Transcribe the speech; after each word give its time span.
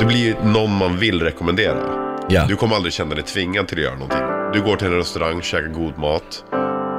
det 0.00 0.06
blir 0.06 0.18
ju 0.18 0.34
någon 0.44 0.76
man 0.76 0.98
vill 0.98 1.22
rekommendera. 1.22 2.08
Ja. 2.28 2.44
Du 2.48 2.56
kommer 2.56 2.76
aldrig 2.76 2.92
känna 2.92 3.14
dig 3.14 3.24
tvingad 3.24 3.68
till 3.68 3.78
att 3.78 3.84
göra 3.84 3.94
någonting. 3.94 4.52
Du 4.52 4.70
går 4.70 4.76
till 4.76 4.86
en 4.86 4.96
restaurang, 4.96 5.42
käkar 5.42 5.68
god 5.68 5.98
mat. 5.98 6.44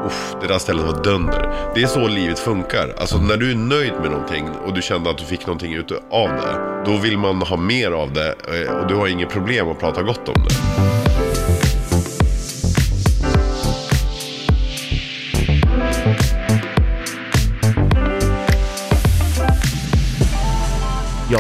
Uff, 0.06 0.36
det 0.42 0.48
där 0.48 0.60
stället 0.60 0.86
var 0.86 1.04
dunder. 1.04 1.72
Det 1.76 1.82
är 1.82 1.88
så 1.88 2.08
livet 2.08 2.40
funkar. 2.40 2.96
Alltså 2.98 3.18
när 3.18 3.38
du 3.38 3.52
är 3.52 3.56
nöjd 3.56 3.94
med 4.02 4.12
någonting 4.12 4.50
och 4.66 4.74
du 4.74 4.82
kände 4.82 5.10
att 5.10 5.18
du 5.18 5.26
fick 5.26 5.48
någonting 5.48 5.74
ut 5.74 5.92
av 6.12 6.30
det. 6.30 6.84
Då 6.92 6.98
vill 6.98 7.18
man 7.18 7.42
ha 7.42 7.58
mer 7.58 7.92
av 7.92 8.14
det 8.14 8.28
eh, 8.28 8.74
och 8.74 8.88
du 8.88 8.96
har 8.96 9.08
inget 9.08 9.30
problem 9.30 9.70
att 9.70 9.80
prata 9.80 10.02
gott 10.02 10.30
om 10.30 10.36
det. 10.48 11.09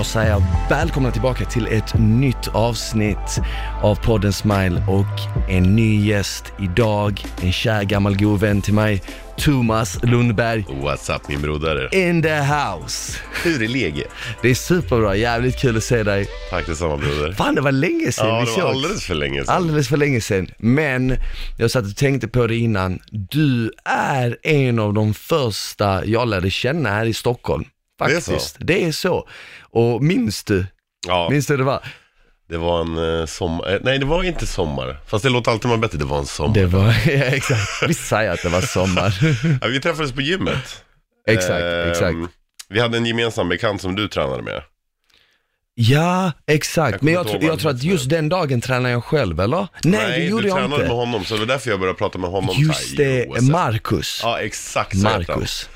Jag 0.09 0.13
säger 0.13 0.43
välkomna 0.69 1.11
tillbaka 1.11 1.45
till 1.45 1.67
ett 1.67 1.93
nytt 1.99 2.47
avsnitt 2.47 3.39
av 3.83 3.95
podden 3.95 4.33
Smile 4.33 4.83
och 4.87 5.49
en 5.49 5.75
ny 5.75 6.05
gäst 6.05 6.53
idag, 6.59 7.23
en 7.41 7.51
kär 7.51 7.83
gammal 7.83 8.17
god 8.17 8.39
vän 8.39 8.61
till 8.61 8.73
mig, 8.73 9.01
Thomas 9.37 10.03
Lundberg. 10.03 10.65
What's 10.69 11.15
up 11.15 11.27
min 11.27 11.41
broder? 11.41 11.95
In 11.95 12.21
the 12.23 12.35
house! 12.35 13.19
Hur 13.43 13.63
är 13.63 13.67
läget? 13.67 14.07
Det 14.41 14.49
är 14.49 14.55
superbra, 14.55 15.15
jävligt 15.15 15.59
kul 15.61 15.77
att 15.77 15.83
se 15.83 16.03
dig. 16.03 16.27
Tack 16.49 16.65
detsamma 16.65 16.97
broder. 16.97 17.31
Fan 17.33 17.55
det 17.55 17.61
var 17.61 17.71
länge 17.71 18.11
sedan 18.11 18.27
Ja, 18.27 18.39
vi 18.39 18.45
det 18.45 18.51
sågs. 18.51 18.63
var 18.63 18.69
alldeles 18.69 19.05
för 19.05 19.15
länge 19.15 19.43
sedan. 19.43 19.55
Alldeles 19.55 19.87
för 19.87 19.97
länge 19.97 20.21
sedan. 20.21 20.47
Men 20.57 21.17
jag 21.57 21.71
satt 21.71 21.85
och 21.85 21.95
tänkte 21.95 22.27
på 22.27 22.47
det 22.47 22.55
innan. 22.55 22.99
Du 23.11 23.71
är 23.85 24.37
en 24.43 24.79
av 24.79 24.93
de 24.93 25.13
första 25.13 26.05
jag 26.05 26.27
lärde 26.27 26.49
känna 26.49 26.89
här 26.89 27.05
i 27.05 27.13
Stockholm. 27.13 27.65
Det 28.07 28.15
är 28.15 28.19
så? 28.19 28.31
Faktiskt. 28.31 28.57
Det 28.59 28.83
är 28.83 28.91
så. 28.91 29.27
Och 29.71 30.03
minns 30.03 30.43
du? 30.43 30.65
Ja, 31.07 31.29
Minns 31.31 31.47
du 31.47 31.53
hur 31.53 31.57
det 31.57 31.63
var? 31.63 31.83
det 32.49 32.57
var 32.57 32.81
en 32.81 33.19
eh, 33.19 33.25
sommar. 33.25 33.73
eh, 33.73 33.79
Nej, 33.83 33.99
det 33.99 34.05
var 34.05 34.23
inte 34.23 34.47
sommar. 34.47 34.97
Fast 35.07 35.23
det 35.23 35.29
låter 35.29 35.51
alltid 35.51 35.69
man 35.69 35.81
bättre. 35.81 35.97
Det 35.97 36.05
var 36.05 36.17
en 36.19 36.25
sommar. 36.25 36.53
Det 36.53 36.65
var, 36.65 36.85
ja 37.05 37.23
exakt. 37.25 37.83
Vi 37.87 37.93
säger 37.93 38.31
att 38.31 38.43
det 38.43 38.49
var 38.49 38.61
sommar. 38.61 39.13
Ja, 39.61 39.67
vi 39.67 39.79
träffades 39.81 40.11
på 40.11 40.21
gymmet. 40.21 40.83
exakt, 41.27 41.61
Ehm, 41.63 41.89
exakt. 41.91 42.17
Vi 42.69 42.79
hade 42.79 42.97
en 42.97 43.05
gemensam 43.05 43.49
bekant 43.49 43.81
som 43.81 43.95
du 43.95 44.07
tränade 44.07 44.43
med. 44.43 44.61
Ja, 45.75 46.31
exakt. 46.47 46.91
Jag 46.93 47.03
Men 47.03 47.13
jag, 47.13 47.27
tro, 47.27 47.39
jag 47.41 47.59
tror 47.59 47.71
att 47.71 47.83
just 47.83 48.09
den 48.09 48.29
dagen 48.29 48.61
tränade 48.61 48.89
jag 48.89 49.03
själv, 49.03 49.39
eller? 49.39 49.67
Nej, 49.83 50.19
det 50.19 50.25
gjorde 50.25 50.43
du 50.43 50.47
jag 50.49 50.57
tränade 50.57 50.75
inte. 50.75 50.87
med 50.87 50.95
honom, 50.97 51.25
så 51.25 51.33
det 51.33 51.39
var 51.39 51.47
därför 51.47 51.69
jag 51.69 51.79
började 51.79 51.97
prata 51.97 52.17
med 52.17 52.29
honom. 52.29 52.55
Just 52.57 52.97
det, 52.97 53.41
Marcus. 53.41 54.19
Ja, 54.23 54.39
exakt. 54.39 54.93
Marcus. 54.95 55.69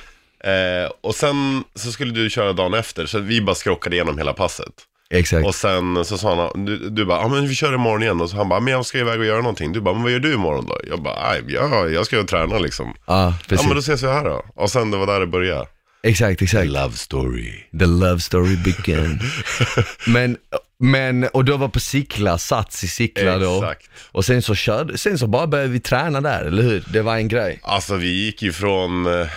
Eh, 0.46 0.92
och 1.02 1.16
sen 1.16 1.64
så 1.76 1.92
skulle 1.92 2.12
du 2.14 2.30
köra 2.30 2.54
dagen 2.54 2.74
efter, 2.74 3.06
så 3.06 3.20
vi 3.20 3.42
bara 3.42 3.56
skrockade 3.56 3.96
igenom 3.96 4.18
hela 4.18 4.34
passet. 4.34 4.74
Exakt. 5.10 5.46
Och 5.46 5.56
sen 5.56 6.06
så 6.06 6.18
sa 6.18 6.52
han, 6.54 6.66
du, 6.66 6.90
du 6.90 7.06
bara, 7.06 7.22
ja 7.22 7.28
men 7.28 7.48
vi 7.48 7.56
kör 7.56 7.74
imorgon 7.74 8.04
igen. 8.04 8.22
Och 8.22 8.30
så 8.30 8.38
han 8.38 8.50
bara, 8.50 8.60
men 8.60 8.74
jag 8.74 8.86
ska 8.86 8.98
iväg 8.98 9.20
och 9.20 9.26
göra 9.26 9.38
någonting. 9.42 9.74
Du 9.74 9.82
bara, 9.82 9.94
men 9.94 10.04
vad 10.04 10.12
gör 10.12 10.20
du 10.20 10.34
imorgon 10.34 10.66
då? 10.66 10.78
Jag 10.90 11.02
bara, 11.02 11.30
"Aj, 11.30 11.42
ja, 11.48 11.88
jag 11.90 12.06
ska 12.06 12.16
ju 12.18 12.24
träna 12.24 12.58
liksom. 12.60 12.94
Ja, 13.08 13.24
Ja 13.24 13.34
precis. 13.48 13.66
men 13.68 13.76
då 13.76 13.80
ses 13.80 14.04
vi 14.04 14.08
här 14.08 14.24
då. 14.24 14.46
Och 14.56 14.72
sen 14.72 14.92
det 14.92 14.98
var 14.98 15.08
där 15.08 15.20
det 15.20 15.28
började. 15.28 15.66
Exakt, 16.04 16.42
exakt. 16.42 16.68
Love 16.68 16.94
story. 16.94 17.54
The 17.80 17.86
love 17.86 18.20
story 18.20 18.56
began. 18.58 19.20
men, 20.08 20.38
men, 20.80 21.24
och 21.24 21.46
då 21.46 21.58
var 21.58 21.68
på 21.68 21.80
Sickla, 21.80 22.38
Sats 22.38 22.84
i 22.84 22.88
Sickla 22.88 23.38
då. 23.38 23.56
Exakt. 23.58 23.90
Och 24.12 24.26
sen 24.26 24.42
så 24.42 24.56
körde, 24.56 24.98
sen 24.98 25.18
så 25.18 25.28
bara 25.28 25.48
började 25.48 25.70
vi 25.70 25.80
träna 25.80 26.22
där, 26.22 26.46
eller 26.46 26.64
hur? 26.64 26.84
Det 26.94 27.02
var 27.02 27.16
en 27.16 27.28
grej. 27.28 27.60
Alltså 27.64 27.96
vi 27.96 28.26
gick 28.26 28.42
ju 28.42 28.52
från 28.52 29.06
eh, 29.22 29.28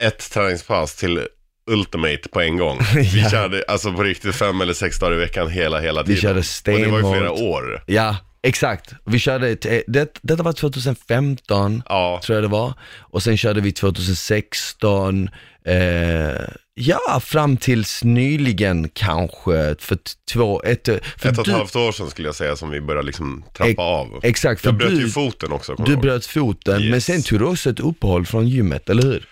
ett 0.00 0.30
träningspass 0.30 0.96
till 0.96 1.26
Ultimate 1.70 2.28
på 2.32 2.40
en 2.40 2.56
gång. 2.56 2.78
Vi 2.94 3.20
Ja. 3.22 3.30
körde 3.30 3.64
alltså 3.68 3.92
på 3.92 4.02
riktigt 4.02 4.34
fem 4.34 4.60
eller 4.60 4.72
sex 4.72 4.98
dagar 4.98 5.16
i 5.16 5.18
veckan 5.18 5.48
hela, 5.50 5.80
hela 5.80 6.02
Vi 6.02 6.06
tiden. 6.06 6.20
körde 6.20 6.38
Och 6.40 6.80
det 6.80 6.90
var 6.90 6.98
ju 6.98 7.18
flera 7.18 7.34
stenhårt. 7.36 7.40
år. 7.40 7.84
Ja, 7.86 8.16
exakt. 8.42 8.92
Vi 9.06 9.18
körde, 9.18 9.48
eh, 9.50 9.80
det, 9.86 10.18
detta 10.22 10.42
var 10.42 10.52
2015, 10.52 11.82
Ja, 11.88 12.20
tror 12.24 12.34
jag 12.36 12.44
det 12.44 12.48
var. 12.48 12.72
Och 13.00 13.22
sen 13.22 13.36
körde 13.36 13.60
vi 13.60 13.72
2016, 13.72 15.30
eh, 15.66 16.40
ja 16.74 17.20
fram 17.24 17.56
tills 17.56 18.04
nyligen 18.04 18.88
kanske, 18.88 19.74
för 19.78 19.98
två, 20.32 20.62
ett, 20.62 20.86
för 21.18 21.28
ett 21.28 21.38
och 21.38 21.48
ett 21.48 21.54
halvt 21.54 21.76
år 21.76 21.92
sedan 21.92 22.10
skulle 22.10 22.28
jag 22.28 22.34
säga 22.34 22.56
som 22.56 22.70
vi 22.70 22.80
började 22.80 23.06
liksom 23.06 23.44
trappa 23.56 23.70
Ex- 23.70 23.78
av. 23.78 24.20
Exakt, 24.22 24.60
för 24.60 24.68
Jag 24.68 24.76
bröt 24.76 24.90
du, 24.90 25.00
ju 25.00 25.08
foten 25.08 25.52
också, 25.52 25.74
du 25.74 25.92
ihåg. 25.92 26.00
bröt 26.02 26.26
foten, 26.26 26.74
men 26.82 26.94
Yes. 26.94 27.04
sen 27.04 27.22
tog 27.22 27.38
du 27.38 27.44
också 27.44 27.70
ett 27.70 27.80
uppehåll 27.80 28.26
från 28.26 28.48
gymmet, 28.48 28.90
eller 28.90 29.02
hur? 29.02 29.26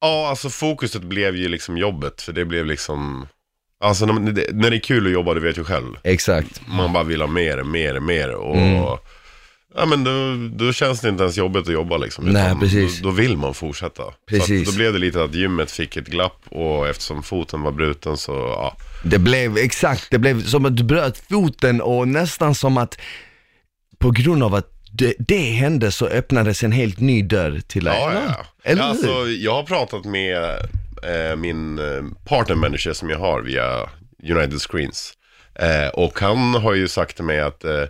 Ja, 0.00 0.28
alltså 0.28 0.50
fokuset 0.50 1.02
blev 1.02 1.36
ju 1.36 1.48
liksom 1.48 1.76
jobbet, 1.78 2.22
för 2.22 2.32
det 2.32 2.44
blev 2.44 2.66
liksom... 2.66 3.26
Alltså 3.82 4.06
när, 4.06 4.32
det, 4.32 4.46
när 4.52 4.70
det 4.70 4.76
är 4.76 4.80
kul 4.80 5.06
att 5.06 5.12
jobba, 5.12 5.34
du 5.34 5.40
vet 5.40 5.58
ju 5.58 5.64
själv. 5.64 5.96
Exakt. 6.04 6.60
Man 6.66 6.92
bara 6.92 7.04
vill 7.04 7.20
ha 7.20 7.28
mer, 7.28 7.62
mer, 7.62 8.00
mer 8.00 8.34
och... 8.34 8.56
Mm. 8.56 8.98
Ja 9.74 9.86
men 9.86 10.04
då, 10.04 10.36
då 10.64 10.72
känns 10.72 11.00
det 11.00 11.08
inte 11.08 11.22
ens 11.22 11.36
jobbigt 11.36 11.68
att 11.68 11.72
jobba 11.72 11.96
liksom. 11.96 12.24
Nej, 12.24 12.46
utan 12.46 12.60
precis. 12.60 12.98
Då, 12.98 13.08
då 13.08 13.14
vill 13.14 13.36
man 13.36 13.54
fortsätta. 13.54 14.02
Så 14.02 14.12
Precis. 14.26 14.68
att 14.68 14.74
då 14.74 14.78
blev 14.78 14.92
det 14.92 14.98
lite 14.98 15.24
att 15.24 15.34
gymmet 15.34 15.70
fick 15.70 15.96
ett 15.96 16.06
glapp 16.06 16.42
och 16.48 16.88
eftersom 16.88 17.22
foten 17.22 17.62
var 17.62 17.72
bruten 17.72 18.16
så, 18.16 18.32
ja. 18.32 18.76
Det 19.04 19.18
blev, 19.18 19.56
exakt, 19.56 20.10
det 20.10 20.18
blev 20.18 20.42
som 20.44 20.64
att 20.64 20.76
du 20.76 20.82
bröt 20.82 21.22
foten 21.30 21.80
och 21.80 22.08
nästan 22.08 22.54
som 22.54 22.76
att 22.76 22.98
på 23.98 24.10
grund 24.10 24.42
av 24.42 24.54
att 24.54 24.79
det, 24.92 25.14
det 25.18 25.50
hände 25.52 25.92
så 25.92 26.06
öppnades 26.06 26.62
en 26.62 26.72
helt 26.72 27.00
ny 27.00 27.22
dörr 27.22 27.60
till 27.66 27.84
dig. 27.84 27.94
Ja, 28.00 28.12
ja, 28.12 28.20
ja. 28.38 28.46
Eller 28.62 28.82
ja, 28.82 28.86
hur? 28.86 28.90
alltså, 28.90 29.28
jag 29.28 29.54
har 29.54 29.62
pratat 29.62 30.04
med 30.04 30.42
eh, 31.02 31.36
min 31.36 31.78
eh, 31.78 32.02
partner 32.28 32.56
manager 32.56 32.92
som 32.92 33.10
jag 33.10 33.18
har 33.18 33.40
via 33.40 33.88
United 34.22 34.60
Screens. 34.60 35.12
Eh, 35.54 35.88
och 35.88 36.20
han 36.20 36.54
har 36.54 36.74
ju 36.74 36.88
sagt 36.88 37.16
till 37.16 37.24
mig 37.24 37.40
att 37.40 37.64
eh, 37.64 37.84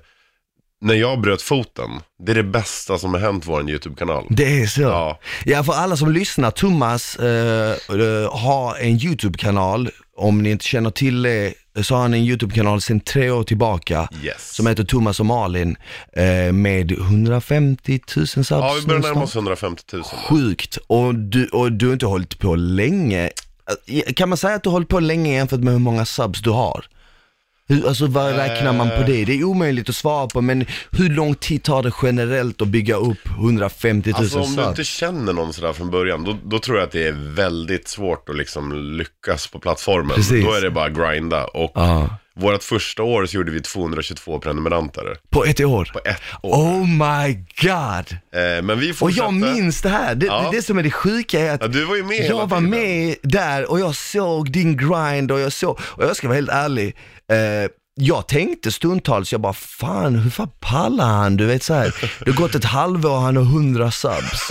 när 0.80 0.94
jag 0.94 1.20
bröt 1.20 1.42
foten, 1.42 1.90
det 2.18 2.32
är 2.32 2.36
det 2.36 2.42
bästa 2.42 2.98
som 2.98 3.14
har 3.14 3.20
hänt 3.20 3.46
vår 3.46 3.70
YouTube-kanal. 3.70 4.26
Det 4.30 4.62
är 4.62 4.66
så. 4.66 4.80
Ja. 4.80 5.18
Ja, 5.44 5.64
för 5.64 5.72
alla 5.72 5.96
som 5.96 6.12
lyssnar, 6.12 6.50
Thomas 6.50 7.16
eh, 7.16 7.76
eh, 7.88 8.38
har 8.38 8.76
en 8.76 9.04
YouTube-kanal. 9.04 9.90
Om 10.20 10.42
ni 10.42 10.50
inte 10.50 10.64
känner 10.64 10.90
till 10.90 11.22
det 11.22 11.54
så 11.82 11.94
har 11.94 12.02
han 12.02 12.14
en 12.14 12.20
YouTube-kanal 12.20 12.80
sedan 12.80 13.00
tre 13.00 13.30
år 13.30 13.44
tillbaka. 13.44 14.08
Yes. 14.22 14.54
Som 14.54 14.66
heter 14.66 14.84
Thomas 14.84 15.20
och 15.20 15.26
Malin 15.26 15.76
eh, 16.12 16.52
med 16.52 16.92
150 16.92 18.00
000 18.16 18.26
subs 18.26 18.50
Ja, 18.50 18.76
vi 18.80 18.86
börjar 18.86 19.00
närma 19.00 19.22
oss 19.22 19.32
snart. 19.32 19.42
150 19.42 19.84
000. 19.92 20.02
Sjukt. 20.04 20.78
Och 20.86 21.14
du, 21.14 21.46
och 21.46 21.72
du 21.72 21.86
har 21.86 21.92
inte 21.92 22.06
hållit 22.06 22.38
på 22.38 22.54
länge. 22.54 23.30
Kan 24.16 24.28
man 24.28 24.38
säga 24.38 24.54
att 24.54 24.62
du 24.62 24.68
har 24.68 24.72
hållit 24.72 24.88
på 24.88 25.00
länge 25.00 25.34
jämfört 25.34 25.60
med 25.60 25.72
hur 25.72 25.80
många 25.80 26.04
subs 26.04 26.42
du 26.42 26.50
har? 26.50 26.84
Hur, 27.70 27.88
alltså 27.88 28.06
vad 28.06 28.36
räknar 28.36 28.72
man 28.72 28.88
på 28.90 29.02
det? 29.06 29.24
Det 29.24 29.32
är 29.38 29.44
omöjligt 29.44 29.88
att 29.88 29.94
svara 29.94 30.26
på, 30.26 30.40
men 30.40 30.66
hur 30.90 31.08
lång 31.10 31.34
tid 31.34 31.62
tar 31.62 31.82
det 31.82 31.92
generellt 32.02 32.62
att 32.62 32.68
bygga 32.68 32.96
upp 32.96 33.26
150 33.38 34.10
000 34.10 34.16
Alltså 34.20 34.40
om 34.40 34.56
du 34.56 34.62
inte 34.64 34.84
känner 34.84 35.32
någon 35.32 35.52
sådär 35.52 35.72
från 35.72 35.90
början, 35.90 36.24
då, 36.24 36.36
då 36.44 36.58
tror 36.58 36.76
jag 36.78 36.86
att 36.86 36.92
det 36.92 37.06
är 37.06 37.34
väldigt 37.34 37.88
svårt 37.88 38.28
att 38.28 38.36
liksom 38.36 38.72
lyckas 38.98 39.46
på 39.46 39.58
plattformen. 39.58 40.16
Precis. 40.16 40.44
Då 40.44 40.52
är 40.52 40.60
det 40.60 40.70
bara 40.70 40.84
att 40.86 40.92
grinda. 41.12 41.44
Och 41.44 41.72
Ja. 41.74 42.08
vårt 42.36 42.62
första 42.62 43.02
år 43.02 43.26
så 43.26 43.36
gjorde 43.36 43.50
vi 43.52 43.60
222 43.60 44.38
prenumeranter. 44.38 45.16
På 45.30 45.44
ett 45.44 45.60
år? 45.60 45.90
På 45.92 46.00
ett 46.04 46.20
år. 46.42 46.50
Oh 46.56 46.86
my 46.86 47.34
god! 47.62 48.18
Eh, 48.40 48.62
men 48.62 48.78
vi 48.80 48.92
Och 48.92 48.96
fortsatte. 48.96 49.22
jag 49.24 49.34
minns 49.34 49.82
det 49.82 49.88
här, 49.88 50.14
det, 50.14 50.26
Ja. 50.26 50.48
det, 50.52 50.62
som 50.62 50.78
är 50.78 50.82
det 50.82 50.90
sjuka 50.90 51.40
är 51.40 51.54
att 51.54 51.60
Ja, 51.62 51.68
du 51.68 51.84
var 51.84 51.96
ju 51.96 52.02
med 52.04 52.26
jag 52.30 52.46
var 52.48 52.60
med 52.60 53.14
där 53.22 53.70
och 53.70 53.80
jag 53.80 53.94
såg 53.96 54.50
din 54.52 54.76
grind 54.76 55.32
och 55.32 55.40
jag 55.40 55.52
såg, 55.52 55.78
och 55.82 56.04
jag 56.04 56.16
ska 56.16 56.28
vara 56.28 56.36
helt 56.36 56.50
ärlig, 56.50 56.96
eh, 57.30 57.70
jag 57.94 58.28
tänkte 58.28 58.72
stundtals, 58.72 59.32
jag 59.32 59.40
bara 59.40 59.52
fan 59.52 60.14
hur 60.14 60.30
fan 60.30 60.48
pallar 60.60 61.06
han? 61.06 61.36
Du 61.36 61.46
vet 61.46 61.62
så 61.62 61.74
här. 61.74 61.94
det 62.24 62.30
har 62.30 62.36
gått 62.36 62.54
ett 62.54 62.64
halvår 62.64 63.10
och 63.10 63.20
han 63.20 63.36
har 63.36 63.42
100 63.42 63.90
subs. 63.90 64.50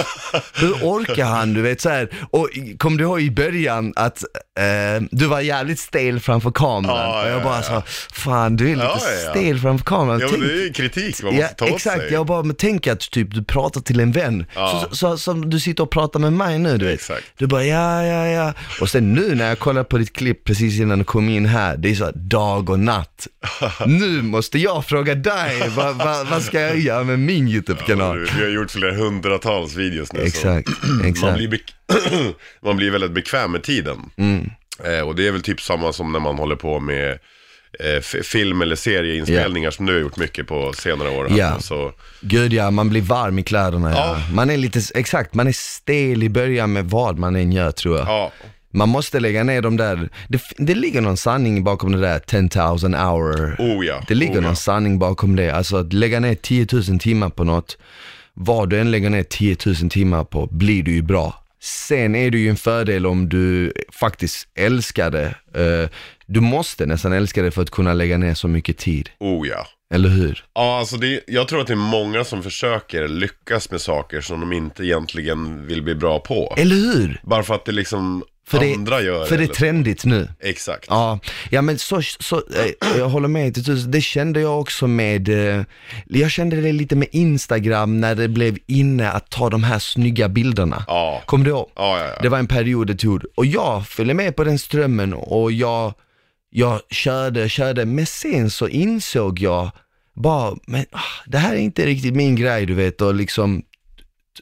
Hur 0.55 0.73
orkar 0.73 1.25
han? 1.25 1.53
Du 1.53 1.61
vet 1.61 1.81
så 1.81 1.89
här. 1.89 2.09
och 2.31 2.49
kom 2.77 2.97
du 2.97 3.03
ihåg 3.03 3.21
i 3.21 3.31
början 3.31 3.93
att 3.95 4.23
eh, 4.59 5.03
du 5.11 5.25
var 5.25 5.39
jävligt 5.41 5.79
stel 5.79 6.19
framför 6.19 6.51
kameran 6.51 6.95
Ja, 6.97 7.21
och 7.23 7.29
jag 7.29 7.39
ja, 7.39 7.43
bara 7.43 7.55
ja. 7.55 7.61
sa, 7.63 7.83
fan 8.13 8.55
du 8.55 8.65
är 8.71 8.75
lite 8.75 8.87
Ja, 8.87 8.99
ja, 9.01 9.11
ja. 9.25 9.29
stel 9.31 9.59
framför 9.59 9.85
kameran. 9.85 10.19
Ja, 10.19 10.27
men 10.31 10.39
Tänk- 10.39 10.43
det 10.51 10.59
är 10.61 10.63
ju 10.65 10.73
kritik 10.73 11.23
man 11.23 11.35
måste 11.35 11.53
ta 11.55 11.65
åt 11.65 11.71
exakt, 11.71 11.97
sig. 12.01 12.13
jag 12.13 12.25
bara, 12.25 12.43
men 12.43 12.55
tänk 12.55 12.87
att 12.87 12.99
typ 12.99 13.33
du 13.33 13.43
pratar 13.43 13.81
till 13.81 13.99
en 13.99 14.11
vän. 14.11 14.45
Ja. 14.55 14.87
Så, 14.89 14.95
så, 14.95 15.17
som 15.17 15.49
du 15.49 15.59
sitter 15.59 15.83
och 15.83 15.89
pratar 15.89 16.19
med 16.19 16.33
mig 16.33 16.59
nu, 16.59 16.77
du 16.77 16.85
vet. 16.85 16.93
Exakt. 16.93 17.23
Du 17.37 17.47
bara, 17.47 17.63
ja, 17.65 18.03
ja, 18.03 18.27
ja. 18.27 18.53
Och 18.81 18.89
sen 18.89 19.13
nu 19.13 19.35
när 19.35 19.47
jag 19.47 19.59
kollar 19.59 19.83
på 19.83 19.97
ditt 19.97 20.13
klipp 20.13 20.43
precis 20.43 20.79
innan 20.79 20.99
du 20.99 21.05
kom 21.05 21.29
in 21.29 21.45
här, 21.45 21.77
det 21.77 21.89
är 21.91 21.95
så 21.95 22.03
här, 22.05 22.13
dag 22.15 22.69
och 22.69 22.79
natt. 22.79 23.27
nu 23.85 24.21
måste 24.21 24.59
jag 24.59 24.85
fråga 24.85 25.15
dig, 25.15 25.69
vad, 25.75 25.95
vad, 25.95 26.27
vad 26.27 26.41
ska 26.43 26.59
jag 26.61 26.79
göra 26.79 27.03
med 27.03 27.19
min 27.19 27.47
Ja, 27.47 27.53
YouTube-kanal? 27.53 28.17
du, 28.17 28.25
vi 28.37 28.43
har 28.43 28.49
gjort 28.49 28.71
flera 28.71 28.95
hundratals 28.95 29.75
videos 29.75 30.13
nu. 30.13 30.21
exakt, 30.21 30.69
Så 30.69 30.87
man, 30.87 31.05
exakt. 31.05 31.37
blir 31.37 31.47
bek- 31.47 32.33
man 32.63 32.77
blir 32.77 32.91
väldigt 32.91 33.11
bekväm 33.11 33.51
med 33.51 33.63
tiden. 33.63 33.97
Mm. 34.17 34.49
Eh, 34.83 34.99
och 35.07 35.15
det 35.15 35.27
är 35.27 35.31
väl 35.31 35.41
typ 35.41 35.61
samma 35.61 35.93
som 35.93 36.11
när 36.11 36.19
man 36.19 36.35
håller 36.37 36.55
på 36.55 36.79
med 36.79 37.11
eh, 37.79 38.01
film 38.23 38.61
eller 38.61 38.75
serieinspelningar 38.75 39.71
som 39.71 39.85
du 39.85 39.93
har 39.93 39.99
gjort 39.99 40.17
mycket 40.17 40.47
på 40.47 40.73
senare 40.73 41.09
år. 41.09 41.27
Ja. 41.37 41.59
Så, 41.59 41.91
Gud 42.21 42.53
ja, 42.53 42.71
man 42.71 42.89
blir 42.89 43.01
varm 43.01 43.39
i 43.39 43.43
kläderna 43.43 43.91
ja. 43.91 43.97
Ja. 43.97 44.33
Man 44.35 44.49
är 44.49 44.57
lite, 44.57 44.81
exakt, 44.95 45.33
man 45.33 45.47
är 45.47 45.51
stel 45.51 46.23
i 46.23 46.29
början 46.29 46.73
med 46.73 46.85
vad 46.89 47.17
man 47.17 47.35
än 47.35 47.51
gör 47.51 47.71
tror 47.71 47.97
jag. 47.97 48.07
ja. 48.07 48.31
Man 48.71 48.89
måste 48.89 49.19
lägga 49.19 49.43
ner 49.43 49.61
de 49.61 49.77
där, 49.77 50.09
det, 50.27 50.41
det 50.57 50.75
ligger 50.75 51.01
någon 51.01 51.17
sanning 51.17 51.63
bakom 51.63 51.91
det 51.91 52.01
där 52.01 52.19
10,000 52.19 52.93
hour. 52.93 53.55
Oh 53.59 53.85
ja. 53.85 54.03
Det 54.07 54.15
ligger 54.15 54.33
oh, 54.37 54.41
någon 54.41 54.51
ja. 54.51 54.55
sanning 54.55 54.99
bakom 54.99 55.35
det. 55.35 55.51
Alltså 55.51 55.77
att 55.77 55.93
lägga 55.93 56.19
ner 56.19 56.35
10 56.35 56.67
000 56.71 56.99
timmar 56.99 57.29
på 57.29 57.43
något, 57.43 57.77
vad 58.33 58.69
du 58.69 58.79
än 58.79 58.91
lägger 58.91 59.09
ner 59.09 59.23
10 59.23 59.57
000 59.65 59.75
timmar 59.89 60.23
på 60.23 60.45
blir 60.51 60.83
du 60.83 60.91
ju 60.91 61.01
bra. 61.01 61.43
Sen 61.61 62.15
är 62.15 62.31
det 62.31 62.37
ju 62.37 62.49
en 62.49 62.55
fördel 62.55 63.05
om 63.05 63.29
du 63.29 63.73
faktiskt 63.93 64.47
älskar 64.55 65.11
det. 65.11 65.35
Eh, 65.55 65.89
Du 66.25 66.39
måste 66.41 66.85
nästan 66.85 67.13
älska 67.13 67.41
det 67.41 67.51
för 67.51 67.61
att 67.61 67.69
kunna 67.69 67.93
lägga 67.93 68.17
ner 68.17 68.33
så 68.33 68.47
mycket 68.47 68.77
tid. 68.77 69.09
Oh 69.19 69.47
ja. 69.47 69.67
Eller 69.93 70.09
hur? 70.09 70.43
Ja, 70.53 70.79
alltså 70.79 70.97
det, 70.97 71.21
jag 71.27 71.47
tror 71.47 71.61
att 71.61 71.67
det 71.67 71.73
är 71.73 71.75
många 71.75 72.23
som 72.23 72.43
försöker 72.43 73.07
lyckas 73.07 73.71
med 73.71 73.81
saker 73.81 74.21
som 74.21 74.39
de 74.39 74.53
inte 74.53 74.83
egentligen 74.83 75.67
vill 75.67 75.83
bli 75.83 75.95
bra 75.95 76.19
på. 76.19 76.53
Eller 76.57 76.75
hur? 76.75 77.19
Bara 77.23 77.43
för 77.43 77.55
att 77.55 77.65
det 77.65 77.71
liksom 77.71 78.23
För 78.49 78.59
det, 78.59 78.73
andra 78.73 79.01
gör 79.01 79.25
för 79.25 79.37
det 79.37 79.43
är 79.43 79.45
eller- 79.45 79.53
trendigt 79.53 80.05
nu. 80.05 80.27
Exakt. 80.39 80.85
Ja, 80.89 81.19
ja 81.49 81.61
men 81.61 81.77
så, 81.79 82.01
så 82.01 82.35
eh, 82.35 82.97
jag 82.97 83.09
håller 83.09 83.27
med 83.27 83.53
till 83.53 83.65
tusen. 83.65 83.91
Det 83.91 84.01
kände 84.01 84.41
jag 84.41 84.59
också 84.59 84.87
med, 84.87 85.29
eh, 85.29 85.63
jag 86.05 86.31
kände 86.31 86.61
det 86.61 86.71
lite 86.71 86.95
med 86.95 87.07
Instagram 87.11 88.01
när 88.01 88.15
det 88.15 88.27
blev 88.27 88.57
inne 88.67 89.11
att 89.11 89.29
ta 89.29 89.49
de 89.49 89.63
här 89.63 89.79
snygga 89.79 90.29
bilderna. 90.29 90.83
Ja. 90.87 91.21
Kommer 91.25 91.45
du 91.45 91.51
ihåg? 91.51 91.69
Ja, 91.75 91.99
ja, 91.99 92.05
ja. 92.15 92.21
Det 92.21 92.29
var 92.29 92.39
en 92.39 92.47
period 92.47 92.87
det 92.87 92.95
tog. 92.95 93.23
Och 93.35 93.45
jag 93.45 93.87
följde 93.87 94.13
med 94.13 94.35
på 94.35 94.43
den 94.43 94.59
strömmen 94.59 95.13
och 95.13 95.51
jag, 95.51 95.93
jag 96.51 96.79
körde, 96.91 97.49
körde, 97.49 97.85
men 97.85 98.05
sen 98.05 98.49
så 98.49 98.67
insåg 98.67 99.39
jag 99.39 99.71
bara, 100.15 100.55
men 100.67 100.85
ah, 100.91 100.99
det 101.25 101.37
här 101.37 101.53
är 101.55 101.59
inte 101.59 101.85
riktigt 101.85 102.15
min 102.15 102.35
grej 102.35 102.65
du 102.65 102.73
vet 102.73 103.01
och 103.01 103.15
liksom 103.15 103.63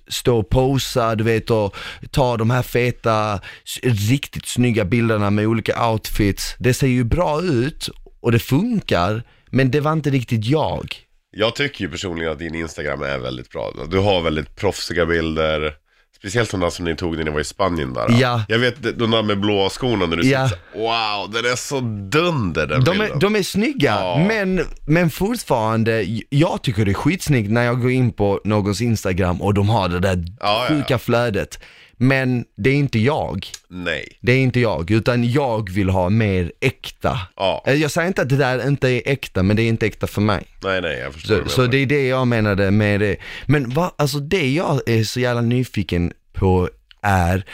stå 0.08 0.40
och 0.40 0.50
posa, 0.50 1.16
du 1.16 1.24
vet 1.24 1.50
och 1.50 1.76
ta 2.12 2.38
de 2.38 2.50
här 2.50 2.62
feta, 2.62 3.40
riktigt 3.84 4.46
snygga 4.46 4.86
bilderna 4.86 5.30
med 5.30 5.48
olika 5.48 5.90
outfits. 5.90 6.56
Det 6.60 6.74
ser 6.74 6.88
ju 6.88 7.04
bra 7.04 7.42
ut 7.42 7.90
och 8.22 8.32
det 8.32 8.40
funkar, 8.40 9.24
men 9.52 9.72
det 9.72 9.80
var 9.80 9.94
inte 9.94 10.10
riktigt 10.10 10.46
jag. 10.46 10.96
Jag 11.32 11.56
tycker 11.56 11.84
ju 11.84 11.92
personligen 11.92 12.32
att 12.32 12.40
din 12.40 12.56
Instagram 12.56 13.02
är 13.02 13.18
väldigt 13.18 13.50
bra. 13.50 13.74
Du 13.92 14.00
har 14.00 14.22
väldigt 14.22 14.56
proffsiga 14.56 15.06
bilder. 15.06 15.74
Speciellt 16.20 16.52
de 16.52 16.60
där 16.60 16.70
som 16.70 16.86
ni 16.86 16.96
tog 16.96 17.18
när 17.18 17.24
ni 17.24 17.32
var 17.32 17.40
i 17.40 17.44
Spanien 17.44 17.94
där. 17.94 18.06
Ja. 18.10 18.44
Jag 18.48 18.60
vet 18.60 18.84
de 19.00 19.12
där 19.12 19.24
med 19.24 19.40
blåa 19.40 19.70
skorna 19.70 20.06
när 20.06 20.18
du 20.18 20.28
Ja. 20.28 20.50
så- 20.50 20.56
Wow, 20.80 21.32
den 21.32 21.52
är 21.52 21.56
så 21.56 21.80
dunder 22.10 22.68
den 22.68 22.84
De 22.84 22.92
bilden. 22.92 23.12
är, 23.18 23.20
de 23.20 23.36
är 23.36 23.44
snygga, 23.44 23.92
Ja. 24.02 24.26
men, 24.28 24.62
men 24.86 25.10
fortfarande, 25.10 26.06
jag 26.30 26.62
tycker 26.64 26.86
det 26.86 26.92
är 26.92 26.94
skitsnyggt 26.94 27.52
när 27.52 27.64
jag 27.64 27.82
går 27.82 27.92
in 27.92 28.14
på 28.14 28.42
någons 28.44 28.82
Instagram 28.82 29.42
och 29.42 29.54
de 29.54 29.70
har 29.70 29.90
det 29.90 30.00
där 30.00 30.26
ja. 30.40 30.66
sjuka 30.70 30.98
flödet. 31.00 31.60
Men 31.98 32.46
det 32.56 32.70
är 32.70 32.74
inte 32.76 33.00
jag. 33.00 33.46
Nej. 33.68 34.18
Det 34.22 34.32
är 34.32 34.38
inte 34.38 34.60
jag, 34.60 34.92
utan 34.92 35.32
jag 35.32 35.70
vill 35.72 35.90
ha 35.90 36.10
mer 36.10 36.52
äkta. 36.62 37.20
Ja. 37.36 37.64
Eh, 37.68 37.74
Jag 37.74 37.92
säger 37.92 38.08
inte 38.08 38.22
att 38.22 38.30
det 38.30 38.38
där 38.38 38.68
inte 38.68 38.90
är 38.90 39.02
äkta, 39.06 39.44
men 39.44 39.56
det 39.56 39.62
är 39.64 39.68
inte 39.68 39.86
äkta 39.86 40.08
för 40.08 40.22
mig. 40.22 40.44
Nej, 40.64 40.82
nej, 40.82 41.00
jag 41.00 41.14
förstår. 41.14 41.36
Så, 41.36 41.44
du 41.44 41.50
så 41.50 41.66
det 41.66 41.78
är 41.78 41.86
det 41.86 42.08
jag 42.08 42.28
menade 42.28 42.72
med 42.72 43.00
det. 43.00 43.16
Men 43.46 43.70
vad, 43.70 43.92
alltså 43.96 44.20
det 44.20 44.50
jag 44.52 44.90
är 44.90 45.04
så 45.04 45.20
jävla 45.20 45.42
nyfiken 45.42 46.14
på 46.34 46.70
är, 47.02 47.46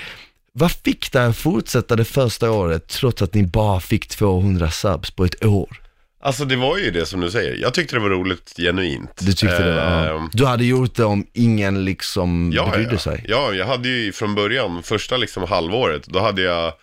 vad 0.54 0.72
fick 0.72 1.12
dig 1.12 1.26
att 1.26 1.38
fortsätta 1.38 1.96
det 1.96 2.06
första 2.06 2.52
året 2.52 2.88
trots 2.88 3.22
att 3.22 3.34
ni 3.34 3.44
bara 3.44 3.80
fick 3.80 4.08
200 4.08 4.72
subs 4.72 5.12
på 5.12 5.26
ett 5.26 5.46
år? 5.46 5.83
Alltså 6.26 6.46
det 6.46 6.56
var 6.56 6.78
ju 6.78 6.92
det 6.92 7.06
som 7.06 7.22
du 7.22 7.32
säger. 7.32 7.56
Jag 7.62 7.74
tyckte 7.74 7.96
det 7.96 8.00
var 8.00 8.10
roligt 8.10 8.54
genuint. 8.58 9.12
Du 9.20 9.34
tyckte 9.34 9.64
det 9.64 9.76
var, 9.76 10.06
ja. 10.06 10.16
Ehm, 10.16 10.30
Du 10.34 10.46
hade 10.46 10.66
gjort 10.66 10.96
det 10.96 11.04
om 11.06 11.26
ingen 11.34 11.86
liksom 11.86 12.52
Ja, 12.56 12.70
brydde 12.74 12.92
ja. 12.92 12.98
sig? 12.98 13.26
ja, 13.28 13.54
jag 13.54 13.66
hade 13.66 13.90
ju 13.90 14.12
från 14.12 14.36
början, 14.36 14.84
första 14.84 15.18
liksom 15.18 15.44
halvåret, 15.44 16.06
då 16.08 16.20
hade 16.20 16.42
jag 16.42 16.74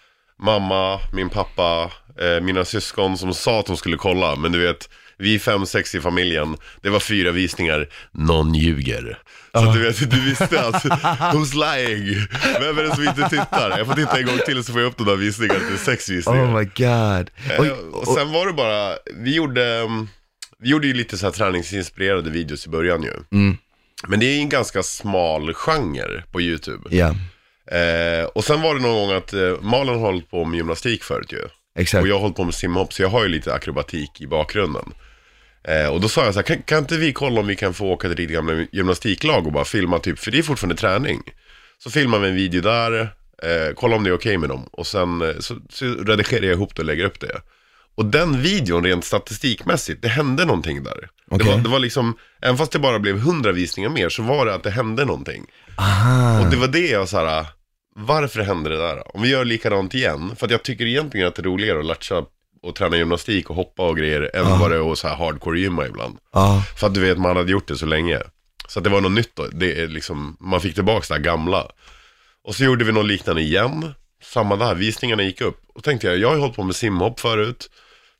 mamma, 0.43 0.99
min 1.13 1.29
pappa, 1.29 1.91
eh, 2.21 2.43
mina 2.43 2.65
syskon 2.65 3.19
som 3.19 3.35
sa 3.35 3.61
att 3.61 3.67
de 3.67 3.77
skulle 3.77 3.97
kolla. 3.97 4.37
Men 4.37 4.53
du 4.53 4.59
vet, 4.67 4.89
vi 5.21 5.39
fem, 5.39 5.67
sex 5.67 5.95
i 5.95 6.01
familjen, 6.01 6.57
det 6.83 6.91
var 6.91 7.01
fyra 7.01 7.31
visningar, 7.31 7.89
någon 8.13 8.55
ljuger. 8.55 9.19
Så 9.55 9.73
du 9.73 9.83
vet, 9.83 10.11
du 10.11 10.21
visste 10.21 10.61
att 10.67 10.85
who's 11.35 11.55
lying? 11.55 12.27
Vem 12.61 12.79
är 12.79 12.83
det 12.83 12.95
som 12.95 13.05
inte 13.05 13.29
tittar? 13.29 13.79
Jag 13.79 13.87
får 13.87 13.95
titta 13.95 14.19
en 14.19 14.27
gång 14.27 14.39
till 14.47 14.65
så 14.65 14.73
får 14.73 14.81
jag 14.81 14.89
upp 14.89 14.97
de 14.99 15.05
där 15.07 15.17
visningarna 15.17 15.61
till 15.69 15.79
sex 15.79 16.09
visningar. 16.09 16.45
Oh 16.45 16.59
my 16.59 16.65
god. 16.65 17.31
Oj, 17.59 17.69
Eh, 17.69 17.73
och 17.93 18.09
sen 18.09 18.33
var 18.33 18.47
det 18.47 18.53
bara, 18.53 18.97
vi 19.17 19.35
gjorde, 19.35 19.77
mm, 19.79 20.09
vi 20.59 20.69
gjorde 20.69 20.87
ju 20.87 20.95
lite 20.95 21.19
så 21.19 21.27
här 21.27 21.33
träningsinspirerade 21.33 22.31
videos 22.31 22.67
i 22.67 22.71
början 22.71 23.03
ju. 23.03 23.39
Mm. 23.39 23.57
Men 24.09 24.21
det 24.21 24.27
är 24.27 24.39
en 24.39 24.49
ganska 24.49 24.83
smal 24.83 25.55
genre 25.55 26.23
på 26.33 26.41
YouTube. 26.41 26.97
ja, 26.97 27.15
Eh, 27.73 28.25
och 28.25 28.45
sen 28.45 28.63
var 28.63 28.75
det 28.75 28.81
någon 28.81 28.95
gång 29.09 29.17
att 29.17 29.33
eh, 29.33 29.61
Malin 29.61 29.95
har 29.95 30.01
hållit 30.01 30.31
på 30.31 30.45
med 30.45 30.57
gymnastik 30.57 31.05
förut 31.05 31.33
ju. 31.33 31.39
exakt. 31.79 32.03
Och 32.03 32.09
jag 32.09 32.15
har 32.15 32.21
hållit 32.21 32.37
på 32.37 32.45
med 32.45 32.55
simhopp, 32.55 32.93
så 32.93 33.03
jag 33.03 33.09
har 33.09 33.23
ju 33.23 33.29
lite 33.29 33.55
akrobatik 33.55 34.21
i 34.21 34.27
bakgrunden. 34.27 34.93
Eh, 35.69 35.87
och 35.87 36.01
då 36.01 36.09
sa 36.09 36.25
jag 36.25 36.35
så 36.35 36.41
här, 36.41 36.45
kan, 36.47 36.63
kan 36.63 36.79
inte 36.79 36.97
vi 36.97 37.13
kolla 37.13 37.41
om 37.41 37.47
vi 37.47 37.57
kan 37.57 37.75
få 37.75 37.87
åka 37.87 38.09
till 38.09 38.17
ditt 38.17 38.31
gamla 38.31 38.67
gymnastiklag 38.73 39.47
och 39.47 39.53
bara 39.53 39.65
filma 39.65 39.99
typ, 39.99 40.19
för 40.19 40.31
det 40.31 40.39
är 40.39 40.43
fortfarande 40.43 40.77
träning. 40.77 41.23
Så 41.79 41.91
filmar 41.91 42.19
vi 42.19 42.29
en 42.29 42.35
video 42.35 42.63
där, 42.63 43.01
eh, 43.43 43.75
kolla 43.75 43.97
om 43.97 44.05
det 44.05 44.11
är 44.11 44.15
okej 44.15 44.39
med 44.39 44.49
dem. 44.49 44.69
Och 44.73 44.87
sen 44.87 45.23
eh, 45.23 45.39
så, 45.39 45.57
så 45.69 45.85
redigerar 45.85 46.43
jag 46.43 46.53
ihop 46.53 46.77
det 46.77 46.83
och 46.83 46.87
lägger 46.87 47.05
upp 47.05 47.21
det. 47.21 47.41
Och 47.95 48.05
den 48.05 48.43
videon 48.43 48.85
rent 48.85 49.05
statistikmässigt, 49.05 50.03
det 50.03 50.09
hände 50.09 50.45
någonting 50.45 50.83
där. 50.83 51.01
Det, 51.01 51.09
Okej. 51.35 51.47
var, 51.47 51.59
det 51.59 51.69
var 51.69 51.79
liksom, 51.79 52.17
även 52.43 52.57
fast 52.57 52.73
det 52.73 52.79
bara 52.79 52.99
blev 52.99 53.17
100 53.17 53.53
visningar 53.53 53.91
mer 53.91 54.09
så 54.09 54.23
var 54.23 54.47
det 54.47 54.55
att 54.55 54.63
det 54.63 54.71
hände 54.71 55.05
någonting. 55.05 55.47
Aha. 55.77 56.41
Och 56.41 56.51
det 56.51 56.57
var 56.57 56.69
det 56.69 56.87
jag 56.91 57.09
så 57.09 57.17
här, 57.17 57.47
varför 57.97 58.41
hände 58.41 58.71
det 58.71 58.77
där? 58.77 59.17
Om 59.17 59.23
vi 59.23 59.29
gör 59.29 59.45
likadant 59.45 59.95
igen, 59.95 60.37
för 60.37 60.47
att 60.47 60.53
jag 60.53 60.63
tycker 60.63 60.87
egentligen 60.87 61.29
att 61.29 61.35
det 61.35 61.43
är 61.43 61.45
roligare 61.45 61.79
att 61.79 61.85
latcha 61.85 62.25
och 62.63 62.75
träna 62.75 62.97
gymnastik 62.97 63.51
och 63.51 63.57
hoppa 63.57 63.83
och 63.83 63.97
grejer 63.97 64.31
än 64.37 64.59
vad 64.59 64.71
det 64.71 64.77
är 64.77 64.93
att 64.93 64.99
så 64.99 65.09
här 65.09 65.17
hardcore 65.17 65.61
gymma 65.61 65.87
ibland. 65.87 66.19
För 66.77 66.87
att 66.87 66.95
du 66.95 67.01
vet, 67.01 67.19
man 67.19 67.37
hade 67.37 67.53
gjort 67.53 67.69
det 67.69 67.77
så 67.77 67.87
länge. 67.87 68.19
Så 68.69 68.79
att 68.79 68.85
det 68.85 68.91
var 68.91 69.01
något 69.01 69.13
nytt 69.13 69.37
då, 69.37 69.47
det 69.47 69.81
är 69.83 69.89
liksom, 69.89 70.37
man 70.41 70.61
fick 70.61 70.75
tillbaka 70.75 71.05
det 71.09 71.15
här 71.15 71.21
gamla. 71.21 71.67
Och 72.45 72.55
så 72.55 72.65
gjorde 72.65 72.85
vi 72.85 72.93
något 72.93 73.07
liknande 73.07 73.43
igen, 73.43 73.95
samma 74.23 74.57
där, 74.57 74.75
visningarna 74.75 75.23
gick 75.23 75.41
upp. 75.41 75.61
Och 75.75 75.85
tänkte 75.85 76.07
jag, 76.07 76.19
jag 76.19 76.29
har 76.29 76.35
ju 76.35 76.41
hållit 76.41 76.57
på 76.57 76.63
med 76.63 76.77
simhopp 76.77 77.21
förut. 77.21 77.71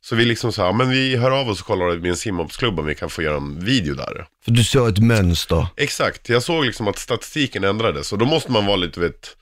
Så 0.03 0.15
vi 0.15 0.25
liksom 0.25 0.51
sa, 0.51 0.71
men 0.71 0.89
vi 0.89 1.15
hör 1.15 1.31
av 1.31 1.49
oss 1.49 1.61
och 1.61 1.67
kollar 1.67 1.85
med 1.97 2.09
en 2.09 2.15
simhoppsklubb 2.17 2.79
om 2.79 2.85
vi 2.85 2.95
kan 2.95 3.09
få 3.09 3.21
göra 3.21 3.37
en 3.37 3.65
video 3.65 3.95
där. 3.95 4.25
för 4.45 4.51
du 4.51 4.63
såg 4.63 4.89
ett 4.89 4.99
mönster. 4.99 5.67
Exakt, 5.77 6.29
jag 6.29 6.43
såg 6.43 6.65
liksom 6.65 6.87
att 6.87 6.99
statistiken 6.99 7.63
ändrades 7.63 8.11
och 8.13 8.17
då 8.17 8.25
måste 8.25 8.51
man 8.51 8.65
vara 8.65 8.75
lite, 8.75 8.99
vet, 8.99 9.37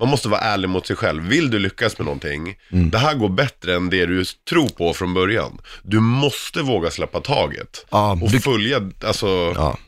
man 0.00 0.08
måste 0.08 0.28
vara 0.28 0.40
ärlig 0.40 0.68
mot 0.68 0.86
sig 0.86 0.96
själv. 0.96 1.22
Vill 1.28 1.50
du 1.50 1.58
lyckas 1.58 1.98
med 1.98 2.04
någonting, 2.04 2.54
det 2.70 2.98
här 2.98 3.14
går 3.14 3.28
bättre 3.28 3.74
än 3.74 3.90
det 3.90 4.06
du 4.06 4.24
tror 4.50 4.68
på 4.68 4.92
från 4.94 5.14
början. 5.14 5.58
Du 5.82 6.00
måste 6.00 6.62
våga 6.62 6.90
släppa 6.90 7.20
taget. 7.20 7.86
Ja, 7.90 8.12
och 8.22 8.30
du- 8.30 8.40
följa, 8.40 8.80
alltså, 9.04 9.26
Ja. 9.54 9.78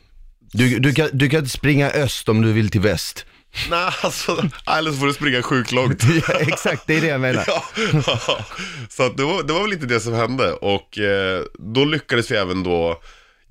Du, 0.55 0.79
du, 0.79 0.93
kan, 0.93 1.09
du 1.13 1.29
kan 1.29 1.47
springa 1.47 1.89
öst 1.91 2.29
om 2.29 2.41
du 2.41 2.51
vill 2.53 2.69
till 2.69 2.81
väst. 2.81 3.25
nej 3.69 3.91
alltså, 4.01 4.49
eller 4.77 4.91
så 4.91 4.97
får 4.97 5.07
du 5.07 5.13
springa 5.13 5.41
sjukt 5.41 5.71
långt. 5.71 6.03
Ja, 6.27 6.33
exakt, 6.39 6.83
det 6.87 6.95
är 6.97 7.01
det 7.01 7.07
jag 7.07 7.21
menar. 7.21 7.45
Ja, 8.07 8.39
så 8.89 9.03
att 9.03 9.17
det, 9.17 9.23
var, 9.23 9.43
det 9.43 9.53
var 9.53 9.61
väl 9.61 9.69
lite 9.69 9.85
det 9.85 9.99
som 9.99 10.13
hände 10.13 10.53
och 10.53 10.97
eh, 10.99 11.41
då 11.73 11.85
lyckades 11.85 12.31
vi 12.31 12.35
även 12.35 12.63
då, 12.63 13.01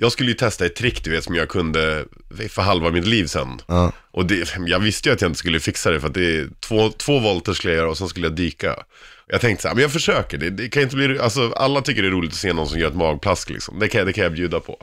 jag 0.03 0.13
skulle 0.13 0.29
ju 0.29 0.35
testa 0.35 0.67
ett 0.67 0.77
trick 0.77 1.05
du 1.05 1.11
vet 1.11 1.25
som 1.25 1.35
jag 1.35 1.49
kunde 1.49 2.05
för 2.49 2.63
halva 2.63 2.91
mitt 2.91 3.07
liv 3.07 3.27
sen. 3.27 3.61
Ja. 3.67 3.93
Och 4.11 4.27
det, 4.27 4.55
jag 4.67 4.81
visste 4.81 5.09
ju 5.09 5.13
att 5.13 5.21
jag 5.21 5.29
inte 5.29 5.39
skulle 5.39 5.61
fixa 5.61 5.91
det 5.91 6.01
för 6.01 6.09
att 6.09 6.15
det 6.15 6.37
är 6.37 6.49
två, 6.61 6.91
två 6.91 7.19
volter 7.19 7.53
skulle 7.53 7.73
jag 7.73 7.79
göra 7.79 7.91
och 7.91 7.99
sen 7.99 8.09
skulle 8.09 8.27
jag 8.27 8.37
dyka. 8.37 8.77
Jag 9.27 9.41
tänkte 9.41 9.63
så 9.63 9.69
här, 9.69 9.75
men 9.75 9.83
jag 9.83 9.93
försöker, 9.93 10.39
det, 10.39 10.51
det 10.51 10.69
kan 10.69 10.83
inte 10.83 10.97
bli, 10.97 11.19
alltså 11.19 11.53
alla 11.57 11.81
tycker 11.81 12.03
det 12.03 12.09
är 12.09 12.13
roligt 12.13 12.31
att 12.31 12.37
se 12.37 12.53
någon 12.53 12.69
som 12.69 12.79
gör 12.79 12.89
ett 12.89 12.97
magplask 12.97 13.51
liksom. 13.51 13.79
Det 13.79 13.89
kan, 13.89 14.07
det 14.07 14.13
kan 14.13 14.25
jag 14.25 14.33
bjuda 14.33 14.61
på. 14.61 14.79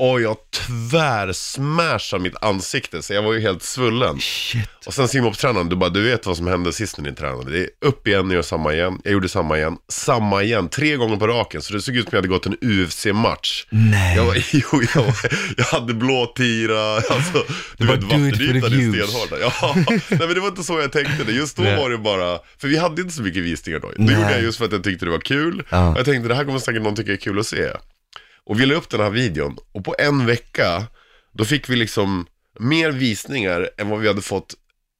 Och 0.00 0.20
jag 0.20 0.36
tvärsmashade 0.50 2.22
mitt 2.22 2.36
ansikte 2.42 3.02
så 3.02 3.14
jag 3.14 3.22
var 3.22 3.32
ju 3.32 3.40
helt 3.40 3.62
svullen. 3.62 4.20
Shit. 4.20 4.68
Och 4.86 4.94
sen 4.94 5.08
simhoppstränaren, 5.08 5.68
du 5.68 5.76
bara, 5.76 5.90
du 5.90 6.02
vet 6.02 6.26
vad 6.26 6.36
som 6.36 6.46
hände 6.46 6.72
sist 6.72 6.98
när 6.98 7.10
ni 7.10 7.16
tränade. 7.16 7.50
Det 7.50 7.58
är 7.58 7.68
upp 7.80 8.08
igen, 8.08 8.30
gör 8.30 8.42
samma 8.42 8.72
igen. 8.72 9.00
Jag 9.04 9.12
gjorde 9.12 9.28
samma 9.28 9.58
igen, 9.58 9.76
samma 9.88 10.42
igen, 10.42 10.68
tre 10.68 10.96
gånger 10.96 11.16
på 11.16 11.26
raken. 11.26 11.62
Så 11.62 11.72
det 11.72 11.80
såg 11.80 11.96
ut 11.96 12.02
som 12.04 12.10
jag 12.12 12.18
hade 12.18 12.28
gått 12.28 12.46
en 12.46 12.56
UFC-match. 12.60 13.66
Nej. 13.70 14.16
Jag, 14.16 14.24
var, 14.24 14.34
jo, 14.52 14.82
jag, 14.94 15.02
var, 15.02 15.14
jag 15.56 15.64
hade 15.64 15.94
blå 15.94 16.26
tira, 16.36 16.94
alltså, 16.94 17.44
du 17.76 17.86
vet 17.86 18.02
vattenytan 18.02 18.72
är 18.72 19.04
stenhård. 19.04 19.40
Ja, 19.40 19.74
nej 19.86 20.00
men 20.08 20.34
det 20.34 20.40
var 20.40 20.48
inte 20.48 20.62
så 20.62 20.80
jag 20.80 20.92
tänkte 20.92 21.24
det. 21.24 21.32
Just 21.32 21.56
då 21.56 21.62
Nej. 21.62 21.76
var 21.76 21.90
det 21.90 21.98
bara, 21.98 22.38
för 22.58 22.68
vi 22.68 22.78
hade 22.78 23.02
inte 23.02 23.14
så 23.14 23.22
mycket 23.22 23.42
visningar 23.42 23.78
då. 23.80 23.88
Det 23.88 24.02
Nej. 24.02 24.14
gjorde 24.14 24.32
jag 24.32 24.42
just 24.42 24.58
för 24.58 24.64
att 24.64 24.72
jag 24.72 24.84
tyckte 24.84 25.04
det 25.04 25.10
var 25.10 25.18
kul. 25.18 25.62
Ja. 25.70 25.90
Och 25.90 25.98
jag 25.98 26.04
tänkte 26.04 26.28
det 26.28 26.34
här 26.34 26.44
kommer 26.44 26.58
säkert 26.58 26.82
någon 26.82 26.96
tycka 26.96 27.12
är 27.12 27.16
kul 27.16 27.38
att 27.38 27.46
se. 27.46 27.68
Och 28.50 28.60
vi 28.60 28.66
la 28.66 28.74
upp 28.74 28.90
den 28.90 29.00
här 29.00 29.10
videon. 29.10 29.56
Och 29.72 29.84
på 29.84 29.94
en 29.98 30.26
vecka, 30.26 30.86
då 31.32 31.44
fick 31.44 31.68
vi 31.68 31.76
liksom 31.76 32.26
mer 32.58 32.90
visningar 32.90 33.70
än 33.78 33.88
vad 33.88 34.00
vi 34.00 34.08
hade 34.08 34.22
fått 34.22 34.54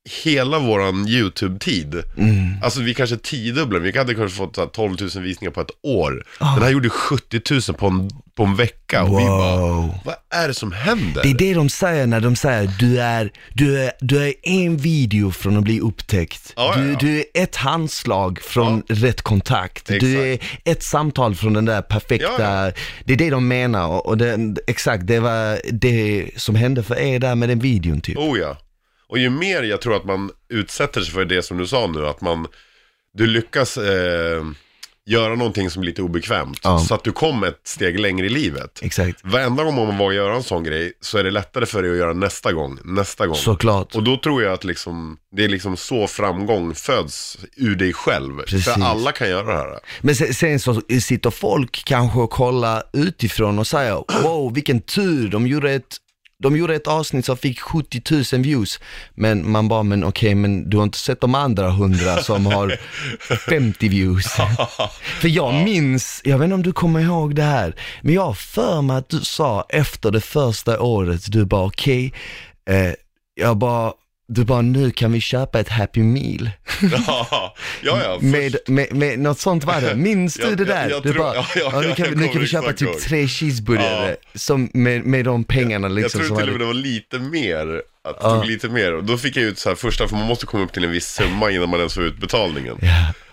hela 0.08 0.58
våran 0.58 1.08
YouTube-tid. 1.08 2.02
Mm. 2.16 2.54
Alltså 2.62 2.80
vi 2.80 2.94
kanske 2.94 3.16
tiodubblade, 3.16 3.84
vi 3.92 3.98
hade 3.98 4.14
kanske 4.14 4.36
fått 4.38 4.54
så 4.54 4.60
här, 4.60 4.68
12 4.68 4.96
000 5.14 5.24
visningar 5.24 5.52
på 5.52 5.60
ett 5.60 5.70
år. 5.82 6.24
Ah. 6.38 6.54
Den 6.54 6.62
här 6.62 6.70
gjorde 6.70 6.88
70 6.90 7.40
000 7.68 7.76
på 7.78 7.86
en, 7.86 8.10
på 8.34 8.44
en 8.44 8.56
vecka 8.56 9.02
och 9.02 9.18
vi 9.20 9.24
bara, 9.24 9.56
Wow. 9.60 9.94
vad 10.04 10.14
är 10.30 10.48
det 10.48 10.54
som 10.54 10.72
händer? 10.72 11.22
Det 11.22 11.30
är 11.30 11.34
det 11.34 11.54
de 11.54 11.68
säger 11.68 12.06
när 12.06 12.20
de 12.20 12.36
säger 12.36 12.70
du 12.78 13.00
är, 13.00 13.32
du 13.54 13.78
är, 13.80 13.92
du 14.00 14.26
är 14.28 14.34
en 14.42 14.76
video 14.76 15.30
från 15.30 15.56
att 15.56 15.64
bli 15.64 15.80
upptäckt. 15.80 16.52
Ja, 16.56 16.74
ja, 16.76 16.82
du, 16.82 16.90
ja. 16.90 16.96
du 17.00 17.18
är 17.18 17.24
ett 17.42 17.56
handslag 17.56 18.38
från 18.42 18.82
rätt 18.88 19.22
kontakt. 19.22 19.86
Du 19.86 20.32
är 20.32 20.38
ett 20.64 20.82
samtal 20.82 21.34
från 21.34 21.52
den 21.52 21.64
där 21.64 21.82
perfekta, 21.82 22.26
Ja, 22.38 22.66
ja. 22.66 22.72
det 23.04 23.12
är 23.12 23.16
det 23.16 23.30
de 23.30 23.48
menar 23.48 23.86
och, 23.88 24.06
och 24.06 24.18
det, 24.18 24.56
exakt 24.66 25.06
det 25.06 25.20
var 25.20 25.58
det 25.72 26.30
som 26.36 26.54
hände 26.54 26.82
för 26.82 26.98
er 26.98 27.18
där 27.18 27.34
med 27.34 27.48
den 27.48 27.58
videon 27.58 28.00
typ. 28.00 28.18
Oh 28.18 28.38
ja. 28.38 28.56
Och 29.10 29.18
ju 29.18 29.30
mer 29.30 29.62
jag 29.62 29.80
tror 29.80 29.96
att 29.96 30.04
man 30.04 30.30
utsätter 30.48 31.00
sig 31.00 31.14
för 31.14 31.24
det 31.24 31.42
som 31.42 31.58
du 31.58 31.66
sa 31.66 31.86
nu, 31.86 32.06
att 32.06 32.20
man, 32.20 32.46
du 33.14 33.26
lyckas 33.26 33.76
eh, 33.76 34.44
göra 35.06 35.34
någonting 35.34 35.70
som 35.70 35.82
är 35.82 35.86
lite 35.86 36.02
obekvämt. 36.02 36.60
Ja. 36.62 36.78
Så 36.78 36.94
att 36.94 37.04
du 37.04 37.12
kommer 37.12 37.46
ett 37.46 37.60
steg 37.64 38.00
längre 38.00 38.26
i 38.26 38.28
livet. 38.28 38.80
Exakt, 38.82 39.20
Varenda 39.24 39.64
gång 39.64 39.74
man 39.74 39.98
vågar 39.98 40.16
göra 40.16 40.36
en 40.36 40.42
sån 40.42 40.64
grej 40.64 40.92
så 41.00 41.18
är 41.18 41.24
det 41.24 41.30
lättare 41.30 41.66
för 41.66 41.82
dig 41.82 41.90
att 41.90 41.96
göra 41.96 42.12
nästa 42.12 42.52
gång, 42.52 42.78
nästa 42.84 43.26
gång. 43.26 43.36
såklart. 43.36 43.94
Och 43.94 44.02
då 44.02 44.16
tror 44.16 44.42
jag 44.42 44.52
att 44.52 44.64
liksom, 44.64 45.16
det 45.36 45.44
är 45.44 45.48
liksom 45.48 45.76
så 45.76 46.06
framgång 46.06 46.74
föds 46.74 47.38
ur 47.56 47.76
dig 47.76 47.92
själv. 47.92 48.42
Precis. 48.42 48.64
För 48.64 48.82
alla 48.82 49.12
kan 49.12 49.28
göra 49.28 49.46
det 49.46 49.58
här. 49.58 49.78
Men 50.00 50.16
sen, 50.16 50.34
sen 50.34 50.60
så 50.60 50.82
sitter 51.02 51.30
folk 51.30 51.82
kanske 51.84 52.18
och 52.18 52.30
kollar 52.30 52.82
utifrån 52.92 53.58
och 53.58 53.66
säger 53.66 54.22
wow 54.22 54.54
vilken 54.54 54.80
tur, 54.80 55.28
de 55.28 55.46
gjorde 55.46 55.72
ett 55.72 55.96
de 56.42 56.56
gjorde 56.56 56.74
ett 56.74 56.86
avsnitt 56.86 57.24
som 57.26 57.36
fick 57.36 57.60
70 57.60 58.02
000 58.32 58.42
views, 58.42 58.80
men 59.14 59.50
man 59.50 59.68
bara, 59.68 59.82
men 59.82 60.04
okej, 60.04 60.34
men 60.34 60.70
du 60.70 60.76
har 60.76 60.84
inte 60.84 60.98
sett 60.98 61.20
de 61.20 61.34
andra 61.34 61.68
100 61.68 62.22
som 62.22 62.46
har 62.46 62.76
50 63.48 63.88
views. 63.88 64.26
för 65.20 65.28
jag 65.28 65.54
minns, 65.54 66.20
jag 66.24 66.38
vet 66.38 66.44
inte 66.44 66.54
om 66.54 66.62
du 66.62 66.72
kommer 66.72 67.00
ihåg 67.00 67.34
det 67.34 67.42
här, 67.42 67.76
men 68.02 68.14
jag 68.14 68.22
har 68.22 68.34
för 68.34 68.82
mig 68.82 68.96
att 68.96 69.08
du 69.08 69.20
sa 69.20 69.66
efter 69.68 70.10
det 70.10 70.20
första 70.20 70.80
året, 70.80 71.32
du 71.32 71.44
bara 71.44 71.64
okej, 71.64 72.12
eh, 72.70 72.92
jag 73.34 73.56
bara, 73.56 73.92
du 74.32 74.44
bara 74.44 74.62
nu 74.62 74.90
kan 74.90 75.12
vi 75.12 75.20
köpa 75.20 75.60
ett 75.60 75.68
happy 75.68 76.02
meal. 76.02 76.50
ja, 77.06 77.54
ja, 77.82 77.98
ja. 78.04 78.18
Med, 78.20 78.56
med, 78.66 78.92
med 78.92 79.18
något 79.18 79.38
sånt 79.38 79.64
var 79.64 79.80
det. 79.80 79.94
Minns 79.96 80.34
du 80.34 80.42
Jag- 80.42 80.56
det 80.56 80.62
jag- 80.62 80.68
där? 80.68 80.90
jag 80.90 81.02
du 81.02 81.12
tror- 81.12 81.22
bara, 81.22 81.34
ja, 81.34 81.46
ja, 81.56 81.70
ja, 81.72 81.80
nu 81.80 81.86
jag 81.88 81.96
kan, 81.96 82.06
vi, 82.10 82.16
nu 82.16 82.28
kan 82.28 82.40
vi 82.40 82.46
köpa 82.48 82.72
typ 82.72 82.88
ihåg. 82.88 82.98
tre 83.00 83.28
cheeseburgare 83.28 84.16
som 84.34 84.70
med, 84.74 85.04
med 85.04 85.24
de 85.24 85.44
pengarna 85.44 85.88
Jag 85.88 85.94
liksom. 85.94 86.18
tror 86.18 86.28
som 86.28 86.36
till 86.36 86.46
och 86.46 86.52
med 86.52 86.60
det 86.60 86.66
var 86.66 86.74
lite 86.74 87.18
mer. 87.18 87.82
Att 88.08 88.20
det 88.20 88.26
tog 88.28 88.44
lite 88.46 88.68
mer. 88.68 89.02
Då 89.02 89.18
fick 89.18 89.36
jag 89.36 89.44
ut 89.44 89.58
så 89.58 89.68
här 89.68 89.76
första, 89.76 90.08
för 90.08 90.16
man 90.16 90.26
måste 90.26 90.46
komma 90.46 90.64
upp 90.64 90.72
till 90.72 90.84
en 90.84 90.90
viss 90.90 91.08
summa 91.08 91.50
innan 91.50 91.68
man 91.68 91.78
ens 91.80 91.94
får 91.94 92.02
ut 92.04 92.18
betalningen. 92.20 92.76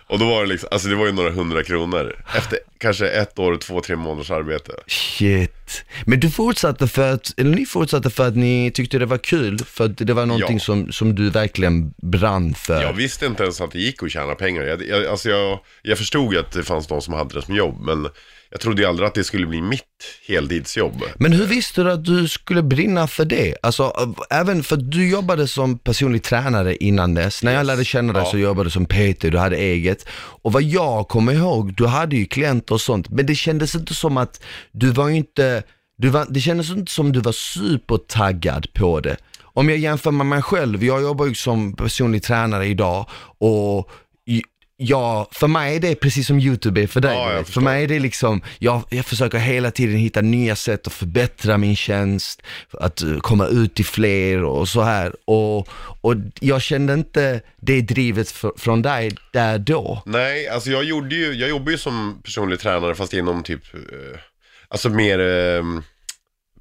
Och 0.10 0.20
då 0.20 0.26
var 0.26 0.42
det 0.42 0.48
liksom, 0.50 0.70
alltså 0.72 0.88
det 0.88 0.96
var 0.96 1.06
ju 1.06 1.12
några 1.12 1.32
hundra 1.32 1.64
kronor. 1.64 2.24
Efter 2.38 2.60
kanske 2.78 3.08
ett 3.08 3.40
år, 3.40 3.58
två, 3.58 3.82
tre 3.82 3.96
månaders 3.96 4.32
arbete. 4.32 4.72
Shit. 4.88 5.84
Men 6.06 6.20
du 6.20 6.30
fortsatte 6.32 6.88
för 6.88 7.14
att, 7.14 7.34
eller 7.40 7.56
ni 7.56 7.66
fortsatte 7.66 8.10
för 8.10 8.28
att 8.28 8.36
ni 8.36 8.72
tyckte 8.74 9.00
det 9.00 9.06
var 9.06 9.18
kul, 9.18 9.60
för 9.60 9.86
att 9.86 9.98
det 9.98 10.14
var 10.14 10.26
någonting 10.26 10.56
Ja. 10.58 10.60
som, 10.64 10.92
som 10.92 11.16
du 11.16 11.30
verkligen 11.30 11.94
brann 11.98 12.54
för. 12.54 12.82
Jag 12.82 12.94
visste 12.94 13.26
inte 13.26 13.44
ens 13.44 13.62
att 13.62 13.72
det 13.72 13.80
gick 13.80 14.04
att 14.04 14.12
tjäna 14.12 14.36
pengar. 14.36 14.64
Jag, 14.64 14.88
jag, 14.88 15.06
alltså 15.06 15.30
jag, 15.30 15.60
jag 15.82 15.98
förstod 15.98 16.34
ju 16.34 16.40
att 16.40 16.52
det 16.52 16.64
fanns 16.64 16.88
de 16.88 17.02
som 17.02 17.14
hade 17.14 17.34
det 17.36 17.42
som 17.42 17.56
jobb, 17.56 17.82
men 17.82 18.08
jag 18.50 18.60
trodde 18.60 18.82
ju 18.82 18.88
aldrig 18.88 19.08
att 19.08 19.14
det 19.14 19.24
skulle 19.24 19.48
bli 19.48 19.62
mitt 19.62 19.84
heltidsjobb. 20.28 21.04
Men 21.16 21.34
hur 21.34 21.46
visste 21.46 21.84
du 21.84 21.92
att 21.92 22.06
du 22.06 22.28
skulle 22.28 22.64
brinna 22.64 23.08
för 23.08 23.26
det? 23.26 23.56
Alltså, 23.62 23.84
äh, 24.30 24.40
även 24.40 24.64
för 24.64 24.76
att 24.78 24.92
du 24.92 25.10
jobbade 25.10 25.48
som 25.48 25.78
personlig 25.80 26.24
tränare 26.24 26.76
innan 26.76 27.14
dess. 27.14 27.44
När 27.44 27.54
jag 27.54 27.66
lärde 27.66 27.86
känna 27.86 28.14
dig 28.14 28.22
Ja. 28.26 28.32
så 28.32 28.38
jobbade 28.38 28.68
du 28.68 28.72
som 28.72 28.86
PT, 28.86 29.22
du 29.32 29.38
hade 29.38 29.58
eget. 29.58 30.06
Och 30.44 30.54
vad 30.54 30.64
jag 30.64 31.08
kommer 31.08 31.34
ihåg, 31.34 31.74
du 31.78 31.86
hade 31.88 32.16
ju 32.16 32.26
klienter 32.26 32.74
och 32.76 32.82
sånt, 32.82 33.10
men 33.10 33.26
det 33.26 33.36
kändes 33.36 33.76
inte 33.76 33.94
som 33.96 34.18
att 34.18 34.44
du 34.72 34.92
var 34.92 35.10
inte, 35.10 35.64
du 35.98 36.10
var, 36.10 36.26
det 36.30 36.40
kändes 36.40 36.70
inte 36.70 36.92
som 36.92 37.12
du 37.12 37.20
var 37.20 37.32
supertaggad 37.32 38.74
på 38.74 39.00
det. 39.00 39.18
Om 39.44 39.70
jag 39.70 39.78
jämför 39.78 40.12
med 40.12 40.26
mig 40.26 40.42
själv, 40.42 40.84
jag 40.84 41.02
jobbar 41.02 41.26
ju 41.26 41.36
som 41.36 41.74
personlig 41.74 42.24
tränare 42.24 42.66
idag 42.68 43.10
och 43.40 43.90
Ja, 44.80 45.28
för 45.32 45.48
mig 45.48 45.76
är 45.76 45.80
det 45.80 45.96
precis 45.96 46.28
som 46.28 46.40
YouTube 46.40 46.82
är 46.84 46.88
för 46.88 47.02
dig. 47.02 47.16
Ja, 47.16 47.44
för 47.44 47.62
mig 47.62 47.84
är 47.84 47.88
det 47.88 48.00
liksom, 48.00 48.42
jag, 48.60 48.84
jag 48.90 49.06
försöker 49.06 49.38
hela 49.38 49.72
tiden 49.72 49.96
hitta 49.96 50.22
nya 50.22 50.56
sätt 50.56 50.88
att 50.88 50.94
förbättra 50.94 51.58
min 51.58 51.76
tjänst, 51.76 52.42
att 52.72 53.02
eh, 53.02 53.18
komma 53.20 53.48
ut 53.48 53.76
till 53.76 53.86
fler 53.86 54.44
och 54.44 54.70
så 54.70 54.82
här. 54.82 55.14
Och, 55.26 55.70
och 56.02 56.16
jag 56.40 56.62
kände 56.62 56.94
inte 56.94 57.42
det 57.62 57.82
drivet 57.82 58.32
för, 58.32 58.52
från 58.58 58.82
dig 58.82 59.12
där 59.34 59.58
då. 59.58 60.04
Nej, 60.06 60.48
alltså 60.48 60.70
jag 60.70 60.84
gjorde 60.84 61.16
ju, 61.16 61.34
jag 61.34 61.50
jobbar 61.50 61.72
ju 61.72 61.78
som 61.78 62.22
personlig 62.24 62.60
tränare 62.60 62.96
fast 62.96 63.14
inom 63.14 63.44
typ, 63.44 63.74
eh, 63.74 64.20
alltså 64.68 64.90
mer, 64.90 65.20
eh, 65.20 65.64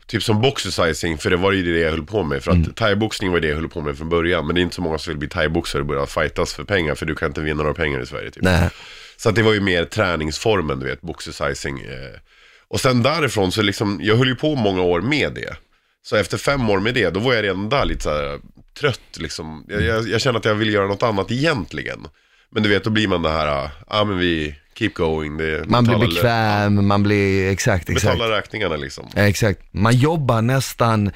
typ 0.06 0.22
som 0.22 0.40
boxercising, 0.40 1.18
för 1.18 1.30
det 1.30 1.36
var 1.36 1.52
ju 1.52 1.74
det 1.74 1.80
jag 1.80 1.90
höll 1.90 2.06
på 2.06 2.22
med. 2.22 2.42
För 2.42 2.50
att 2.50 2.76
thaiboxning 2.76 3.32
var 3.32 3.40
det 3.40 3.48
jag 3.48 3.56
höll 3.56 3.68
på 3.68 3.80
med 3.80 3.98
från 3.98 4.08
början, 4.08 4.46
men 4.46 4.54
det 4.54 4.60
är 4.60 4.62
inte 4.62 4.74
så 4.74 4.82
många 4.82 4.98
som 4.98 5.10
vill 5.10 5.18
bli 5.18 5.28
thaiboxare 5.28 5.82
och 5.82 5.86
börja 5.86 6.06
fightas 6.06 6.54
för 6.54 6.64
pengar, 6.64 6.94
för 6.94 7.06
du 7.06 7.14
kan 7.14 7.28
inte 7.28 7.40
vinna 7.40 7.62
några 7.62 7.74
pengar 7.74 8.00
i 8.00 8.06
Sverige 8.06 8.30
typ. 8.30 8.42
Nej. 8.42 8.70
Så 9.16 9.30
det 9.30 9.42
var 9.42 9.52
ju 9.52 9.60
mer 9.60 9.84
träningsformen, 9.84 10.80
du 10.80 10.86
vet, 10.86 11.00
boxercising. 11.00 11.80
Eh. 11.80 12.20
Och 12.68 12.80
sen 12.80 13.02
därifrån 13.02 13.52
så 13.52 13.62
liksom, 13.62 14.00
jag 14.02 14.16
höll 14.16 14.28
ju 14.28 14.34
på 14.34 14.54
många 14.54 14.82
år 14.82 15.00
med 15.00 15.34
det. 15.34 15.56
Så 16.02 16.16
efter 16.16 16.38
fem 16.38 16.70
år 16.70 16.80
med 16.80 16.94
det, 16.94 17.10
då 17.10 17.20
var 17.20 17.34
jag 17.34 17.44
redan 17.44 17.68
där 17.68 17.84
lite 17.84 18.02
så 18.02 18.10
här 18.10 18.38
trött 18.80 19.16
liksom. 19.18 19.64
Jag, 19.68 19.82
jag, 19.82 20.08
jag 20.08 20.20
kände 20.20 20.38
att 20.38 20.44
jag 20.44 20.54
ville 20.54 20.72
göra 20.72 20.86
något 20.86 21.02
annat 21.02 21.32
egentligen. 21.32 22.06
Men 22.50 22.62
du 22.62 22.68
vet, 22.68 22.84
då 22.84 22.90
blir 22.90 23.08
man 23.08 23.22
det 23.22 23.30
här, 23.30 23.46
ja 23.46 23.70
ah, 23.86 24.04
men 24.04 24.18
vi 24.18 24.54
keep 24.78 24.90
going. 24.94 25.36
Det, 25.36 25.64
Man 25.68 25.84
blir 25.84 25.94
betala- 25.96 26.14
bekväm, 26.14 26.86
man 26.86 27.02
blir, 27.02 27.50
exakt, 27.50 27.90
exakt. 27.90 28.18
Betala 28.18 28.36
räkningarna 28.38 28.76
liksom. 28.76 29.08
Exakt. 29.16 29.60
Man 29.70 29.96
jobbar 29.96 30.42
nästan, 30.42 31.10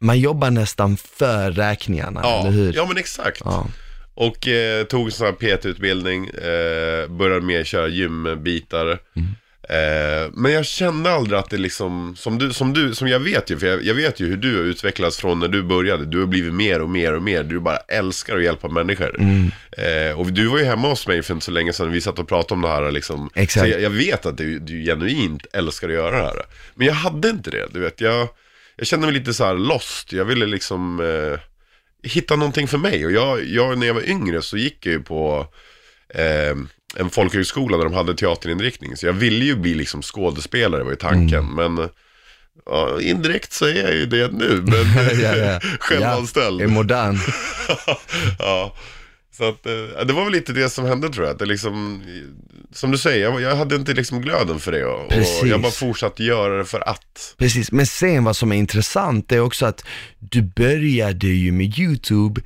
man 0.00 0.18
jobbar 0.20 0.50
nästan 0.50 0.96
för 0.96 1.50
räkningarna, 1.50 2.20
Ja, 2.22 2.40
eller 2.40 2.50
hur? 2.50 2.72
ja 2.72 2.86
men 2.88 2.96
exakt. 2.96 3.40
Ja. 3.44 3.66
Och 4.14 4.48
eh, 4.48 4.84
tog 4.84 5.06
en 5.06 5.12
sån 5.12 5.26
här 5.26 5.32
PT-utbildning, 5.32 6.26
eh, 6.26 7.08
började 7.08 7.46
med 7.46 7.60
att 7.60 7.66
köra 7.66 7.88
gymbitar. 7.88 8.98
Eh, 9.70 10.30
men 10.32 10.52
jag 10.52 10.66
kände 10.66 11.10
aldrig 11.10 11.38
att 11.38 11.50
det 11.50 11.58
liksom, 11.58 12.16
som 12.16 12.38
du, 12.38 12.52
som 12.52 12.72
du, 12.72 12.94
som 12.94 13.08
jag 13.08 13.20
vet 13.20 13.50
ju, 13.50 13.58
för 13.58 13.66
jag, 13.66 13.84
jag 13.84 13.94
vet 13.94 14.20
ju 14.20 14.26
hur 14.26 14.36
du 14.36 14.56
har 14.56 14.64
utvecklats 14.64 15.16
från 15.16 15.40
när 15.40 15.48
du 15.48 15.62
började. 15.62 16.04
Du 16.04 16.18
har 16.18 16.26
blivit 16.26 16.54
mer 16.54 16.82
och 16.82 16.90
mer 16.90 17.12
och 17.14 17.22
mer, 17.22 17.42
du 17.44 17.60
bara 17.60 17.76
älskar 17.76 18.36
att 18.36 18.42
hjälpa 18.42 18.68
människor. 18.68 19.20
Eh, 19.72 20.20
och 20.20 20.32
du 20.32 20.46
var 20.46 20.58
ju 20.58 20.64
hemma 20.64 20.88
hos 20.88 21.06
mig 21.06 21.22
för 21.22 21.34
inte 21.34 21.46
så 21.46 21.52
länge 21.52 21.72
sedan, 21.72 21.92
vi 21.92 22.00
satt 22.00 22.18
och 22.18 22.28
pratade 22.28 22.54
om 22.54 22.62
det 22.62 22.68
här 22.68 22.90
liksom. 22.90 23.30
Exakt. 23.34 23.66
Så 23.66 23.72
jag, 23.72 23.82
jag 23.82 23.90
vet 23.90 24.26
att 24.26 24.36
du, 24.36 24.58
du 24.58 24.84
genuint 24.84 25.46
älskar 25.52 25.88
att 25.88 25.94
göra 25.94 26.16
det 26.16 26.22
här. 26.22 26.42
Men 26.74 26.86
jag 26.86 26.94
hade 26.94 27.28
inte 27.28 27.50
det, 27.50 27.66
du 27.72 27.80
vet. 27.80 28.00
Jag, 28.00 28.28
jag 28.76 28.86
kände 28.86 29.06
mig 29.06 29.14
lite 29.14 29.34
så 29.34 29.44
här 29.44 29.54
lost, 29.54 30.12
jag 30.12 30.24
ville 30.24 30.46
liksom 30.46 31.00
eh, 31.00 31.40
hitta 32.10 32.36
någonting 32.36 32.68
för 32.68 32.78
mig. 32.78 33.06
Och 33.06 33.12
jag, 33.12 33.44
jag, 33.44 33.78
när 33.78 33.86
jag 33.86 33.94
var 33.94 34.08
yngre 34.08 34.42
så 34.42 34.56
gick 34.56 34.86
jag 34.86 34.92
ju 34.92 35.02
på 35.02 35.46
eh, 36.14 36.54
en 36.96 37.10
folkhögskola 37.10 37.76
där 37.76 37.84
de 37.84 37.94
hade 37.94 38.14
teaterinriktning. 38.14 38.96
Så 38.96 39.06
jag 39.06 39.12
ville 39.12 39.44
ju 39.44 39.56
bli 39.56 39.74
liksom 39.74 40.02
skådespelare 40.02 40.82
var 40.82 40.90
ju 40.90 40.96
tanken. 40.96 41.46
Men 41.46 41.88
ja, 42.66 43.00
indirekt 43.00 43.52
så 43.52 43.66
är 43.66 43.82
jag 43.82 43.94
ju 43.94 44.06
det 44.06 44.32
nu. 44.32 44.62
Men 44.66 45.20
ja, 45.20 45.36
ja. 45.36 45.60
självanställd. 45.80 46.60
Ja, 46.60 46.64
är 46.64 46.68
modern. 46.68 47.18
ja. 48.38 48.74
Så 49.36 49.48
att, 49.48 49.66
eh, 49.66 50.06
det 50.06 50.12
var 50.12 50.24
väl 50.24 50.32
lite 50.32 50.52
det 50.52 50.70
som 50.70 50.84
hände 50.84 51.08
tror 51.08 51.26
jag. 51.26 51.32
Att 51.32 51.38
det 51.38 51.46
liksom, 51.46 52.02
som 52.72 52.90
du 52.90 52.98
säger, 52.98 53.24
jag, 53.24 53.40
jag 53.40 53.56
hade 53.56 53.76
inte 53.76 53.92
liksom 53.94 54.20
glöden 54.20 54.60
för 54.60 54.72
det. 54.72 54.84
Och, 54.84 55.12
och 55.40 55.46
jag 55.48 55.60
bara 55.60 55.72
fortsatte 55.72 56.24
göra 56.24 56.58
det 56.58 56.64
för 56.64 56.88
att. 56.88 57.34
Precis, 57.38 57.72
men 57.72 57.86
sen 57.86 58.24
vad 58.24 58.36
som 58.36 58.52
är 58.52 58.56
intressant 58.56 59.32
är 59.32 59.40
också 59.40 59.66
att 59.66 59.84
du 60.18 60.42
började 60.42 61.26
ju 61.26 61.52
med 61.52 61.78
YouTube 61.78 62.40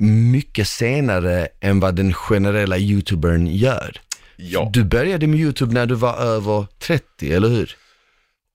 mycket 0.00 0.68
senare 0.68 1.48
än 1.60 1.80
vad 1.80 1.96
den 1.96 2.12
generella 2.14 2.78
YouTubern 2.78 3.46
gör. 3.46 4.00
Ja. 4.36 4.70
Du 4.72 4.84
började 4.84 5.26
med 5.26 5.40
YouTube 5.40 5.74
när 5.74 5.86
du 5.86 5.94
var 5.94 6.16
över 6.16 6.66
30, 6.78 7.32
eller 7.32 7.48
hur? 7.48 7.76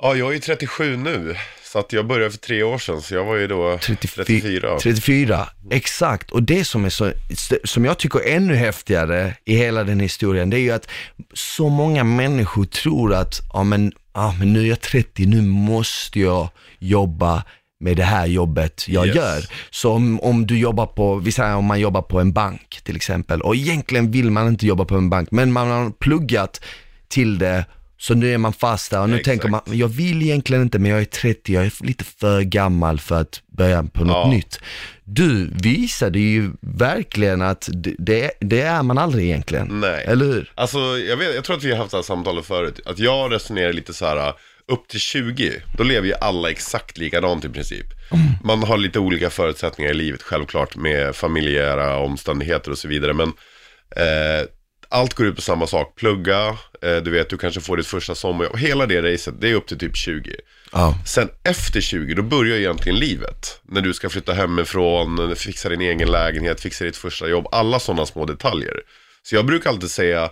ja, 0.01 0.15
jag 0.15 0.29
är 0.29 0.33
ju 0.33 0.39
37 0.39 0.97
nu. 0.97 1.35
Så 1.63 1.79
att 1.79 1.93
jag 1.93 2.07
började 2.07 2.31
för 2.31 2.37
tre 2.37 2.63
år 2.63 2.77
sedan, 2.77 3.01
så 3.01 3.13
jag 3.13 3.25
var 3.25 3.35
ju 3.35 3.47
då 3.47 3.77
34. 3.81 4.79
34, 4.79 5.49
exakt. 5.71 6.31
Och 6.31 6.43
det 6.43 6.65
som 6.65 6.85
är 6.85 6.89
så, 6.89 7.11
som 7.63 7.85
jag 7.85 7.97
tycker 7.97 8.19
är 8.19 8.35
ännu 8.35 8.55
häftigare 8.55 9.33
i 9.45 9.55
hela 9.55 9.83
den 9.83 9.99
historien, 9.99 10.49
det 10.49 10.57
är 10.57 10.61
ju 10.61 10.71
att 10.71 10.89
så 11.33 11.69
många 11.69 12.03
människor 12.03 12.65
tror 12.65 13.13
att, 13.13 13.41
ja 13.53 13.63
men, 13.63 13.91
ja, 14.13 14.35
men 14.39 14.53
nu 14.53 14.61
är 14.61 14.69
jag 14.69 14.81
30, 14.81 15.25
nu 15.25 15.41
måste 15.41 16.19
jag 16.19 16.49
jobba 16.79 17.43
med 17.85 17.97
det 17.97 18.03
här 18.03 18.25
jobbet 18.27 18.85
jag 18.87 19.05
Yes. 19.07 19.15
gör. 19.15 19.45
Så 19.69 19.91
om, 19.91 20.19
om 20.19 20.47
du 20.47 20.57
jobbar 20.59 20.85
på, 20.85 21.15
vi 21.15 21.31
säger 21.31 21.55
om 21.55 21.65
man 21.65 21.79
jobbar 21.79 22.01
på 22.01 22.19
en 22.19 22.33
bank 22.33 22.79
till 22.83 22.95
exempel, 22.95 23.41
och 23.41 23.55
egentligen 23.55 24.11
vill 24.11 24.31
man 24.31 24.47
inte 24.47 24.65
jobba 24.65 24.85
på 24.85 24.95
en 24.95 25.09
bank, 25.09 25.31
men 25.31 25.51
man 25.51 25.67
har 25.67 25.89
pluggat 25.91 26.61
till 27.07 27.37
det 27.37 27.65
Så 27.97 28.13
nu 28.13 28.33
är 28.33 28.37
man 28.37 28.53
fast 28.53 28.91
där 28.91 29.01
och 29.01 29.09
nu 29.09 29.15
Exakt. 29.15 29.25
tänker 29.25 29.49
man, 29.49 29.61
jag 29.65 29.87
vill 29.87 30.21
egentligen 30.21 30.61
inte 30.63 30.79
men 30.79 30.91
jag 30.91 31.01
är 31.01 31.05
30, 31.05 31.53
jag 31.53 31.65
är 31.65 31.85
lite 31.85 32.03
för 32.03 32.41
gammal 32.41 32.99
för 32.99 33.21
att 33.21 33.41
börja 33.57 33.83
på 33.83 34.03
något 34.05 34.15
Ja. 34.25 34.29
nytt. 34.31 34.59
Du 35.03 35.49
visade 35.63 36.19
ju 36.19 36.51
verkligen 36.61 37.41
att 37.41 37.69
det- 37.73 38.31
det, 38.39 38.61
är 38.61 38.83
man 38.83 38.97
aldrig 38.97 39.25
egentligen. 39.25 39.67
Nej. 39.81 40.03
Eller 40.07 40.25
hur? 40.25 40.51
Alltså, 40.55 40.77
jag, 40.79 41.17
vet, 41.17 41.35
jag 41.35 41.43
tror 41.43 41.57
att 41.57 41.63
vi 41.63 41.71
har 41.71 41.77
haft 41.77 41.91
det 41.91 41.97
här 41.97 42.03
samtalet 42.03 42.45
förut. 42.45 42.79
Att 42.85 42.99
jag 42.99 43.31
resonerar 43.33 43.73
lite 43.73 43.93
så 43.93 44.05
här, 44.05 44.33
upp 44.67 44.87
till 44.87 44.99
20, 44.99 45.61
då 45.77 45.83
lever 45.83 46.07
ju 46.07 46.13
alla 46.21 46.49
exakt 46.49 46.97
likadant 46.97 47.45
i 47.45 47.49
princip. 47.49 47.85
Man 48.43 48.63
har 48.63 48.77
lite 48.77 48.99
olika 48.99 49.29
förutsättningar 49.29 49.91
i 49.91 49.93
livet, 49.93 50.21
självklart, 50.21 50.75
med 50.75 51.15
familjära 51.15 51.97
omständigheter 51.97 52.71
och 52.71 52.77
så 52.77 52.87
vidare. 52.87 53.13
Men 53.13 53.27
eh, 53.95 54.47
allt 54.89 55.13
går 55.13 55.27
ut 55.27 55.35
på 55.35 55.41
samma 55.41 55.67
sak. 55.67 55.95
Plugga, 55.95 56.47
eh, 56.81 56.95
du 57.03 57.11
vet, 57.11 57.29
du 57.29 57.37
kanske 57.37 57.61
får 57.61 57.77
ditt 57.77 57.87
första 57.87 58.15
sommarjobb. 58.15 58.57
Hela 58.57 58.85
det 58.85 59.13
racet, 59.13 59.41
det 59.41 59.49
är 59.49 59.55
upp 59.55 59.67
till 59.67 59.79
typ 59.79 59.97
20. 59.97 60.35
Ja. 60.71 60.97
Sen 61.05 61.29
efter 61.43 61.81
20, 61.81 62.13
då 62.13 62.21
börjar 62.21 62.57
egentligen 62.57 62.99
livet. 62.99 63.59
När 63.63 63.81
du 63.81 63.93
ska 63.93 64.09
flytta 64.09 64.33
hemifrån, 64.33 65.35
fixa 65.35 65.69
din 65.69 65.81
egen 65.81 66.11
lägenhet, 66.11 66.61
fixa 66.61 66.85
ditt 66.85 66.97
första 66.97 67.27
jobb. 67.27 67.47
Alla 67.51 67.79
sådana 67.79 68.05
små 68.05 68.25
detaljer. 68.25 68.81
Så 69.23 69.35
jag 69.35 69.45
brukar 69.45 69.69
alltid 69.69 69.91
säga, 69.91 70.29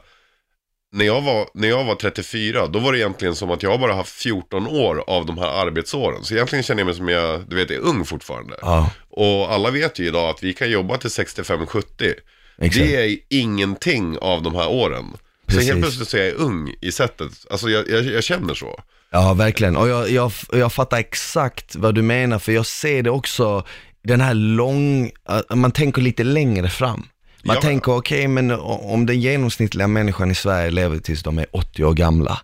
när 0.93 1.05
jag, 1.05 1.21
var, 1.21 1.47
när 1.53 1.67
jag 1.67 1.83
var 1.83 1.95
34, 1.95 2.67
då 2.67 2.79
var 2.79 2.91
det 2.91 2.99
egentligen 2.99 3.35
som 3.35 3.51
att 3.51 3.63
jag 3.63 3.79
bara 3.79 3.93
haft 3.93 4.11
14 4.11 4.67
år 4.67 5.03
av 5.07 5.25
de 5.25 5.37
här 5.37 5.65
arbetsåren. 5.67 6.23
Så 6.23 6.33
egentligen 6.33 6.63
känner 6.63 6.79
jag 6.81 6.85
mig 6.85 6.95
som 6.95 7.09
jag, 7.09 7.41
du 7.47 7.55
vet, 7.55 7.71
är 7.71 7.77
ung 7.79 8.05
fortfarande. 8.05 8.55
Ja. 8.61 8.89
Och 9.09 9.53
alla 9.53 9.71
vet 9.71 9.99
ju 9.99 10.07
idag 10.07 10.29
att 10.29 10.43
vi 10.43 10.53
kan 10.53 10.71
jobba 10.71 10.97
till 10.97 11.09
65-70. 11.09 12.13
Exakt. 12.57 12.85
Det 12.85 12.95
är 12.95 13.17
ingenting 13.29 14.17
av 14.17 14.43
de 14.43 14.55
här 14.55 14.67
åren. 14.67 15.05
Så 15.13 15.17
Precis. 15.45 15.69
helt 15.69 15.81
plötsligt 15.81 16.09
så 16.09 16.17
är 16.17 16.25
jag 16.25 16.35
ung 16.35 16.73
i 16.81 16.91
sättet. 16.91 17.31
Alltså 17.49 17.69
jag, 17.69 17.89
jag, 17.89 18.05
jag 18.05 18.23
känner 18.23 18.53
så. 18.53 18.83
Ja, 19.11 19.33
verkligen. 19.33 19.77
Och 19.77 19.87
jag, 19.87 20.09
jag, 20.09 20.31
jag 20.51 20.73
fattar 20.73 20.97
exakt 20.97 21.75
vad 21.75 21.95
du 21.95 22.01
menar, 22.01 22.39
för 22.39 22.51
jag 22.51 22.65
ser 22.65 23.03
det 23.03 23.09
också, 23.09 23.63
den 24.03 24.21
här 24.21 24.33
lång, 24.33 25.11
man 25.49 25.71
tänker 25.71 26.01
lite 26.01 26.23
längre 26.23 26.69
fram. 26.69 27.07
Man 27.45 27.55
Ja. 27.55 27.61
tänker, 27.61 27.91
okej, 27.91 28.27
men 28.27 28.51
o- 28.51 28.81
om 28.93 29.05
den 29.05 29.21
genomsnittliga 29.21 29.87
människan 29.87 30.31
i 30.31 30.35
Sverige 30.35 30.71
lever 30.71 30.97
tills 30.97 31.23
de 31.23 31.37
är 31.37 31.45
80 31.51 31.83
år 31.85 31.93
gamla 31.93 32.39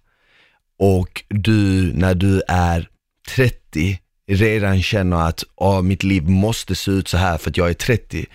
och 0.79 1.23
du, 1.27 1.91
när 1.93 2.15
du 2.15 2.41
är 2.47 2.87
30, 3.35 3.99
redan 4.31 4.81
känner 4.81 5.17
att 5.27 5.43
oh, 5.55 5.81
mitt 5.81 6.03
liv 6.03 6.29
måste 6.29 6.75
se 6.75 6.91
ut 6.91 7.07
så 7.07 7.17
här 7.17 7.37
för 7.37 7.49
att 7.49 7.57
jag 7.57 7.69
är 7.69 7.73
30. 7.73 8.25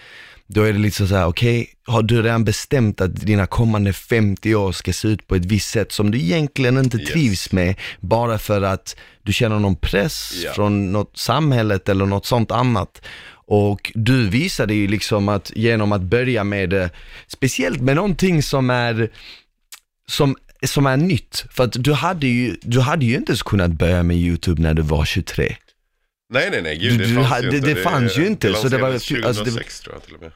Då 0.46 0.62
är 0.62 0.72
det 0.72 0.78
liksom 0.78 1.08
så 1.08 1.14
här, 1.14 1.26
okej, 1.26 1.68
har 1.86 2.02
du 2.02 2.22
redan 2.22 2.44
bestämt 2.44 3.00
att 3.00 3.16
dina 3.16 3.46
kommande 3.46 3.92
50 3.92 4.54
år 4.54 4.72
ska 4.72 4.92
se 4.92 5.08
ut 5.08 5.26
på 5.26 5.34
ett 5.34 5.44
visst 5.44 5.70
sätt 5.70 5.92
som 5.92 6.10
du 6.10 6.18
egentligen 6.18 6.78
inte 6.78 6.96
Yes. 6.96 7.08
trivs 7.10 7.52
med, 7.52 7.74
bara 8.00 8.38
för 8.38 8.62
att 8.62 8.96
du 9.22 9.32
känner 9.32 9.58
någon 9.58 9.76
press 9.76 10.32
Ja. 10.44 10.52
från 10.52 10.92
något 10.92 11.16
samhället 11.18 11.88
eller 11.88 12.06
något 12.06 12.26
sånt 12.26 12.50
annat. 12.50 13.02
Och 13.46 13.92
du 13.94 14.28
visade 14.28 14.74
ju 14.74 14.86
liksom 14.88 15.28
att 15.28 15.52
genom 15.56 15.92
att 15.92 16.02
börja 16.02 16.44
med 16.44 16.70
det, 16.70 16.90
speciellt 17.26 17.80
med 17.80 17.96
någonting 17.96 18.42
som 18.42 18.70
är, 18.70 19.10
som, 20.08 20.36
som 20.66 20.86
är 20.86 20.96
nytt. 20.96 21.44
För 21.50 21.64
att 21.64 21.72
du 21.84 21.92
hade 21.92 22.26
ju, 22.26 22.56
du 22.62 22.80
hade 22.80 23.04
ju 23.06 23.16
inte 23.16 23.32
ens 23.32 23.42
kunnat 23.42 23.70
börja 23.70 24.02
med 24.02 24.16
YouTube 24.16 24.62
när 24.62 24.74
du 24.74 24.82
var 24.82 25.04
23. 25.04 25.56
Nej, 26.30 26.48
nej, 26.50 26.62
nej, 26.62 26.78
gud, 26.78 26.92
Du- 26.92 26.98
det 26.98 27.04
du 27.04 27.14
fanns 27.14 27.26
hade- 27.28 27.48
ju 27.50 27.56
inte. 27.56 27.68
det 27.74 27.76
fanns 27.82 28.18
ju 28.18 28.26
inte, 28.26 28.54
så 28.54 28.68
det 28.68 28.78
var- 28.78 28.90
lanserades 28.90 29.26
alltså, 29.26 29.44
det- 29.44 29.50
2006 29.50 29.80
tror 29.80 29.94
jag 29.96 30.02
till 30.04 30.14
och 30.14 30.20
med. 30.22 30.30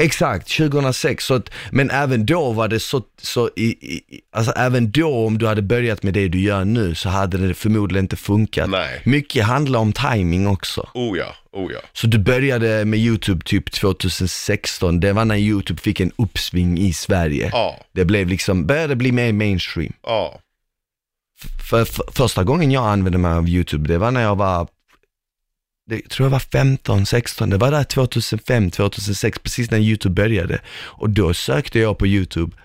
Exakt, 0.00 0.56
2006. 0.56 1.24
Så 1.24 1.34
att, 1.34 1.50
men 1.70 1.90
även 1.90 2.26
då 2.26 2.52
var 2.52 2.68
det 2.68 2.80
så, 2.80 3.02
så 3.22 3.50
i, 3.56 3.64
i, 3.64 4.02
alltså 4.32 4.52
även 4.52 4.90
då 4.90 5.26
om 5.26 5.38
du 5.38 5.46
hade 5.46 5.62
börjat 5.62 6.02
med 6.02 6.14
det 6.14 6.28
du 6.28 6.40
gör 6.40 6.64
nu 6.64 6.94
så 6.94 7.08
hade 7.08 7.48
det 7.48 7.54
förmodligen 7.54 8.04
inte 8.04 8.16
funkat. 8.16 8.70
Nej. 8.70 9.02
Mycket 9.04 9.44
handlar 9.44 9.80
om 9.80 9.92
timing 9.92 10.46
också. 10.46 10.88
Oh 10.94 11.18
ja, 11.18 11.34
oh 11.52 11.72
ja. 11.72 11.80
Så 11.92 12.06
du 12.06 12.18
började 12.18 12.84
med 12.84 12.98
YouTube 12.98 13.44
typ 13.44 13.70
2016, 13.72 15.00
det 15.00 15.12
var 15.12 15.24
när 15.24 15.36
YouTube 15.36 15.80
fick 15.80 16.00
en 16.00 16.12
uppsving 16.16 16.78
i 16.78 16.92
Sverige. 16.92 17.48
Ja, 17.52 17.80
Det 17.92 18.04
blev 18.04 18.28
liksom, 18.28 18.66
började 18.66 18.96
bli 18.96 19.12
mer 19.12 19.32
mainstream. 19.32 19.92
ja. 20.06 20.40
För, 21.70 21.84
för 21.84 22.04
första 22.12 22.44
gången 22.44 22.70
jag 22.70 22.86
använde 22.86 23.18
mig 23.18 23.32
av 23.32 23.48
YouTube, 23.48 23.88
det 23.88 23.98
var 23.98 24.10
när 24.10 24.22
jag 24.22 24.36
var, 24.36 24.68
det 25.88 26.08
tror 26.08 26.24
jag 26.26 26.30
var 26.30 26.38
15, 26.38 27.06
16, 27.06 27.50
det 27.50 27.56
var 27.56 27.70
där 27.70 27.84
2005, 27.84 28.70
2006, 28.70 29.38
precis 29.38 29.70
när 29.70 29.78
YouTube 29.78 30.22
började. 30.22 30.60
Och 30.80 31.10
då 31.10 31.34
sökte 31.34 31.78
jag 31.78 31.98
på 31.98 32.06
YouTube, 32.06 32.56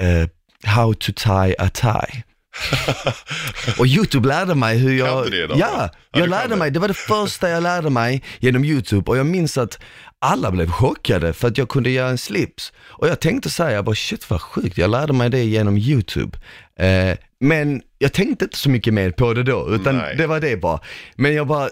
eh, 0.00 0.28
how 0.64 0.94
to 0.94 1.12
tie 1.12 1.54
a 1.58 1.68
tie. 1.74 2.22
Och 3.78 3.86
YouTube 3.86 4.28
lärde 4.28 4.54
mig 4.54 4.78
hur 4.78 4.98
jag... 4.98 5.22
Kan 5.22 5.30
det 5.32 5.46
då? 5.46 5.54
Ja, 5.58 5.68
Ja, 5.70 5.90
jag 6.10 6.20
kan 6.22 6.30
lärde 6.30 6.48
det. 6.48 6.56
mig. 6.56 6.70
Det 6.70 6.78
var 6.78 6.88
det 6.88 6.94
första 6.94 7.48
jag 7.50 7.62
lärde 7.62 7.90
mig 7.90 8.22
genom 8.38 8.64
YouTube. 8.64 9.10
Och 9.10 9.18
jag 9.18 9.26
minns 9.26 9.58
att 9.58 9.78
alla 10.18 10.50
blev 10.50 10.70
chockade 10.70 11.32
för 11.32 11.48
att 11.48 11.58
jag 11.58 11.68
kunde 11.68 11.90
göra 11.90 12.08
en 12.08 12.18
slips. 12.18 12.72
Och 12.78 13.08
jag 13.08 13.20
tänkte 13.20 13.50
så 13.50 13.64
här, 13.64 13.70
jag 13.70 13.84
bara 13.84 13.94
shit 13.94 14.30
vad 14.30 14.42
sjukt, 14.42 14.78
jag 14.78 14.90
lärde 14.90 15.12
mig 15.12 15.30
det 15.30 15.44
genom 15.44 15.76
YouTube. 15.76 16.38
Eh, 16.78 17.16
men 17.40 17.82
jag 17.98 18.12
tänkte 18.12 18.44
inte 18.44 18.58
så 18.58 18.70
mycket 18.70 18.94
mer 18.94 19.10
på 19.10 19.34
det 19.34 19.42
då, 19.42 19.68
utan 19.74 19.96
Nej. 19.98 20.16
det 20.16 20.26
var 20.26 20.40
det 20.40 20.56
bara. 20.56 20.80
Men 21.16 21.34
jag 21.34 21.46
bara, 21.46 21.64
eh, 21.64 21.70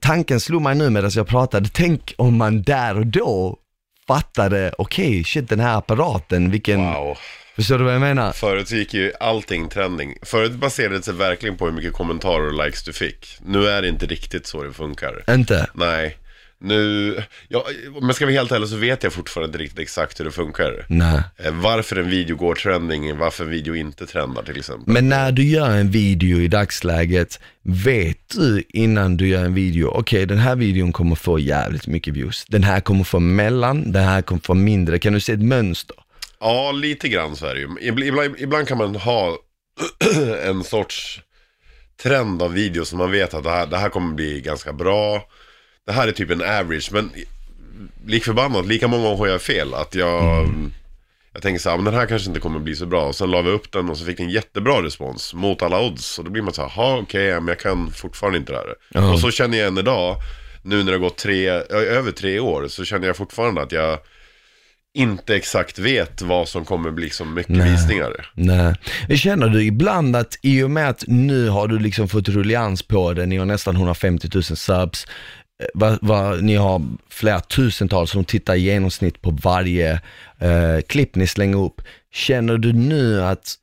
tanken 0.00 0.40
slog 0.40 0.62
mig 0.62 0.74
nu 0.74 0.90
medan 0.90 1.10
jag 1.14 1.26
pratade, 1.26 1.68
tänk 1.72 2.14
om 2.18 2.36
man 2.36 2.62
där 2.62 2.98
och 2.98 3.06
då 3.06 3.56
fattade, 4.08 4.72
okej, 4.78 5.24
shit 5.24 5.48
den 5.48 5.60
här 5.60 5.78
apparaten, 5.78 6.50
vilken, 6.50 6.80
Wow. 6.84 7.16
förstår 7.56 7.78
du 7.78 7.84
vad 7.84 7.94
jag 7.94 8.00
menar? 8.00 8.32
Förut 8.32 8.70
gick 8.70 8.94
ju 8.94 9.12
allting 9.20 9.68
trending. 9.68 10.14
Förut 10.22 10.52
baserade 10.52 10.96
det 10.96 11.02
sig 11.02 11.14
verkligen 11.14 11.56
på 11.56 11.64
hur 11.66 11.72
mycket 11.72 11.92
kommentarer 11.92 12.46
och 12.46 12.64
likes 12.64 12.84
du 12.84 12.92
fick. 12.92 13.38
Nu 13.46 13.66
är 13.68 13.82
det 13.82 13.88
inte 13.88 14.06
riktigt 14.06 14.46
så 14.46 14.62
det 14.62 14.72
funkar. 14.72 15.24
Inte? 15.34 15.66
Nej. 15.74 16.16
Nu, 16.60 17.14
ja, 17.48 17.64
jag 18.00 18.14
ska 18.14 18.24
vara 18.24 18.34
helt 18.34 18.52
ärlig 18.52 18.68
så 18.68 18.76
vet 18.76 19.02
jag 19.02 19.12
fortfarande 19.12 19.48
inte 19.48 19.58
riktigt 19.58 19.78
exakt 19.78 20.20
hur 20.20 20.24
det 20.24 20.30
funkar. 20.30 20.86
Nej. 20.88 21.20
Eh, 21.36 21.54
Varför 21.54 21.96
en 21.96 22.10
video 22.10 22.36
går 22.36 22.54
trending, 22.54 23.18
varför 23.18 23.44
en 23.44 23.50
video 23.50 23.74
inte 23.74 24.06
trendar 24.06 24.42
till 24.42 24.58
exempel. 24.58 24.92
Men 24.94 25.08
när 25.08 25.32
du 25.32 25.42
gör 25.44 25.70
en 25.70 25.90
video 25.90 26.40
i 26.40 26.48
dagsläget, 26.48 27.40
vet 27.62 28.28
du 28.34 28.62
innan 28.68 29.16
du 29.16 29.28
gör 29.28 29.44
en 29.44 29.54
video, 29.54 29.88
okej 29.88 30.26
den 30.26 30.38
här 30.38 30.56
videon 30.56 30.92
kommer 30.92 31.16
få 31.16 31.38
jävligt 31.38 31.86
mycket 31.86 32.14
views, 32.14 32.44
den 32.48 32.62
här 32.62 32.80
kommer 32.80 33.04
få 33.04 33.20
mellan, 33.20 33.92
den 33.92 34.04
här 34.04 34.22
kommer 34.22 34.40
få 34.42 34.54
mindre, 34.54 34.98
kan 34.98 35.12
du 35.12 35.20
se 35.20 35.32
ett 35.32 35.42
mönster? 35.42 35.96
Ja, 36.40 36.72
lite 36.72 37.08
grann 37.08 37.36
så 37.36 37.46
är 37.46 37.54
det 37.54 37.60
ju. 37.60 37.68
Ibland, 37.80 38.08
ibland, 38.08 38.34
ibland 38.38 38.68
kan 38.68 38.78
man 38.78 38.94
ha 38.96 39.36
en 40.44 40.64
sorts 40.64 41.20
trend 42.02 42.42
av 42.42 42.52
video 42.52 42.84
som 42.84 42.98
man 42.98 43.10
vet 43.10 43.34
att 43.34 43.44
det 43.44 43.50
här, 43.50 43.66
det 43.66 43.76
här 43.76 43.88
kommer 43.88 44.14
bli 44.14 44.40
ganska 44.40 44.72
bra. 44.72 45.22
Det 45.86 45.92
här 45.92 46.08
är 46.08 46.12
typ 46.12 46.30
en 46.30 46.42
average, 46.42 46.92
men 46.92 47.10
lik 48.06 48.24
förbannat, 48.24 48.66
lika 48.66 48.88
många 48.88 49.02
gånger 49.02 49.16
har 49.16 49.26
jag 49.26 49.42
fel. 49.42 49.74
Att 49.74 49.94
jag, 49.94 50.48
jag 51.32 51.42
tänker 51.42 51.60
så 51.60 51.70
här, 51.70 51.76
men 51.76 51.84
den 51.84 51.94
här 51.94 52.06
kanske 52.06 52.28
inte 52.28 52.40
kommer 52.40 52.58
bli 52.58 52.76
så 52.76 52.86
bra. 52.86 53.04
Och 53.04 53.14
sen 53.14 53.30
la 53.30 53.42
vi 53.42 53.50
upp 53.50 53.72
den 53.72 53.90
och 53.90 53.98
så 53.98 54.04
fick 54.04 54.16
den 54.16 54.30
jättebra 54.30 54.82
respons 54.82 55.34
mot 55.34 55.62
alla 55.62 55.80
odds. 55.80 56.18
Och 56.18 56.24
då 56.24 56.30
blir 56.30 56.42
man 56.42 56.52
så 56.52 56.62
här, 56.62 56.68
ha 56.68 56.98
okej, 56.98 57.32
men 57.34 57.48
jag 57.48 57.58
kan 57.58 57.90
fortfarande 57.90 58.38
inte 58.38 58.52
det 58.52 58.58
här. 58.58 58.74
Ja. 58.88 59.12
Och 59.12 59.20
så 59.20 59.30
känner 59.30 59.58
jag 59.58 59.66
än 59.66 59.78
idag, 59.78 60.16
nu 60.62 60.76
när 60.76 60.84
det 60.84 60.92
har 60.92 60.98
gått 60.98 61.18
tre, 61.18 61.48
över 61.70 62.10
tre 62.12 62.40
år, 62.40 62.68
så 62.68 62.84
känner 62.84 63.06
jag 63.06 63.16
fortfarande 63.16 63.62
att 63.62 63.72
jag 63.72 63.98
inte 64.94 65.36
exakt 65.36 65.78
vet 65.78 66.22
vad 66.22 66.48
som 66.48 66.64
kommer 66.64 66.90
bli 66.90 67.10
så 67.10 67.24
mycket 67.24 67.56
Nej. 67.56 67.70
visningar. 67.70 68.30
Nej. 68.34 68.74
Känner 69.18 69.48
du 69.48 69.64
ibland 69.64 70.16
att 70.16 70.38
i 70.42 70.62
och 70.62 70.70
med 70.70 70.88
att 70.88 71.04
nu 71.06 71.48
har 71.48 71.68
du 71.68 71.78
liksom 71.78 72.08
fått 72.08 72.28
ruljans 72.28 72.82
på 72.82 73.12
det, 73.12 73.26
ni 73.26 73.36
har 73.36 73.46
nästan 73.46 73.76
150 73.76 74.28
000 74.34 74.42
subs, 74.42 75.06
va, 75.74 75.98
va, 76.02 76.34
ni 76.34 76.54
har 76.54 76.82
flera 77.10 77.40
tusentals 77.40 78.10
som 78.10 78.24
tittar 78.24 78.54
i 78.54 78.60
genomsnitt 78.60 79.22
på 79.22 79.30
varje 79.30 79.92
eh, 80.38 80.80
klipp 80.86 81.14
ni 81.14 81.26
slänger 81.26 81.58
upp. 81.58 81.80
Känner 82.12 82.58
du 82.58 82.72
nu 82.72 83.22
att 83.22 83.54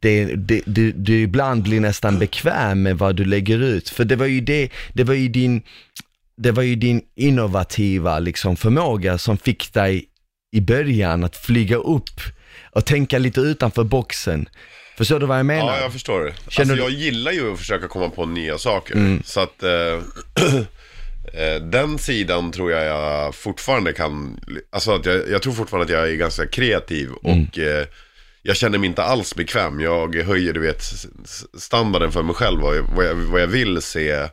det, 0.00 0.24
det, 0.24 0.62
det, 0.66 0.92
du 0.92 1.20
ibland 1.20 1.62
blir 1.62 1.80
nästan 1.80 2.18
bekväm 2.18 2.82
med 2.82 2.98
vad 2.98 3.16
du 3.16 3.24
lägger 3.24 3.58
ut? 3.58 3.88
För 3.88 4.04
det 4.04 4.16
var 4.16 4.26
ju 4.26 4.40
det, 4.40 4.70
det 4.92 5.04
var 5.04 5.14
ju 5.14 5.28
din, 5.28 5.62
det 6.36 6.50
var 6.50 6.62
ju 6.62 6.74
din 6.76 7.02
innovativa 7.16 8.18
liksom 8.18 8.56
förmåga 8.56 9.18
som 9.18 9.38
fick 9.38 9.72
dig 9.72 10.04
i 10.56 10.60
början 10.60 11.24
att 11.24 11.36
flyga 11.36 11.76
upp 11.76 12.20
och 12.72 12.84
tänka 12.86 13.18
lite 13.18 13.40
utanför 13.40 13.84
boxen. 13.84 14.48
Förstår 14.96 15.20
du 15.20 15.26
vad 15.26 15.38
jag 15.38 15.46
menar? 15.46 15.72
Ja, 15.76 15.80
jag 15.80 15.92
förstår. 15.92 16.34
Känner 16.48 16.72
alltså, 16.72 16.74
du- 16.74 16.80
jag 16.82 16.90
gillar 16.90 17.32
ju 17.32 17.52
att 17.52 17.58
försöka 17.58 17.88
komma 17.88 18.08
på 18.08 18.26
nya 18.26 18.58
saker. 18.58 18.94
Mm. 18.94 19.22
Så 19.24 19.40
att 19.40 19.62
eh, 19.62 19.70
eh, 19.70 20.62
den 21.60 21.98
sidan 21.98 22.52
tror 22.52 22.70
jag 22.70 22.84
jag 22.84 23.34
fortfarande 23.34 23.92
kan, 23.92 24.40
alltså 24.70 24.92
att 24.92 25.06
jag, 25.06 25.30
jag 25.30 25.42
tror 25.42 25.52
fortfarande 25.52 25.84
att 25.84 26.00
jag 26.00 26.10
är 26.10 26.16
ganska 26.16 26.46
kreativ 26.46 27.10
Mm. 27.24 27.42
och 27.48 27.58
eh, 27.58 27.86
jag 28.42 28.56
känner 28.56 28.78
mig 28.78 28.88
inte 28.88 29.02
alls 29.02 29.34
bekväm. 29.34 29.80
Jag 29.80 30.14
höjer, 30.16 30.52
du 30.52 30.60
vet, 30.60 30.82
standarden 31.58 32.12
för 32.12 32.22
mig 32.22 32.34
själv, 32.34 32.60
vad 32.60 32.76
jag, 32.76 32.82
vad 32.96 33.06
jag, 33.06 33.14
vad 33.14 33.40
jag 33.40 33.46
vill 33.46 33.82
se 33.82 34.28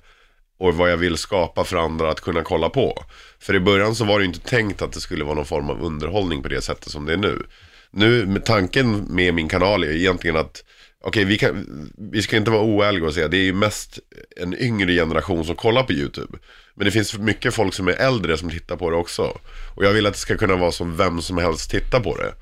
och 0.59 0.75
vad 0.75 0.91
jag 0.91 0.97
vill 0.97 1.17
skapa 1.17 1.63
för 1.63 1.77
andra 1.77 2.11
att 2.11 2.21
kunna 2.21 2.41
kolla 2.43 2.69
på. 2.69 3.03
För 3.39 3.55
i 3.55 3.59
början 3.59 3.95
så 3.95 4.05
var 4.05 4.19
det 4.19 4.23
ju 4.23 4.27
inte 4.27 4.49
tänkt 4.49 4.81
att 4.81 4.91
det 4.91 4.99
skulle 4.99 5.23
vara 5.23 5.35
någon 5.35 5.45
form 5.45 5.69
av 5.69 5.83
underhållning 5.83 6.43
på 6.43 6.49
det 6.49 6.61
sättet 6.61 6.91
som 6.91 7.05
det 7.05 7.13
är 7.13 7.17
nu. 7.17 7.43
Nu, 7.91 8.25
med 8.25 8.45
tanken 8.45 8.99
med 9.03 9.33
min 9.33 9.49
kanal 9.49 9.83
är 9.83 9.91
egentligen 9.91 10.37
att 10.37 10.63
okej 11.05 11.25
vi, 11.25 11.37
kan, 11.37 11.91
vi 12.11 12.21
ska 12.21 12.37
inte 12.37 12.51
vara 12.51 12.61
oärliga 12.61 13.05
och 13.05 13.13
säga, 13.13 13.27
det 13.27 13.37
är 13.37 13.43
ju 13.43 13.53
mest 13.53 13.99
en 14.35 14.61
yngre 14.61 14.93
generation 14.93 15.45
som 15.45 15.55
kollar 15.55 15.83
på 15.83 15.93
YouTube. 15.93 16.37
Men 16.75 16.85
det 16.85 16.91
finns 16.91 17.17
mycket 17.17 17.53
folk 17.53 17.73
som 17.73 17.87
är 17.87 17.93
äldre 17.93 18.37
som 18.37 18.49
tittar 18.49 18.75
på 18.75 18.89
det 18.89 18.95
också. 18.95 19.37
Och 19.75 19.85
jag 19.85 19.93
vill 19.93 20.05
att 20.05 20.13
det 20.13 20.19
ska 20.19 20.37
kunna 20.37 20.55
vara 20.55 20.71
som 20.71 20.97
vem 20.97 21.21
som 21.21 21.37
helst 21.37 21.71
tittar 21.71 21.99
på 21.99 22.17
det. 22.17 22.33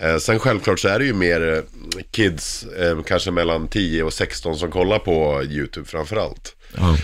Eh, 0.00 0.18
sen 0.18 0.38
självklart 0.38 0.80
så 0.80 0.88
är 0.88 0.98
det 0.98 1.04
ju 1.04 1.14
mer 1.14 1.54
eh, 1.54 2.02
kids, 2.10 2.64
eh, 2.64 3.02
kanske 3.02 3.30
mellan 3.30 3.68
10 3.68 4.02
och 4.02 4.12
16 4.12 4.56
som 4.56 4.70
kollar 4.70 4.98
på 4.98 5.42
YouTube 5.44 5.86
framförallt. 5.86 6.56
Ja, 6.76 6.96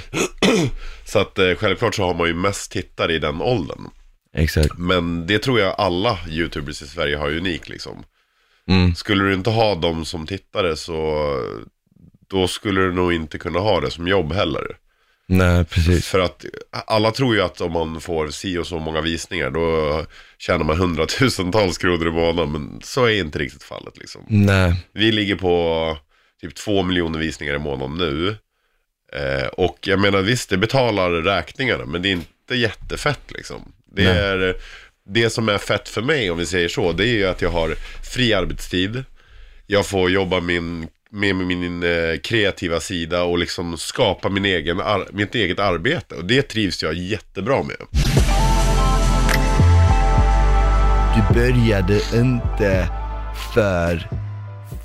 Så 1.05 1.19
att 1.19 1.39
eh, 1.39 1.55
självklart 1.55 1.95
så 1.95 2.03
har 2.05 2.15
man 2.15 2.29
ju 2.29 2.35
mest 2.35 2.73
tittare 2.73 3.15
i 3.15 3.19
den 3.19 3.43
åldern. 3.43 3.89
exakt. 4.37 4.79
Men 4.79 5.27
det 5.27 5.39
tror 5.39 5.61
jag 5.61 5.75
alla 5.79 6.19
YouTubers 6.29 6.83
i 6.83 6.87
Sverige 6.87 7.17
har 7.17 7.37
unik 7.37 7.69
liksom. 7.69 8.05
Mm. 8.69 8.95
Skulle 8.95 9.25
du 9.25 9.35
inte 9.35 9.51
ha 9.51 9.75
dem 9.75 10.05
som 10.05 10.27
tittare 10.27 10.77
så 10.77 11.29
då 12.29 12.49
skulle 12.49 12.81
du 12.81 12.93
nog 12.93 13.13
inte 13.13 13.39
kunna 13.39 13.59
ha 13.59 13.81
det 13.81 13.91
som 13.91 14.09
jobb 14.09 14.33
heller. 14.33 14.77
Nej, 15.27 15.65
precis. 15.65 16.07
För 16.07 16.19
att 16.19 16.45
alla 16.71 17.11
tror 17.11 17.35
ju 17.35 17.43
att 17.43 17.61
om 17.61 17.73
man 17.73 18.01
får 18.01 18.29
si 18.29 18.59
och 18.59 18.67
så 18.67 18.79
många 18.79 19.01
visningar 19.01 19.51
då 19.51 20.07
tjänar 20.39 20.65
man 20.65 20.79
hundratusentals 20.79 21.79
kronor 21.79 22.09
i 22.09 22.11
månaden. 22.11 22.53
Men 22.53 22.81
så 22.83 23.05
är 23.05 23.21
inte 23.21 23.39
riktigt 23.39 23.63
fallet 23.63 23.99
liksom. 23.99 24.23
Nej, 24.29 24.75
Vi 24.93 25.13
ligger 25.13 25.37
på 25.37 25.97
typ 26.41 26.55
två 26.55 26.83
miljoner 26.83 27.19
visningar 27.19 27.55
i 27.55 27.59
månaden 27.59 27.97
nu. 27.97 28.37
Eh, 29.13 29.47
och 29.47 29.79
jag 29.83 30.01
menar 30.01 30.23
visst, 30.23 30.51
det 30.51 30.57
betalar 30.57 31.11
räkningarna, 31.11 31.87
men 31.87 32.03
det 32.03 32.09
är 32.09 32.13
inte 32.13 32.55
jättefett 32.55 33.31
liksom. 33.33 33.73
Det, 33.95 34.05
Nej. 34.05 34.19
är, 34.19 34.57
det 35.09 35.31
som 35.31 35.49
är 35.49 35.59
fett 35.59 35.89
för 35.89 36.03
mig, 36.03 36.31
om 36.31 36.39
vi 36.39 36.47
säger 36.47 36.69
så, 36.69 36.93
det 36.93 37.05
är 37.05 37.15
ju 37.15 37.27
att 37.27 37.43
jag 37.43 37.51
har 37.51 37.75
fri 38.15 38.35
arbetstid. 38.35 39.05
Jag 39.67 39.87
får 39.87 40.11
jobba 40.11 40.41
min, 40.41 40.89
med 41.11 41.37
min 41.37 41.83
eh, 41.83 42.19
kreativa 42.23 42.81
sida 42.81 43.23
och 43.23 43.39
liksom 43.39 43.79
skapa 43.79 44.29
min 44.29 44.45
egen, 44.45 44.81
ar- 44.81 45.09
mitt 45.13 45.35
eget 45.35 45.59
arbete. 45.59 46.15
Och 46.15 46.25
det 46.25 46.43
trivs 46.43 46.83
jag 46.83 46.95
jättebra 46.95 47.63
med. 47.63 47.77
du 51.15 51.35
började 51.35 52.01
inte 52.15 52.89
för, 53.55 54.09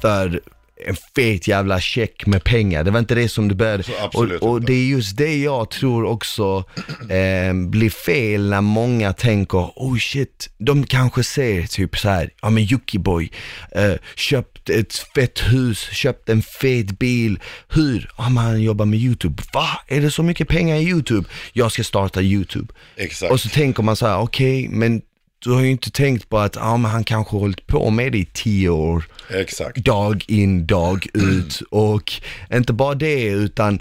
för 0.01 0.41
en 0.85 0.95
fet 1.15 1.47
jävla 1.47 1.79
check 1.79 2.25
med 2.25 2.43
pengar. 2.43 2.83
Det 2.83 2.91
var 2.91 2.99
inte 2.99 3.15
det 3.15 3.29
som 3.29 3.47
du 3.47 3.55
började. 3.55 3.83
Och, 4.13 4.23
och 4.23 4.61
det 4.61 4.73
är 4.73 4.85
just 4.85 5.17
det 5.17 5.37
jag 5.37 5.69
tror 5.69 6.05
också 6.05 6.63
eh, 7.09 7.53
blir 7.53 7.89
fel 7.89 8.49
när 8.49 8.61
många 8.61 9.13
tänker, 9.13 9.71
oh 9.75 9.97
shit, 9.97 10.49
de 10.57 10.85
kanske 10.85 11.23
ser 11.23 11.63
typ 11.63 11.97
så 11.97 12.09
här, 12.09 12.29
ja 12.41 12.49
men 12.49 12.63
Jockiboi, 12.63 13.31
eh, 13.71 13.93
köpt 14.15 14.69
ett 14.69 14.93
fett 15.15 15.39
hus, 15.39 15.89
köpt 15.91 16.29
en 16.29 16.41
fet 16.41 16.99
bil, 16.99 17.39
hur? 17.67 18.11
Ja 18.17 18.29
men 18.29 18.43
han 18.43 18.61
jobbar 18.61 18.85
med 18.85 18.99
YouTube. 18.99 19.43
Va? 19.53 19.67
Är 19.87 20.01
det 20.01 20.11
så 20.11 20.23
mycket 20.23 20.47
pengar 20.47 20.75
i 20.75 20.89
YouTube? 20.89 21.29
Jag 21.53 21.71
ska 21.71 21.83
starta 21.83 22.21
YouTube. 22.21 22.73
Exakt. 22.95 23.31
Och 23.31 23.39
så 23.39 23.49
tänker 23.49 23.83
man 23.83 23.95
så 23.95 24.07
här, 24.07 24.19
okej, 24.19 24.67
men 24.67 25.01
du 25.39 25.51
har 25.51 25.61
ju 25.61 25.71
inte 25.71 25.91
tänkt 25.91 26.29
på 26.29 26.37
att 26.37 26.55
ja, 26.55 26.77
men 26.77 26.91
han 26.91 27.03
kanske 27.03 27.35
har 27.35 27.39
hållit 27.39 27.67
på 27.67 27.89
med 27.89 28.11
det 28.11 28.17
i 28.17 28.25
tio 28.25 28.69
år, 28.69 29.03
Exakt. 29.29 29.77
dag 29.77 30.25
in, 30.27 30.67
dag 30.67 31.07
ut. 31.13 31.61
Och 31.69 32.13
inte 32.53 32.73
bara 32.73 32.95
det, 32.95 33.23
utan 33.23 33.79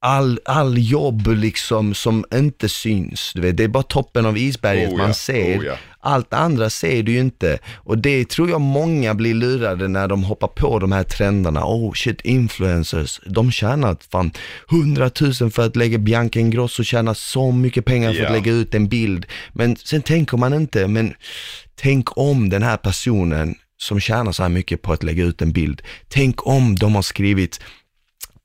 all, 0.00 0.40
all 0.44 0.78
jobb 0.78 1.26
liksom 1.26 1.94
som 1.94 2.24
inte 2.34 2.68
syns. 2.68 3.32
Du 3.34 3.40
vet, 3.40 3.56
det 3.56 3.64
är 3.64 3.68
bara 3.68 3.82
toppen 3.82 4.26
av 4.26 4.38
isberget 4.38 4.90
Oh 4.92 4.96
man 4.96 5.06
ja, 5.06 5.14
ser. 5.14 5.58
oh 5.58 5.64
ja. 5.64 5.76
Allt 6.02 6.32
andra 6.34 6.70
ser 6.70 7.02
du 7.02 7.12
ju 7.12 7.20
inte. 7.20 7.58
Och 7.76 7.98
det 7.98 8.28
tror 8.28 8.50
jag 8.50 8.60
många 8.60 9.14
blir 9.14 9.34
lurade 9.34 9.88
när 9.88 10.08
de 10.08 10.24
hoppar 10.24 10.48
på 10.48 10.78
de 10.78 10.92
här 10.92 11.02
trenderna. 11.02 11.64
Oh 11.64 11.92
shit, 11.92 12.20
influencers, 12.20 13.20
de 13.26 13.52
tjänar 13.52 13.96
fan 14.10 14.30
100 14.70 15.10
000 15.40 15.50
för 15.50 15.66
att 15.66 15.76
lägga 15.76 15.98
Bianca 15.98 16.40
Ingrosso 16.40 16.84
tjänar 16.84 17.14
så 17.14 17.52
mycket 17.52 17.84
pengar 17.84 18.12
för 18.12 18.24
att 18.24 18.32
lägga 18.32 18.52
ut 18.52 18.74
en 18.74 18.88
bild. 18.88 19.26
Men 19.52 19.76
sen 19.76 20.02
tänker 20.02 20.36
man 20.36 20.54
inte, 20.54 20.88
men 20.88 21.14
tänk 21.74 22.18
om 22.18 22.48
den 22.48 22.62
här 22.62 22.76
personen 22.76 23.54
som 23.78 24.00
tjänar 24.00 24.32
så 24.32 24.42
här 24.42 24.50
mycket 24.50 24.82
på 24.82 24.92
att 24.92 25.02
lägga 25.02 25.24
ut 25.24 25.42
en 25.42 25.52
bild, 25.52 25.82
tänk 26.08 26.46
om 26.46 26.76
de 26.76 26.94
har 26.94 27.02
skrivit 27.02 27.60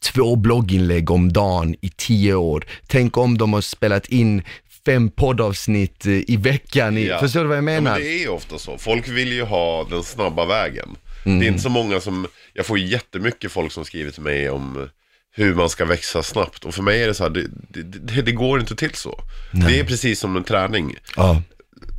två 0.06 0.36
blogginlägg 0.36 1.12
om 1.12 1.34
dagen 1.34 1.76
i 1.82 1.90
tio 1.90 2.34
år. 2.34 2.66
Tänk 2.88 3.18
om 3.18 3.38
de 3.38 3.54
har 3.54 3.62
spelat 3.62 4.06
in 4.06 4.44
fem 4.86 5.10
poddavsnitt 5.10 6.06
eh, 6.06 6.14
i 6.14 6.38
veckan. 6.38 6.98
I, 6.98 7.08
Ja. 7.08 7.20
Förstår 7.20 7.42
du 7.42 7.48
vad 7.48 7.58
jag 7.58 7.64
Ja, 7.64 7.66
menar? 7.66 7.92
men 7.92 8.02
det 8.02 8.24
är 8.24 8.30
ofta 8.30 8.58
så. 8.58 8.78
Folk 8.78 9.08
vill 9.08 9.34
ju 9.34 9.44
ha 9.44 9.84
den 9.90 10.04
snabba 10.04 10.46
vägen. 10.46 10.96
Mm. 11.26 11.40
Det 11.40 11.46
är 11.46 11.48
inte 11.48 11.64
så 11.64 11.70
många 11.70 12.00
som, 12.00 12.28
jag 12.54 12.66
får 12.66 12.80
jättemycket 12.80 13.52
folk 13.52 13.72
som 13.72 13.86
skriver 13.86 14.12
till 14.12 14.22
mig 14.22 14.50
om 14.50 14.90
hur 15.32 15.54
man 15.56 15.70
ska 15.70 15.86
växa 15.86 16.24
snabbt. 16.24 16.66
Och 16.66 16.76
för 16.76 16.84
mig 16.84 17.04
är 17.04 17.08
det 17.08 17.14
så 17.14 17.24
här, 17.24 17.30
det, 17.30 17.48
det, 17.84 18.22
det, 18.22 18.32
går 18.32 18.60
inte 18.60 18.76
till 18.76 18.94
så. 18.94 19.20
Det 19.52 19.80
är 19.80 19.84
precis 19.84 20.20
som 20.20 20.36
en 20.36 20.44
träning. 20.44 20.96
Ja, 21.16 21.42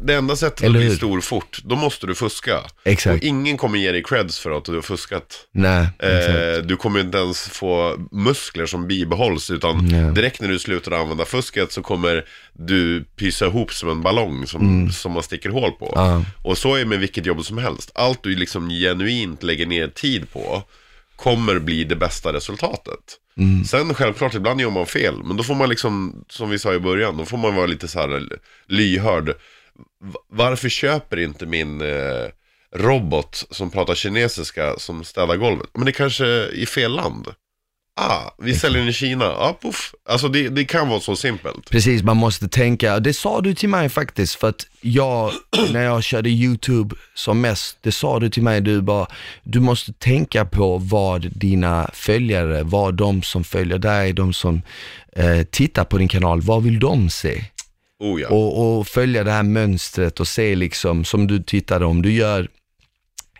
Det 0.02 0.14
enda 0.14 0.36
sättet 0.36 0.62
Eller 0.62 0.78
att 0.78 0.80
bli 0.82 0.88
hur? 0.88 0.96
stor 0.96 1.20
fort, 1.20 1.58
då 1.64 1.76
måste 1.76 2.06
du 2.06 2.14
fuska. 2.14 2.60
Exakt. 2.84 3.16
Och 3.22 3.28
ingen 3.28 3.56
kommer 3.56 3.78
ge 3.78 3.92
dig 3.92 4.02
creds 4.02 4.38
för 4.38 4.50
att 4.50 4.64
du 4.64 4.74
har 4.74 4.82
fuskat. 4.82 5.46
nej. 5.52 5.88
Eh, 5.98 6.62
du 6.64 6.76
kommer 6.76 7.00
inte 7.00 7.18
ens 7.18 7.48
få 7.48 7.96
muskler 8.12 8.66
som 8.66 8.86
bibehålls 8.88 9.50
utan 9.50 9.86
Nej. 9.88 10.14
direkt 10.14 10.40
när 10.40 10.48
du 10.48 10.58
slutar 10.58 10.92
använda 10.92 11.24
fusket 11.24 11.72
så 11.72 11.82
kommer 11.82 12.24
du 12.52 13.04
pysa 13.16 13.46
ihop 13.46 13.72
som 13.72 13.88
en 13.90 14.02
ballong 14.02 14.46
som, 14.46 14.90
som 14.92 15.12
man 15.12 15.22
sticker 15.22 15.50
hål 15.50 15.72
på. 15.72 15.94
Mm. 15.96 16.08
Ja. 16.08 16.24
Och 16.42 16.58
så 16.58 16.74
är 16.74 16.78
det 16.78 16.84
med 16.86 16.98
vilket 16.98 17.26
jobb 17.26 17.44
som 17.44 17.58
helst. 17.58 17.90
Allt 17.94 18.22
du 18.22 18.36
liksom 18.36 18.68
genuint 18.70 19.42
lägger 19.42 19.66
ner 19.66 19.88
tid 19.88 20.32
på 20.32 20.62
kommer 21.16 21.58
bli 21.58 21.84
det 21.84 21.96
bästa 21.96 22.32
resultatet. 22.32 22.98
Mm. 23.38 23.64
Sen 23.64 23.94
självklart, 23.94 24.34
ibland 24.34 24.60
gör 24.60 24.70
man 24.70 24.86
fel, 24.86 25.14
men 25.24 25.36
då 25.36 25.42
får 25.42 25.54
man 25.54 25.68
liksom, 25.68 26.24
som 26.28 26.50
vi 26.50 26.58
sa 26.58 26.74
i 26.74 26.78
början, 26.78 27.16
då 27.16 27.24
får 27.24 27.38
man 27.38 27.54
vara 27.54 27.66
lite 27.66 27.88
så 27.88 27.98
här 27.98 28.22
lyhörd. 28.66 29.32
Varför 30.28 30.68
köper 30.68 31.16
inte 31.16 31.46
min 31.46 31.80
eh, 31.80 32.28
robot 32.74 33.44
som 33.50 33.70
pratar 33.70 33.94
kinesiska 33.94 34.78
som 34.78 35.04
städar 35.04 35.36
golvet? 35.36 35.70
Men 35.74 35.86
det 35.86 35.92
kanske 35.92 36.26
är 36.26 36.54
i 36.54 36.66
fel 36.66 36.92
land. 36.92 37.28
Ah, 38.00 38.30
vi 38.38 38.54
säljer 38.54 38.78
den 38.78 38.88
i 38.88 38.92
Kina. 38.92 39.24
Ah, 39.24 39.56
puff. 39.62 39.94
Alltså 40.08 40.28
det, 40.28 40.48
det 40.48 40.64
kan 40.64 40.88
vara 40.88 41.00
så 41.00 41.16
simpelt. 41.16 41.70
Precis, 41.70 42.02
man 42.02 42.16
måste 42.16 42.48
tänka, 42.48 43.00
det 43.00 43.14
sa 43.14 43.40
du 43.40 43.54
till 43.54 43.68
mig 43.68 43.88
faktiskt, 43.88 44.34
för 44.34 44.48
att 44.48 44.66
jag, 44.80 45.32
när 45.72 45.82
jag 45.84 46.04
körde 46.04 46.30
YouTube 46.30 46.96
som 47.14 47.40
mest, 47.40 47.78
det 47.80 47.92
sa 47.92 48.20
du 48.20 48.30
till 48.30 48.42
mig, 48.42 48.60
du 48.60 48.80
bara, 48.80 49.06
du 49.42 49.60
måste 49.60 49.92
tänka 49.92 50.44
på 50.44 50.78
vad 50.78 51.30
dina 51.32 51.90
följare, 51.92 52.62
vad 52.62 52.94
de 52.94 53.22
som 53.22 53.44
följer 53.44 53.78
dig, 53.78 54.12
de 54.12 54.32
som 54.32 54.62
eh, 55.12 55.42
tittar 55.42 55.84
på 55.84 55.98
din 55.98 56.08
kanal, 56.08 56.40
vad 56.40 56.62
vill 56.62 56.78
de 56.78 57.10
se? 57.10 57.44
Oh 57.98 58.20
ja. 58.20 58.28
Och, 58.28 58.78
och 58.78 58.86
följa 58.86 59.24
det 59.24 59.30
här 59.30 59.42
mönstret 59.42 60.20
och 60.20 60.28
se 60.28 60.54
liksom, 60.54 61.04
som 61.04 61.26
du 61.26 61.42
tittade 61.42 61.84
om, 61.84 62.02
du 62.02 62.12
gör 62.12 62.48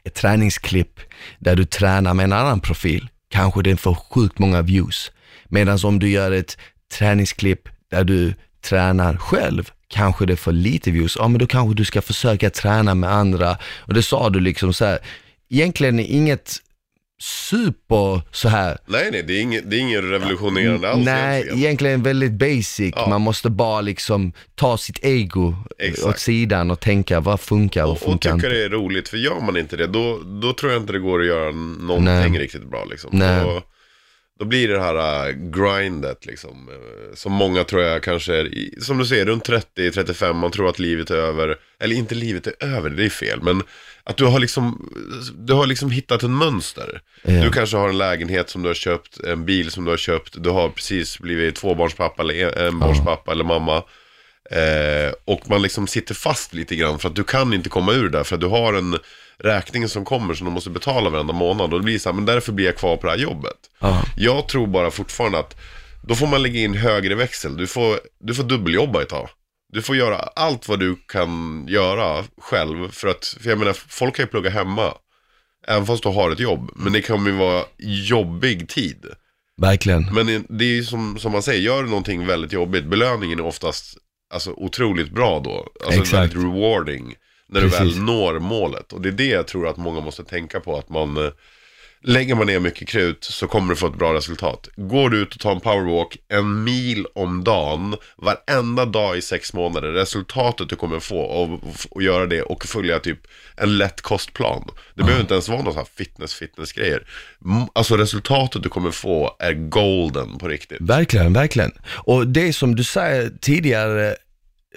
ett 0.04 0.14
träningsklipp 0.14 1.00
där 1.38 1.56
du 1.56 1.64
tränar 1.64 2.14
med 2.14 2.24
en 2.24 2.32
annan 2.32 2.60
profil, 2.60 3.08
kanske 3.28 3.62
den 3.62 3.76
får 3.76 3.94
sjukt 3.94 4.38
många 4.38 4.62
views. 4.62 5.12
Medan 5.44 5.78
om 5.84 5.98
du 5.98 6.08
gör 6.08 6.32
ett 6.32 6.58
träningsklipp 6.92 7.68
där 7.90 8.04
du 8.04 8.34
tränar 8.60 9.16
själv, 9.16 9.70
kanske 9.88 10.26
det 10.26 10.36
får 10.36 10.52
lite 10.52 10.90
views. 10.90 11.16
Ja 11.18 11.28
men 11.28 11.38
då 11.38 11.46
kanske 11.46 11.74
du 11.74 11.84
ska 11.84 12.02
försöka 12.02 12.50
träna 12.50 12.94
med 12.94 13.12
andra. 13.12 13.58
Och 13.78 13.94
det 13.94 14.02
sa 14.02 14.30
du 14.30 14.40
liksom 14.40 14.72
så 14.72 14.84
här, 14.84 14.98
egentligen 15.50 16.00
inget 16.00 16.56
super 17.18 18.20
så 18.33 18.48
här 18.48 18.79
Nej, 18.87 19.09
nej, 19.12 19.22
det 19.22 19.33
är 19.33 19.40
inget, 19.42 19.70
det 19.70 19.76
är 19.76 19.81
ingen 19.81 20.02
revolutionerande 20.11 20.90
alls 20.90 21.05
Nej, 21.05 21.35
egentligen. 21.35 21.59
egentligen 21.59 22.02
väldigt 22.02 22.33
basic. 22.33 22.92
Ja. 22.96 23.09
Man 23.09 23.20
måste 23.20 23.50
bara 23.50 23.81
liksom 23.81 24.33
ta 24.55 24.79
sitt 24.79 25.05
ego 25.05 25.55
Exakt. 25.79 26.07
åt 26.09 26.18
sidan 26.18 26.70
och 26.70 26.81
tänka 26.81 27.20
vad 27.20 27.40
funkar 27.40 27.85
och, 27.85 27.90
Och, 27.90 27.96
och 27.96 28.02
funkar 28.02 28.18
tycka 28.33 28.35
inte. 28.46 28.48
det 28.48 28.64
är 28.64 28.68
roligt, 28.68 29.09
för 29.09 29.16
gör 29.16 29.40
man 29.40 29.57
inte 29.57 29.76
det, 29.76 29.87
då, 29.87 30.18
då 30.42 30.52
tror 30.52 30.72
jag 30.72 30.83
inte 30.83 30.92
det 30.92 30.98
går 30.98 31.20
att 31.20 31.26
göra 31.26 31.50
någonting 31.52 32.05
Nej. 32.33 32.38
riktigt 32.40 32.70
bra 32.70 32.85
liksom. 32.85 33.11
Nej. 33.12 33.44
Då, 33.44 33.62
då 34.38 34.44
blir 34.44 34.68
det 34.68 34.81
här 34.81 35.27
äh, 35.29 35.33
grindet 35.35 36.27
liksom, 36.27 36.68
äh, 36.68 37.14
som 37.14 37.33
många 37.33 37.64
tror 37.64 37.83
jag 37.83 38.03
kanske 38.03 38.35
är, 38.37 38.44
i, 38.55 38.79
som 38.81 38.99
du 38.99 39.07
säger, 39.07 39.27
runt 39.27 39.49
30-35, 39.49 40.33
man 40.33 40.51
tror 40.51 40.68
att 40.68 40.79
livet 40.79 41.11
är 41.11 41.16
över, 41.16 41.57
eller 41.81 41.96
inte 41.96 42.14
livet 42.14 42.46
är 42.46 42.55
över, 42.66 42.90
det 42.90 43.05
är 43.05 43.09
fel, 43.09 43.42
men 43.42 43.62
att 44.05 44.16
du 44.16 44.25
har 44.25 44.38
liksom, 44.38 44.92
du 45.38 45.53
har 45.53 45.66
liksom 45.66 45.90
hittat 45.90 46.22
en 46.22 46.35
mönster. 46.37 47.01
Ja. 47.22 47.33
Du 47.33 47.51
kanske 47.51 47.77
har 47.77 47.88
en 47.88 47.99
lägenhet 47.99 48.51
som 48.51 48.62
du 48.62 48.68
har 48.68 48.75
köpt, 48.75 49.20
en 49.20 49.44
bil 49.44 49.70
som 49.70 49.85
du 49.85 49.90
har 49.90 49.96
köpt, 49.99 50.42
du 50.42 50.51
har 50.51 50.68
precis 50.68 51.18
blivit 51.18 51.55
tvåbarnspappa 51.57 52.22
eller 52.22 52.35
en- 52.59 52.66
enbarnspappa 52.68 53.33
eller 53.33 53.44
mamma. 53.44 53.83
Eh, 54.51 55.12
och 55.25 55.51
man 55.51 55.62
liksom 55.62 55.87
sitter 55.87 56.14
fast 56.14 56.55
lite 56.55 56.77
grann 56.77 56.99
för 56.99 57.09
att 57.09 57.14
du 57.16 57.25
kan 57.25 57.53
inte 57.55 57.68
komma 57.68 57.92
ur 57.92 58.03
det 58.03 58.18
där 58.18 58.25
för 58.25 58.35
att 58.35 58.40
du 58.40 58.46
har 58.46 58.75
en 58.75 58.99
räkning 59.38 59.88
som 59.88 60.05
kommer 60.05 60.35
som 60.35 60.44
du 60.46 60.53
måste 60.53 60.70
betala 60.70 61.11
varenda 61.11 61.33
månad 61.33 61.72
och 61.72 61.81
det 61.81 61.85
blir 61.85 61.99
så 61.99 62.09
här, 62.09 62.14
men 62.14 62.27
därför 62.27 62.53
blir 62.53 62.66
jag 62.66 62.77
kvar 62.77 62.96
på 62.96 63.07
det 63.07 63.12
här 63.12 63.18
jobbet. 63.18 63.57
Ja. 63.81 64.03
Jag 64.16 64.49
tror 64.49 64.66
bara 64.66 64.90
fortfarande 64.90 65.38
att 65.38 65.57
då 66.09 66.14
får 66.14 66.27
man 66.27 66.42
lägga 66.42 66.61
in 66.61 66.75
högre 66.75 67.14
växel, 67.14 67.57
du 67.57 67.66
får, 67.66 67.99
du 68.20 68.35
får 68.35 68.44
dubbeljobba 68.44 69.03
ett 69.03 69.09
tag. 69.09 69.29
Du 69.72 69.83
får 69.83 69.96
göra 69.96 70.16
allt 70.16 70.68
vad 70.68 70.81
du 70.81 70.96
kan 71.09 71.64
göra 71.68 72.25
själv 72.40 72.90
för 72.90 73.09
att, 73.09 73.37
för 73.40 73.51
jag 73.51 73.59
menar, 73.59 73.72
folk 73.72 74.16
kan 74.16 74.22
ju 74.22 74.27
plugga 74.27 74.51
hemma. 74.51 74.94
Även 75.68 75.87
fast 75.87 76.03
du 76.03 76.09
har 76.09 76.31
ett 76.31 76.40
jobb. 76.40 76.70
Men 76.77 76.92
det 76.92 77.03
kommer 77.03 77.31
ju 77.31 77.37
vara 77.37 77.64
jobbig 77.79 78.68
tid. 78.68 79.07
Verkligen. 79.61 80.14
Men 80.14 80.46
det 80.49 80.64
är 80.64 80.75
ju 80.75 80.85
som, 80.85 81.18
som 81.18 81.33
man 81.33 81.42
säger, 81.42 81.61
gör 81.61 81.83
du 81.83 81.88
någonting 81.88 82.27
väldigt 82.27 82.53
jobbigt, 82.53 82.85
belöningen 82.85 83.38
är 83.38 83.44
oftast 83.44 83.96
alltså, 84.35 84.51
otroligt 84.51 85.11
bra 85.11 85.40
då. 85.40 85.68
Alltså 85.85 86.01
Exakt. 86.01 86.14
väldigt 86.14 86.38
rewarding. 86.38 87.14
När 87.48 87.61
du 87.61 87.70
Precis. 87.70 87.96
väl 87.96 88.02
når 88.02 88.38
målet. 88.38 88.92
Och 88.92 89.00
det 89.00 89.09
är 89.09 89.12
det 89.12 89.26
jag 89.26 89.46
tror 89.46 89.68
att 89.68 89.76
många 89.76 90.00
måste 90.00 90.24
tänka 90.24 90.61
på. 90.61 90.78
Att 90.78 90.88
man, 90.88 91.16
eh, 91.16 91.32
lägger 92.02 92.35
man 92.35 92.46
ner 92.46 92.61
mycket 92.61 92.88
krut 92.88 93.24
så 93.24 93.46
kommer 93.46 93.70
du 93.70 93.76
få 93.76 93.87
ett 93.87 93.98
bra 93.98 94.14
resultat. 94.14 94.68
Går 94.76 95.11
du 95.11 95.22
ut 95.22 95.35
och 95.35 95.40
tar 95.40 95.52
en 95.52 95.61
powerwalk 95.61 96.16
en 96.28 96.64
mil 96.64 97.06
om 97.14 97.44
dagen, 97.44 97.96
varenda 98.16 98.85
dag 98.85 99.16
i 99.18 99.22
sex 99.22 99.52
månader, 99.52 99.92
resultatet 99.92 100.68
du 100.68 100.76
kommer 100.76 101.00
få 101.00 101.26
av 101.26 101.74
att 101.96 102.04
göra 102.04 102.26
det 102.26 102.42
och 102.42 102.64
följa 102.64 102.98
typ 102.98 103.18
en 103.56 103.78
lätt 103.78 104.00
kostplan. 104.00 104.68
Det 104.94 105.02
behöver 105.02 105.20
inte 105.20 105.35
ens 105.35 105.48
vara 105.48 105.62
någon 105.62 105.72
sån 105.72 105.78
här 105.78 105.88
fitness, 105.96 106.35
fitness 106.35 106.72
grejer. 106.72 107.06
Alltså 107.72 107.96
resultatet 107.96 108.62
du 108.62 108.68
kommer 108.68 108.90
få 108.90 109.37
är 109.38 109.52
golden 109.52 110.38
på 110.38 110.48
riktigt. 110.48 110.80
Verkligen, 110.80 111.32
verkligen. 111.32 111.72
Och 111.88 112.26
det 112.26 112.52
som 112.52 112.76
du 112.76 112.85
säger 112.85 113.30
tidigare, 113.40 114.16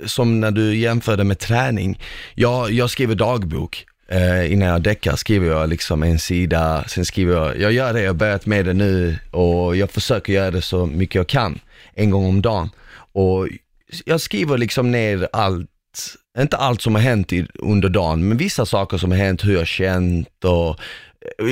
som 0.05 0.39
när 0.39 0.51
du 0.51 0.75
jämförde 0.75 1.23
med 1.23 1.39
träning. 1.39 1.99
Jag, 2.35 2.71
jag 2.71 2.89
skriver 2.89 3.15
dagbok. 3.15 3.85
Eh, 4.11 4.53
innan 4.53 4.67
jag 4.67 4.81
däckar 4.81 5.15
skriver 5.15 5.47
jag 5.47 5.69
liksom 5.69 6.03
en 6.03 6.19
sida, 6.19 6.83
sen 6.87 7.05
skriver 7.05 7.33
jag, 7.33 7.59
jag 7.59 7.71
gör 7.71 7.93
det, 7.93 8.01
jag 8.01 8.09
har 8.09 8.13
börjat 8.13 8.45
med 8.45 8.65
det 8.65 8.73
nu 8.73 9.17
och 9.31 9.75
jag 9.75 9.91
försöker 9.91 10.33
göra 10.33 10.51
det 10.51 10.61
så 10.61 10.85
mycket 10.85 11.15
jag 11.15 11.27
kan, 11.27 11.59
en 11.93 12.09
gång 12.09 12.25
om 12.25 12.41
dagen. 12.41 12.69
Och 13.11 13.47
jag 14.05 14.21
skriver 14.21 14.57
liksom 14.57 14.91
ner 14.91 15.27
allt, 15.33 15.69
inte 16.39 16.57
allt 16.57 16.81
som 16.81 16.95
har 16.95 17.01
hänt 17.01 17.33
i, 17.33 17.47
under 17.53 17.89
dagen, 17.89 18.27
men 18.27 18.37
vissa 18.37 18.65
saker 18.65 18.97
som 18.97 19.11
har 19.11 19.17
hänt, 19.17 19.45
hur 19.45 19.51
jag 19.51 19.59
har 19.59 19.65
känt 19.65 20.45
och 20.45 20.79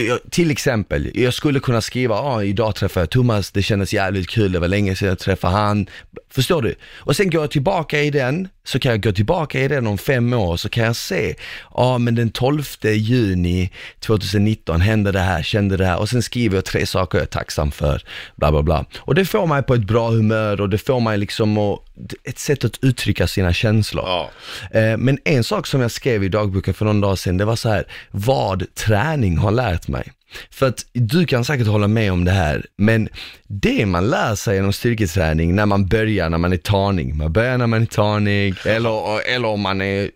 jag- 0.08 0.20
till 0.32 0.52
exempel, 0.52 1.12
jag 1.14 1.34
skulle 1.34 1.60
kunna 1.60 1.82
skriva, 1.82 2.16
ah, 2.16 2.44
idag 2.44 2.76
träffade 2.76 3.02
jag 3.02 3.10
Thomas, 3.10 3.52
det 3.52 3.62
kändes 3.64 3.94
jävligt 3.94 4.30
kul, 4.30 4.52
det 4.52 4.60
var 4.60 4.68
länge 4.68 4.96
sedan 4.96 5.08
jag 5.08 5.20
träffade 5.20 5.54
han. 5.54 5.88
Förstår 6.32 6.62
du? 6.62 6.76
Och 6.98 7.16
sen 7.16 7.30
går 7.30 7.42
jag 7.42 7.52
tillbaka 7.52 8.02
i 8.02 8.10
den, 8.10 8.48
så 8.64 8.80
kan 8.80 8.92
jag 8.92 9.04
gå 9.04 9.12
tillbaka 9.12 9.60
i 9.60 9.68
den 9.68 9.88
om 9.88 9.98
fem 9.98 10.34
år, 10.34 10.58
så 10.58 10.70
kan 10.70 10.84
jag 10.84 10.96
se, 10.96 11.28
ja 11.30 11.36
ah, 11.74 11.98
men 11.98 12.16
den 12.16 12.30
12 12.30 12.64
juni 12.84 13.72
2019 14.00 14.82
hände 14.82 15.12
det 15.12 15.20
här, 15.20 15.44
kände 15.44 15.78
det 15.78 15.86
här, 15.86 16.00
och 16.00 16.10
sen 16.10 16.24
skriver 16.24 16.56
jag 16.58 16.66
tre 16.66 16.86
saker 16.86 17.18
jag 17.18 17.24
är 17.24 17.28
tacksam 17.30 17.72
för, 17.72 18.02
bla 18.36 18.52
bla 18.52 18.64
bla. 18.64 18.86
Och 19.00 19.16
det 19.16 19.26
får 19.26 19.48
mig 19.48 19.64
på 19.64 19.74
ett 19.74 19.84
bra 19.88 20.10
humör 20.10 20.62
och 20.62 20.70
det 20.70 20.78
får 20.78 21.00
mig 21.00 21.18
liksom 21.18 21.58
att, 21.58 21.80
ett 22.24 22.40
sätt 22.40 22.66
att 22.66 22.84
uttrycka 22.84 23.28
sina 23.28 23.54
känslor. 23.54 24.04
Ja, 24.08 24.30
Eh, 24.72 24.98
Men 24.98 25.20
en 25.26 25.44
sak 25.44 25.68
som 25.68 25.82
jag 25.82 25.92
skrev 25.92 26.24
i 26.24 26.30
dagboken 26.30 26.74
för 26.74 26.86
någon 26.86 27.02
dag 27.02 27.20
sedan, 27.20 27.38
det 27.38 27.46
var 27.46 27.56
så 27.56 27.70
här, 27.70 27.84
vad 28.12 28.76
träning 28.76 29.38
har 29.38 29.52
lärt 29.58 29.88
mig. 29.88 30.12
För 30.52 30.68
att 30.68 30.86
du 30.94 31.26
kan 31.26 31.46
säkert 31.46 31.68
hålla 31.68 31.88
med 31.88 32.12
om 32.12 32.26
det 32.26 32.32
här, 32.32 32.66
men 32.78 33.10
det 33.48 33.86
man 33.86 34.08
lär 34.08 34.36
sig 34.36 34.56
genom 34.56 34.74
styrketräning 34.74 35.56
när 35.56 35.66
man 35.66 35.88
börjar 35.88 36.30
när 36.30 36.38
man 36.38 36.54
är 36.54 36.58
tanig, 36.58 37.16
man 37.16 37.34
börjar 37.34 37.58
när 37.58 37.68
man 37.68 37.82
är 37.82 37.86
tanig, 37.86 38.56
eller, 38.66 39.22
eller 39.22 39.48
om, 39.48 39.62
man 39.62 39.82
är, 39.82 40.12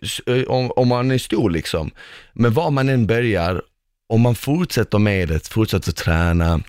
om, 0.48 0.70
om 0.70 0.88
man 0.88 1.10
är 1.10 1.18
stor 1.18 1.50
liksom. 1.50 1.90
Men 2.32 2.52
var 2.52 2.70
man 2.70 2.88
än 2.88 3.06
börjar, 3.06 3.62
om 4.08 4.20
man 4.20 4.34
fortsätter 4.34 4.98
med 4.98 5.28
det, 5.28 5.48
fortsätter 5.48 5.92
träna, 5.92 6.60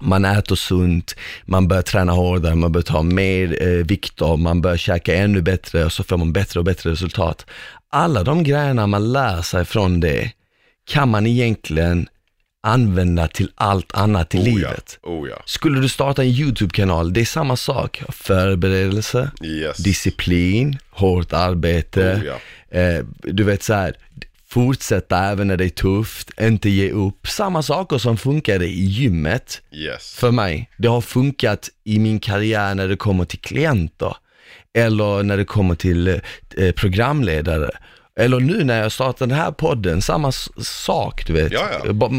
man 0.00 0.24
äter 0.24 0.56
sunt, 0.56 1.14
man 1.44 1.68
börjar 1.68 1.82
träna 1.82 2.12
hårdare, 2.12 2.54
man 2.54 2.72
börjar 2.72 2.84
ta 2.84 3.02
mer 3.02 3.62
eh, 3.62 3.68
vikter, 3.68 4.36
man 4.36 4.60
börjar 4.60 4.76
käka 4.76 5.14
ännu 5.14 5.42
bättre 5.42 5.84
och 5.84 5.92
så 5.92 6.04
får 6.04 6.16
man 6.16 6.32
bättre 6.32 6.60
och 6.60 6.64
bättre 6.64 6.90
resultat. 6.90 7.46
Alla 7.90 8.22
de 8.22 8.42
grejerna 8.44 8.86
man 8.86 9.12
lär 9.12 9.42
sig 9.42 9.64
från 9.64 10.00
det 10.00 10.30
kan 10.86 11.08
man 11.08 11.26
egentligen 11.26 12.08
använda 12.64 13.28
till 13.28 13.50
allt 13.54 13.94
annat 13.94 14.34
i 14.34 14.38
oh 14.38 14.42
ja. 14.48 14.54
livet. 14.54 14.98
Oh 15.02 15.28
ja. 15.28 15.42
Skulle 15.46 15.80
du 15.80 15.88
starta 15.88 16.22
en 16.22 16.28
YouTube-kanal, 16.28 17.12
det 17.12 17.20
är 17.20 17.24
samma 17.24 17.56
sak. 17.56 18.02
Förberedelse, 18.08 19.30
Yes. 19.44 19.76
disciplin, 19.76 20.78
hårt 20.90 21.32
arbete. 21.32 22.20
Oh 22.22 22.26
ja. 22.26 22.78
eh, 22.80 23.04
du 23.22 23.44
vet 23.44 23.62
så 23.62 23.74
här, 23.74 23.94
fortsätta 24.48 25.18
även 25.24 25.46
när 25.48 25.56
det 25.56 25.64
är 25.64 25.68
tufft, 25.68 26.30
inte 26.40 26.68
ge 26.70 26.90
upp. 26.90 27.28
Samma 27.28 27.62
saker 27.62 27.98
som 27.98 28.16
funkade 28.16 28.66
i 28.66 28.84
gymmet 28.84 29.62
Yes. 29.72 30.14
för 30.14 30.30
mig. 30.30 30.70
Det 30.76 30.88
har 30.88 31.00
funkat 31.00 31.70
i 31.84 31.98
min 31.98 32.20
karriär 32.20 32.74
när 32.74 32.88
det 32.88 32.96
kommer 32.96 33.24
till 33.24 33.38
klienter. 33.40 34.16
Eller 34.76 35.22
när 35.22 35.36
det 35.36 35.44
kommer 35.44 35.74
till 35.74 36.08
eh, 36.56 36.72
programledare. 36.76 37.70
Eller 38.20 38.40
nu 38.40 38.64
när 38.64 38.82
jag 38.82 38.92
startar 38.92 39.26
den 39.26 39.38
här 39.38 39.50
podden, 39.50 40.02
samma 40.02 40.32
sak 40.62 41.26
du 41.26 41.32
vet. 41.32 41.52
Ja, 41.52 41.68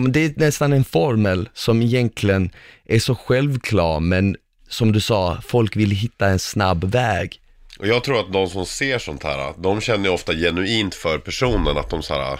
Det 0.09 0.25
är 0.25 0.33
nästan 0.39 0.73
en 0.73 0.83
formel 0.83 1.49
som 1.53 1.81
egentligen 1.81 2.49
är 2.85 2.99
så 2.99 3.15
självklar, 3.15 3.99
men 3.99 4.35
som 4.69 4.91
du 4.91 5.01
sa, 5.01 5.37
folk 5.45 5.75
vill 5.75 5.91
hitta 5.91 6.27
en 6.27 6.39
snabb 6.39 6.83
väg. 6.83 7.39
Och 7.79 7.87
jag 7.87 8.03
tror 8.03 8.19
att 8.19 8.33
de 8.33 8.47
som 8.49 8.65
ser 8.65 8.99
sånt 8.99 9.23
här, 9.23 9.53
de 9.57 9.81
känner 9.81 10.09
ofta 10.09 10.33
genuint 10.33 10.95
för 10.95 11.17
personen 11.17 11.77
att 11.77 11.89
de 11.89 12.03
så 12.03 12.13
här, 12.13 12.39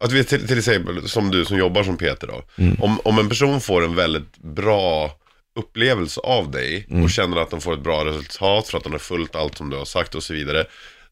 att 0.00 0.12
vi 0.12 0.24
till, 0.24 0.48
till 0.48 0.58
exempel 0.58 1.08
som 1.08 1.30
du 1.30 1.44
som 1.44 1.58
jobbar 1.58 1.82
som 1.82 1.96
Peter 1.96 2.26
då. 2.26 2.42
Om, 2.84 3.00
om 3.04 3.18
en 3.18 3.28
person 3.28 3.60
får 3.60 3.84
en 3.84 3.94
väldigt 3.94 4.36
bra 4.38 5.10
upplevelse 5.58 6.20
av 6.20 6.50
dig 6.50 6.86
och 7.04 7.10
känner 7.10 7.36
att 7.36 7.50
de 7.50 7.60
får 7.60 7.74
ett 7.74 7.82
bra 7.82 8.04
resultat 8.04 8.68
för 8.68 8.78
att 8.78 8.84
de 8.84 8.92
har 8.92 8.98
följt 8.98 9.36
allt 9.36 9.56
som 9.58 9.70
du 9.70 9.76
har 9.76 9.84
sagt 9.84 10.14
och 10.14 10.22
så 10.22 10.32
vidare. 10.32 10.64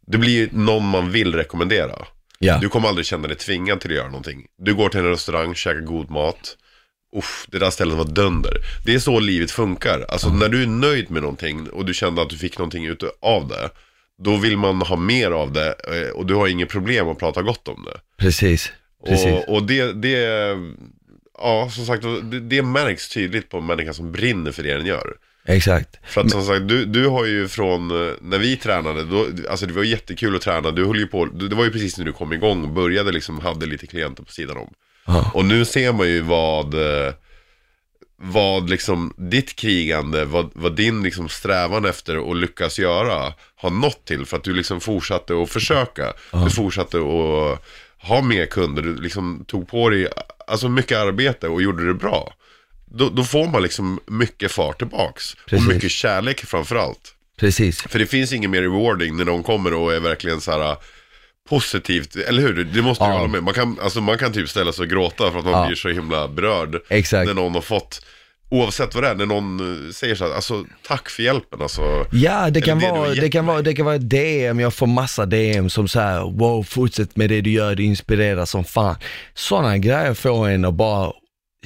Det 0.07 0.19
blir 0.19 0.49
någon 0.53 0.89
man 0.89 1.11
vill 1.11 1.35
rekommendera. 1.35 2.07
Ja, 2.39 2.59
Du 2.59 2.69
kommer 2.69 2.89
aldrig 2.89 3.07
känna 3.07 3.29
dig 3.29 3.37
tvingad 3.37 3.81
till 3.81 3.91
att 3.91 3.97
göra 3.97 4.09
någonting. 4.09 4.47
Du 4.59 4.75
går 4.75 4.89
till 4.89 5.01
en 5.01 5.07
restaurang, 5.09 5.55
käkar 5.55 5.81
god 5.81 6.11
mat. 6.11 6.57
Uff, 7.17 7.47
det 7.51 7.59
där 7.59 7.71
stället 7.71 7.97
var 7.97 8.05
dunder. 8.05 8.53
Det 8.85 8.95
är 8.95 8.99
så 8.99 9.21
livet 9.21 9.51
funkar. 9.51 10.07
Alltså 10.09 10.29
när 10.29 10.49
du 10.49 10.63
är 10.63 10.67
nöjd 10.67 11.11
med 11.11 11.23
någonting 11.23 11.69
och 11.71 11.85
du 11.85 11.95
kände 11.95 12.23
att 12.23 12.31
du 12.31 12.37
fick 12.37 12.59
någonting 12.59 12.87
ut 12.87 13.03
av 13.21 13.49
det. 13.49 13.71
Då 14.19 14.37
vill 14.37 14.57
man 14.57 14.83
ha 14.83 14.97
mer 14.97 15.31
av 15.31 15.53
det 15.53 15.75
eh, 15.89 16.11
och 16.11 16.27
du 16.27 16.35
har 16.35 16.49
inget 16.49 16.69
problem 16.69 17.09
att 17.09 17.19
prata 17.19 17.43
gott 17.43 17.69
om 17.69 17.85
det. 17.85 18.01
precis. 18.17 18.73
precis. 19.07 19.33
Och, 19.33 19.55
och 19.55 19.63
det, 19.63 19.93
det, 19.93 20.19
ja 21.39 21.71
som 21.71 21.87
sagt, 21.87 22.03
det, 22.03 22.41
det 22.41 22.63
märks 22.63 23.09
tydligt 23.09 23.49
på 23.49 23.59
en 23.59 23.67
människa 23.67 23.93
som 23.93 24.13
brinner 24.13 24.53
för 24.53 24.63
det 24.63 24.77
den 24.77 24.87
gör. 24.87 25.17
Exakt. 25.47 25.99
För 26.05 26.21
att 26.21 26.31
som 26.31 26.43
sagt, 26.43 26.69
du, 26.69 26.85
du 26.85 27.07
har 27.07 27.25
ju 27.25 27.49
från, 27.49 27.91
eh, 27.91 28.15
när 28.21 28.39
vi 28.39 28.57
tränade, 28.57 29.05
då, 29.05 29.27
alltså 29.51 29.67
det 29.67 29.73
var 29.73 29.83
jättekul 29.83 30.37
att 30.37 30.43
träna. 30.43 30.71
Du 30.71 30.87
höll 30.87 30.99
ju 30.99 31.07
på, 31.07 31.25
det 31.25 31.55
var 31.55 31.65
ju 31.65 31.71
precis 31.71 31.99
när 31.99 32.05
du 32.05 32.13
kom 32.13 32.33
igång 32.33 32.63
och 32.63 32.71
började 32.71 33.13
liksom, 33.13 33.41
hade 33.41 33.67
lite 33.67 33.87
klienter 33.87 34.23
på 34.23 34.33
sidan 34.33 34.57
om. 34.57 34.73
Ja. 35.07 35.31
Och 35.35 35.45
nu 35.45 35.65
ser 35.65 35.93
man 35.93 36.09
ju 36.09 36.21
vad, 36.21 36.75
eh, 36.75 37.13
vad 38.17 38.71
liksom 38.71 39.15
ditt 39.17 39.57
krigande, 39.57 40.25
vad, 40.25 40.51
vad 40.55 40.77
din 40.77 41.03
liksom 41.03 41.29
strävan 41.29 41.85
efter 41.85 42.31
att 42.31 42.37
lyckas 42.37 42.79
göra 42.79 43.33
har 43.57 43.71
nått 43.71 44.05
till. 44.05 44.27
För 44.27 44.37
att 44.37 44.45
du 44.45 44.55
liksom 44.55 44.81
fortsatte 44.81 45.43
att 45.43 45.51
försöka. 45.51 46.13
Du 46.45 46.51
fortsatte 46.51 46.99
att 46.99 47.63
ha 48.09 48.23
mer 48.23 48.47
kunder, 48.47 48.83
du 48.83 48.97
liksom 48.97 49.45
tog 49.47 49.69
på 49.69 49.91
dig 49.91 50.09
alltså 50.47 50.69
mycket 50.69 50.99
arbete 50.99 51.49
och 51.49 51.63
gjorde 51.63 51.87
det 51.87 51.95
bra. 51.95 52.33
Då, 52.91 53.09
då 53.09 53.25
får 53.25 53.47
man 53.47 53.63
liksom 53.63 54.01
mycket 54.07 54.53
fart 54.53 54.79
tillbaks. 54.79 55.35
Precis. 55.47 55.69
Och 55.69 55.75
mycket 55.75 55.91
kärlek 55.91 56.41
framförallt. 56.45 57.13
Precis. 57.41 57.83
För 57.83 57.99
det 57.99 58.07
finns 58.07 58.33
inget 58.33 58.51
mer 58.51 58.63
rewarding 58.63 59.17
när 59.17 59.25
någon 59.25 59.43
kommer 59.43 59.75
och 59.75 59.93
är 59.95 60.01
verkligen 60.01 60.41
så 60.41 60.51
här 60.51 60.77
positivt, 61.49 62.17
eller 62.17 62.43
hur? 62.43 62.65
Det 62.65 62.83
måste 62.83 63.05
du 63.05 63.09
Ja. 63.11 63.17
hålla 63.17 63.29
med. 63.29 63.43
Man 63.43 63.55
kan, 63.55 63.79
alltså 63.83 64.01
man 64.01 64.19
kan 64.19 64.33
typ 64.33 64.49
ställa 64.49 64.73
sig 64.73 64.83
och 64.83 64.89
gråta 64.91 65.31
för 65.31 65.39
att 65.39 65.45
man 65.45 65.53
Ja. 65.61 65.67
blir 65.67 65.77
så 65.77 65.89
himla 65.89 66.29
berörd. 66.29 66.77
Exakt. 66.89 67.27
När 67.27 67.35
någon 67.35 67.55
har 67.55 67.61
fått, 67.61 68.07
oavsett 68.51 68.95
vad 68.95 69.05
det 69.05 69.09
är, 69.11 69.15
när 69.15 69.27
någon 69.27 69.87
eh, 69.87 69.93
säger 69.93 70.15
så 70.15 70.25
här, 70.29 70.35
alltså 70.35 70.65
tack 70.87 71.09
för 71.11 71.23
hjälpen 71.23 71.63
alltså. 71.63 72.07
Ja, 72.13 72.51
det 72.51 72.61
kan, 72.61 72.79
det 72.79 72.87
du 72.87 72.91
vara, 72.93 73.15
det, 73.15 73.29
kan 73.31 73.47
vara, 73.47 73.63
det 73.63 73.75
kan 73.75 73.87
vara 73.87 73.99
DM, 73.99 74.61
jag 74.61 74.75
får 74.75 74.87
massa 74.87 75.27
DM 75.27 75.71
som 75.71 75.89
säger 75.89 76.39
wow, 76.39 76.63
fortsätt 76.63 77.17
med 77.17 77.29
det 77.31 77.41
du 77.41 77.51
gör, 77.51 77.75
det 77.75 77.83
inspirerar 77.83 78.45
som 78.45 78.65
fan. 78.65 78.97
Sådana 79.35 79.79
grejer 79.79 80.15
får 80.15 80.49
en 80.49 80.65
att 80.65 80.75
bara 80.75 81.13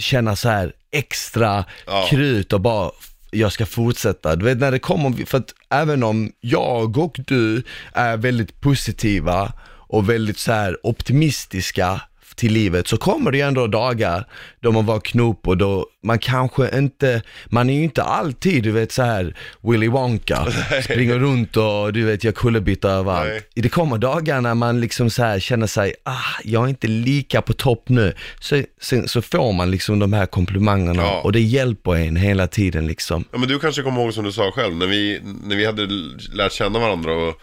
känna 0.00 0.36
så 0.36 0.48
här 0.48 0.72
extra 0.92 1.64
Ja. 1.86 2.06
krut 2.10 2.52
och 2.52 2.60
bara 2.60 2.90
jag 3.30 3.52
ska 3.52 3.66
fortsätta. 3.66 4.36
Du 4.36 4.44
vet 4.44 4.58
när 4.58 4.70
det 4.70 4.78
kommer, 4.78 5.26
för 5.26 5.38
att 5.38 5.54
även 5.70 6.02
om 6.02 6.32
jag 6.40 6.98
och 6.98 7.16
du 7.26 7.62
är 7.92 8.16
väldigt 8.16 8.60
positiva 8.60 9.52
och 9.66 10.10
väldigt 10.10 10.38
så 10.38 10.52
här 10.52 10.86
optimistiska 10.86 12.00
till 12.36 12.52
livet 12.52 12.88
så 12.88 12.96
kommer 12.96 13.30
det 13.30 13.38
ju 13.38 13.44
ändå 13.44 13.66
dagar 13.66 14.24
då 14.60 14.72
man 14.72 14.86
var 14.86 15.00
knop 15.00 15.48
och 15.48 15.56
då 15.56 15.86
man 16.02 16.18
kanske 16.18 16.78
inte, 16.78 17.22
man 17.46 17.70
är 17.70 17.74
ju 17.74 17.82
inte 17.84 18.02
alltid 18.02 18.62
du 18.62 18.70
vet 18.70 18.92
så 18.92 19.02
här 19.02 19.36
Willy 19.62 19.88
Wonka, 19.88 20.46
springer 20.84 21.18
runt 21.18 21.56
och 21.56 21.92
du 21.92 22.04
vet 22.04 22.24
gör 22.24 22.32
kullerbyttor 22.32 22.90
överallt. 22.90 23.28
Nej. 23.30 23.42
Det 23.62 23.68
kommer 23.68 23.98
dagar 23.98 24.40
när 24.40 24.54
man 24.54 24.80
liksom 24.80 25.10
så 25.10 25.22
här 25.22 25.40
känner 25.40 25.66
sig, 25.66 25.94
ah, 26.04 26.40
jag 26.44 26.64
är 26.64 26.68
inte 26.68 26.86
lika 26.86 27.42
på 27.42 27.52
topp 27.52 27.88
nu. 27.88 28.14
Så, 28.40 28.62
sen, 28.80 29.08
så 29.08 29.22
får 29.22 29.52
man 29.52 29.70
liksom 29.70 29.98
de 29.98 30.12
här 30.12 30.26
komplimangerna 30.26 31.02
Ja. 31.02 31.20
och 31.24 31.32
det 31.32 31.40
hjälper 31.40 31.94
en 31.96 32.16
hela 32.16 32.46
tiden 32.46 32.86
liksom. 32.86 33.24
Ja 33.32 33.38
men 33.38 33.48
du 33.48 33.58
kanske 33.58 33.82
kommer 33.82 34.00
ihåg 34.02 34.14
som 34.14 34.24
du 34.24 34.32
sa 34.32 34.50
själv, 34.54 34.76
när 34.76 34.86
vi, 34.86 35.20
när 35.44 35.56
vi 35.56 35.66
hade 35.66 35.86
lärt 36.32 36.52
känna 36.52 36.78
varandra 36.78 37.12
och 37.12 37.34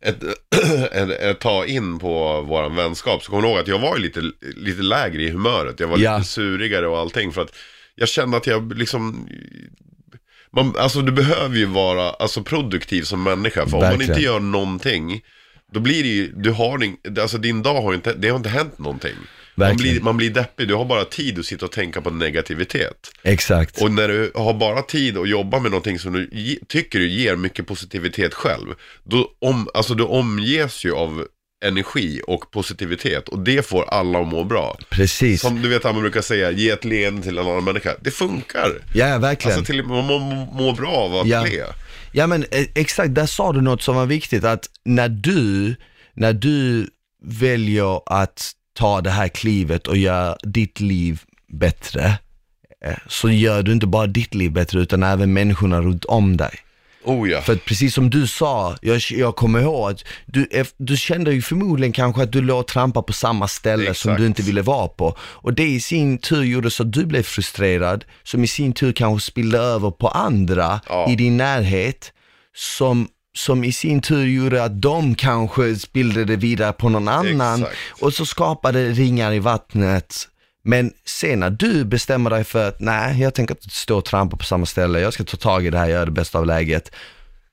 ett, 0.02 0.22
ett, 0.92 1.10
ett 1.20 1.40
ta 1.40 1.66
in 1.66 1.98
på 1.98 2.40
våran 2.40 2.76
vänskap 2.76 3.22
så 3.22 3.30
kommer 3.30 3.42
du 3.42 3.48
ihåg 3.48 3.58
att 3.58 3.68
jag 3.68 3.78
var 3.78 3.98
lite, 3.98 4.20
lite 4.56 4.82
lägre 4.82 5.22
i 5.22 5.30
humöret. 5.30 5.80
Jag 5.80 5.88
var 5.88 5.98
Ja. 5.98 6.18
lite 6.18 6.28
surigare 6.30 6.86
och 6.88 6.98
allting 6.98 7.32
för 7.32 7.42
att 7.42 7.56
jag 7.94 8.08
kände 8.08 8.36
att 8.36 8.46
jag 8.46 8.78
liksom 8.78 9.28
man, 10.52 10.74
alltså 10.78 11.00
du 11.00 11.12
behöver 11.12 11.56
ju 11.56 11.64
vara 11.66 12.10
alltså, 12.10 12.42
produktiv 12.42 13.02
som 13.02 13.22
människa 13.22 13.66
för 13.66 13.76
om 13.76 13.82
man 13.82 13.90
Verkligen. 13.90 14.10
inte 14.10 14.22
gör 14.22 14.40
någonting 14.40 15.20
då 15.72 15.80
blir 15.80 16.02
det 16.02 16.08
ju, 16.08 16.32
du 16.32 16.50
har 16.50 16.84
ing, 16.84 16.96
alltså 17.20 17.38
din 17.38 17.62
dag 17.62 17.82
har 17.82 17.92
ju 17.92 17.96
inte, 17.96 18.14
det 18.14 18.28
har 18.28 18.36
inte 18.36 18.48
hänt 18.48 18.78
någonting. 18.78 19.14
Man 19.68 19.76
blir, 19.76 20.00
man 20.00 20.16
blir 20.16 20.30
deppig, 20.30 20.68
du 20.68 20.74
har 20.74 20.84
bara 20.84 21.04
tid 21.04 21.38
att 21.38 21.44
sitta 21.46 21.64
och 21.66 21.72
tänka 21.72 22.00
på 22.00 22.10
negativitet. 22.10 23.10
Exakt. 23.22 23.82
Och 23.82 23.90
när 23.90 24.08
du 24.08 24.32
har 24.34 24.54
bara 24.54 24.82
tid 24.82 25.18
att 25.18 25.28
jobba 25.28 25.60
med 25.60 25.70
någonting 25.70 25.98
som 25.98 26.12
du 26.12 26.28
ge, 26.32 26.56
tycker 26.68 26.98
du 26.98 27.08
ger 27.10 27.36
mycket 27.36 27.66
positivitet 27.66 28.34
själv, 28.34 28.66
då 29.04 29.30
om, 29.38 29.68
alltså 29.74 29.94
du 29.94 30.04
omges 30.04 30.84
ju 30.84 30.92
av 30.94 31.26
energi 31.64 32.20
och 32.26 32.50
positivitet 32.50 33.28
och 33.28 33.38
det 33.38 33.66
får 33.66 33.84
alla 33.88 34.20
att 34.20 34.28
må 34.28 34.44
bra. 34.44 34.78
Precis. 34.90 35.40
Som 35.40 35.62
du 35.62 35.68
vet 35.68 35.84
man 35.84 36.00
brukar 36.00 36.20
säga, 36.20 36.50
ge 36.50 36.70
ett 36.70 36.84
leende 36.84 37.22
till 37.22 37.38
en 37.38 37.46
annan 37.46 37.64
människa. 37.64 37.94
Det 38.00 38.10
funkar. 38.10 38.72
Ja, 38.94 39.18
verkligen. 39.18 39.58
Alltså 39.58 39.72
till, 39.72 39.82
man 39.82 40.04
mår 40.04 40.20
må 40.62 40.72
bra 40.72 40.90
av 40.90 41.14
att 41.16 41.26
Ja. 41.26 41.42
le. 41.44 41.62
Ja 42.12 42.26
men 42.26 42.44
eh, 42.50 42.66
exakt, 42.74 43.14
där 43.14 43.26
sa 43.26 43.52
du 43.52 43.60
något 43.60 43.82
som 43.82 43.96
var 43.96 44.06
viktigt 44.06 44.44
att 44.44 44.66
när 44.84 45.08
du, 45.08 45.74
när 46.14 46.32
du 46.32 46.86
väljer 47.22 48.00
att 48.20 48.52
ta 48.80 49.00
det 49.00 49.10
här 49.10 49.28
klivet 49.28 49.86
och 49.86 49.96
göra 49.96 50.36
ditt 50.42 50.80
liv 50.80 51.20
bättre, 51.52 52.04
eh, 52.84 52.96
så 53.08 53.30
gör 53.30 53.62
du 53.62 53.72
inte 53.72 53.86
bara 53.86 54.06
ditt 54.06 54.34
liv 54.34 54.52
bättre 54.52 54.80
utan 54.80 55.02
även 55.02 55.32
människorna 55.32 55.80
runt 55.80 56.04
om 56.04 56.36
dig. 56.36 56.54
Oh 57.04 57.30
ja. 57.30 57.40
För 57.40 57.52
att 57.52 57.64
precis 57.64 57.94
som 57.94 58.10
du 58.10 58.26
sa, 58.26 58.76
jag, 58.82 59.00
jag 59.10 59.36
kommer 59.36 59.60
ihåg 59.60 59.90
att 59.90 60.04
du, 60.26 60.44
eff- 60.44 60.74
du 60.76 60.96
kände 60.96 61.32
ju 61.32 61.42
förmodligen 61.42 61.92
kanske 61.92 62.22
att 62.22 62.32
du 62.32 62.40
låg 62.42 62.58
och 62.60 62.66
trampade 62.66 63.06
på 63.06 63.12
samma 63.12 63.48
ställe 63.48 63.84
som 63.84 63.90
Exakt. 64.10 64.18
du 64.20 64.26
inte 64.26 64.42
ville 64.42 64.62
vara 64.62 64.88
på. 64.88 65.16
Och 65.20 65.54
det 65.54 65.66
i 65.68 65.80
sin 65.80 66.18
tur 66.18 66.42
gjorde 66.42 66.70
så 66.70 66.82
att 66.82 66.92
du 66.92 67.06
blev 67.06 67.22
frustrerad, 67.22 68.04
som 68.22 68.44
i 68.44 68.46
sin 68.46 68.72
tur 68.72 68.92
kanske 68.92 69.30
spillde 69.30 69.58
över 69.58 69.90
på 69.90 70.08
andra 70.08 70.80
Ja. 70.88 71.10
i 71.10 71.16
din 71.16 71.36
närhet, 71.36 72.12
som, 72.56 73.08
som 73.36 73.64
i 73.64 73.72
sin 73.72 74.00
tur 74.00 74.26
gjorde 74.26 74.64
att 74.64 74.82
de 74.82 75.14
kanske 75.14 75.76
spillde 75.76 76.24
det 76.24 76.36
vidare 76.36 76.72
på 76.72 76.88
någon 76.88 77.08
annan. 77.08 77.60
Exakt. 77.62 77.76
Och 78.00 78.14
så 78.14 78.26
skapade 78.26 78.84
det 78.88 78.90
ringar 78.92 79.32
i 79.32 79.38
vattnet. 79.38 80.28
Men 80.62 80.92
sen 81.04 81.40
när 81.40 81.50
du 81.50 81.84
bestämmer 81.84 82.30
dig 82.30 82.44
för 82.44 82.68
att 82.68 82.80
nej, 82.80 83.20
jag 83.20 83.34
tänker 83.34 83.54
inte 83.54 83.70
stå 83.74 83.98
och 83.98 84.04
trampa 84.04 84.36
på 84.36 84.44
samma 84.44 84.66
ställe, 84.66 85.00
jag 85.00 85.12
ska 85.12 85.24
ta 85.24 85.36
tag 85.36 85.66
i 85.66 85.70
det 85.70 85.78
här, 85.78 85.88
göra 85.88 86.04
det 86.04 86.10
bästa 86.10 86.38
av 86.38 86.46
läget. 86.46 86.90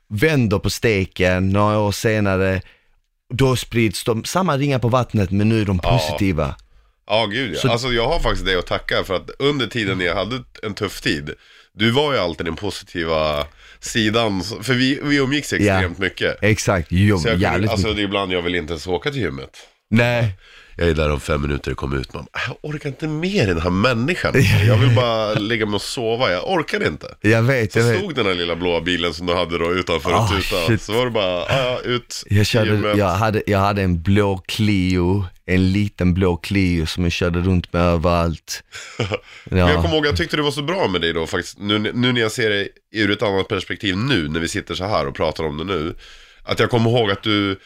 Vänder 0.10 0.60
på 0.60 0.70
steken, 0.70 1.50
några 1.50 1.80
år 1.80 1.92
senare, 1.92 2.62
då 3.34 3.56
sprids 3.56 4.04
de, 4.04 4.24
samma 4.26 4.58
ringar 4.58 4.80
på 4.80 4.88
vattnet 4.90 5.32
men 5.32 5.50
nu 5.50 5.62
är 5.62 5.66
de 5.66 5.80
Ja. 5.84 5.90
positiva. 5.98 6.56
Ja, 7.08 7.26
gud 7.26 7.54
ja. 7.56 7.60
Så- 7.60 7.72
Alltså 7.72 7.88
jag 7.88 8.08
har 8.08 8.20
faktiskt 8.20 8.46
det 8.46 8.60
att 8.60 8.66
tacka 8.68 9.04
för 9.04 9.16
att 9.16 9.30
under 9.40 9.68
tiden 9.68 10.00
jag 10.02 10.16
hade 10.16 10.44
en 10.64 10.74
tuff 10.74 11.02
tid, 11.02 11.30
du 11.74 11.92
var 11.92 12.14
ju 12.14 12.20
alltid 12.20 12.46
den 12.46 12.56
positiva 12.56 13.46
sidan, 13.80 14.44
för 14.62 14.74
vi, 14.74 15.00
vi 15.04 15.18
umgicks 15.18 15.54
extremt 15.54 15.98
mycket. 15.98 16.38
Exakt, 16.42 16.88
jo, 16.92 17.18
Så 17.18 17.28
jag, 17.28 17.34
kunde- 17.34 17.46
jävligt 17.48 17.70
alltså 17.70 17.88
mycket. 17.88 17.98
det 17.98 18.02
är 18.02 18.06
ibland 18.06 18.32
jag 18.34 18.42
vill 18.42 18.56
inte 18.56 18.74
ens 18.74 18.88
åka 18.88 19.12
till 19.12 19.22
gymmet. 19.22 19.50
Nej, 19.90 20.36
Jag 20.80 20.90
är 20.90 20.94
där 20.94 21.12
om 21.12 21.20
fem 21.20 21.42
minuter 21.42 21.72
och 21.72 21.78
kommer 21.78 21.98
ut. 21.98 22.14
Man, 22.14 22.28
jag 22.48 22.58
orkar 22.72 22.90
inte 22.90 23.08
med 23.08 23.48
den 23.48 23.62
här 23.62 23.70
människan. 23.70 24.34
Jag 24.68 24.78
vill 24.78 24.96
bara 24.96 25.34
ligga 25.34 25.66
mig 25.66 25.76
och 25.76 25.82
sova. 25.82 26.32
Jag 26.32 26.50
orkar 26.52 26.88
inte. 26.88 27.16
jag 27.22 27.42
vet, 27.44 27.74
Så 27.74 27.80
jag 27.80 27.86
vet. 27.86 27.98
stod 27.98 28.16
den 28.16 28.26
här 28.26 28.34
lilla 28.34 28.56
blåa 28.56 28.82
bilen 28.82 29.14
som 29.14 29.28
du 29.28 29.34
hade 29.34 29.58
då 29.58 29.74
utanför 29.74 30.12
Ah, 30.12 30.24
och 30.24 30.30
tutade. 30.30 30.68
shit. 30.68 30.82
Så 30.82 30.94
var 30.94 31.06
det 31.06 31.12
bara, 31.12 31.40
ja, 31.40 31.46
ja, 31.50 31.80
ut 31.84 32.24
Jag, 32.30 32.46
körde, 32.46 32.98
jag, 32.98 33.08
hade, 33.10 33.44
jag 33.48 33.60
hade 33.60 33.82
en 33.82 34.02
blå 34.02 34.38
Clio, 34.48 35.26
en 35.46 35.72
liten 35.72 36.14
blå 36.14 36.38
Clio 36.38 36.86
som 36.86 37.04
jag 37.04 37.12
körde 37.12 37.40
runt 37.40 37.74
med 37.74 37.82
överallt. 37.82 38.64
Men 39.46 39.60
jag 39.60 39.70
Ja, 39.70 39.82
kommer 39.82 39.96
ihåg, 39.96 40.06
jag 40.06 40.18
tyckte 40.18 40.36
det 40.36 40.42
var 40.44 40.52
så 40.52 40.62
bra 40.64 40.88
med 40.88 41.02
dig 41.02 41.14
då 41.14 41.28
faktiskt. 41.28 41.60
Nu, 41.60 41.80
nu 41.80 42.12
när 42.14 42.22
jag 42.22 42.32
ser 42.32 42.50
det 42.50 42.68
ur 42.96 43.12
ett 43.12 43.22
annat 43.22 43.48
perspektiv 43.48 43.98
nu, 43.98 44.28
när 44.28 44.40
vi 44.40 44.48
sitter 44.48 44.76
så 44.76 44.86
här 44.86 45.08
och 45.08 45.16
pratar 45.16 45.44
om 45.44 45.58
det 45.58 45.64
nu. 45.64 45.96
Att 46.44 46.60
jag 46.60 46.70
kommer 46.70 46.90
ihåg 46.90 47.12
att 47.12 47.24
du, 47.24 47.60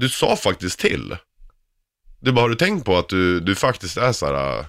du 0.00 0.08
sa 0.08 0.36
faktiskt 0.36 0.78
till. 0.78 1.16
Du 2.20 2.32
bara, 2.32 2.40
har 2.40 2.48
du 2.48 2.54
tänkt 2.54 2.84
på 2.84 2.98
att 2.98 3.08
du, 3.08 3.40
du 3.40 3.54
faktiskt 3.54 3.96
är 3.96 4.12
så 4.12 4.26
här, 4.26 4.58
äh, 4.58 4.64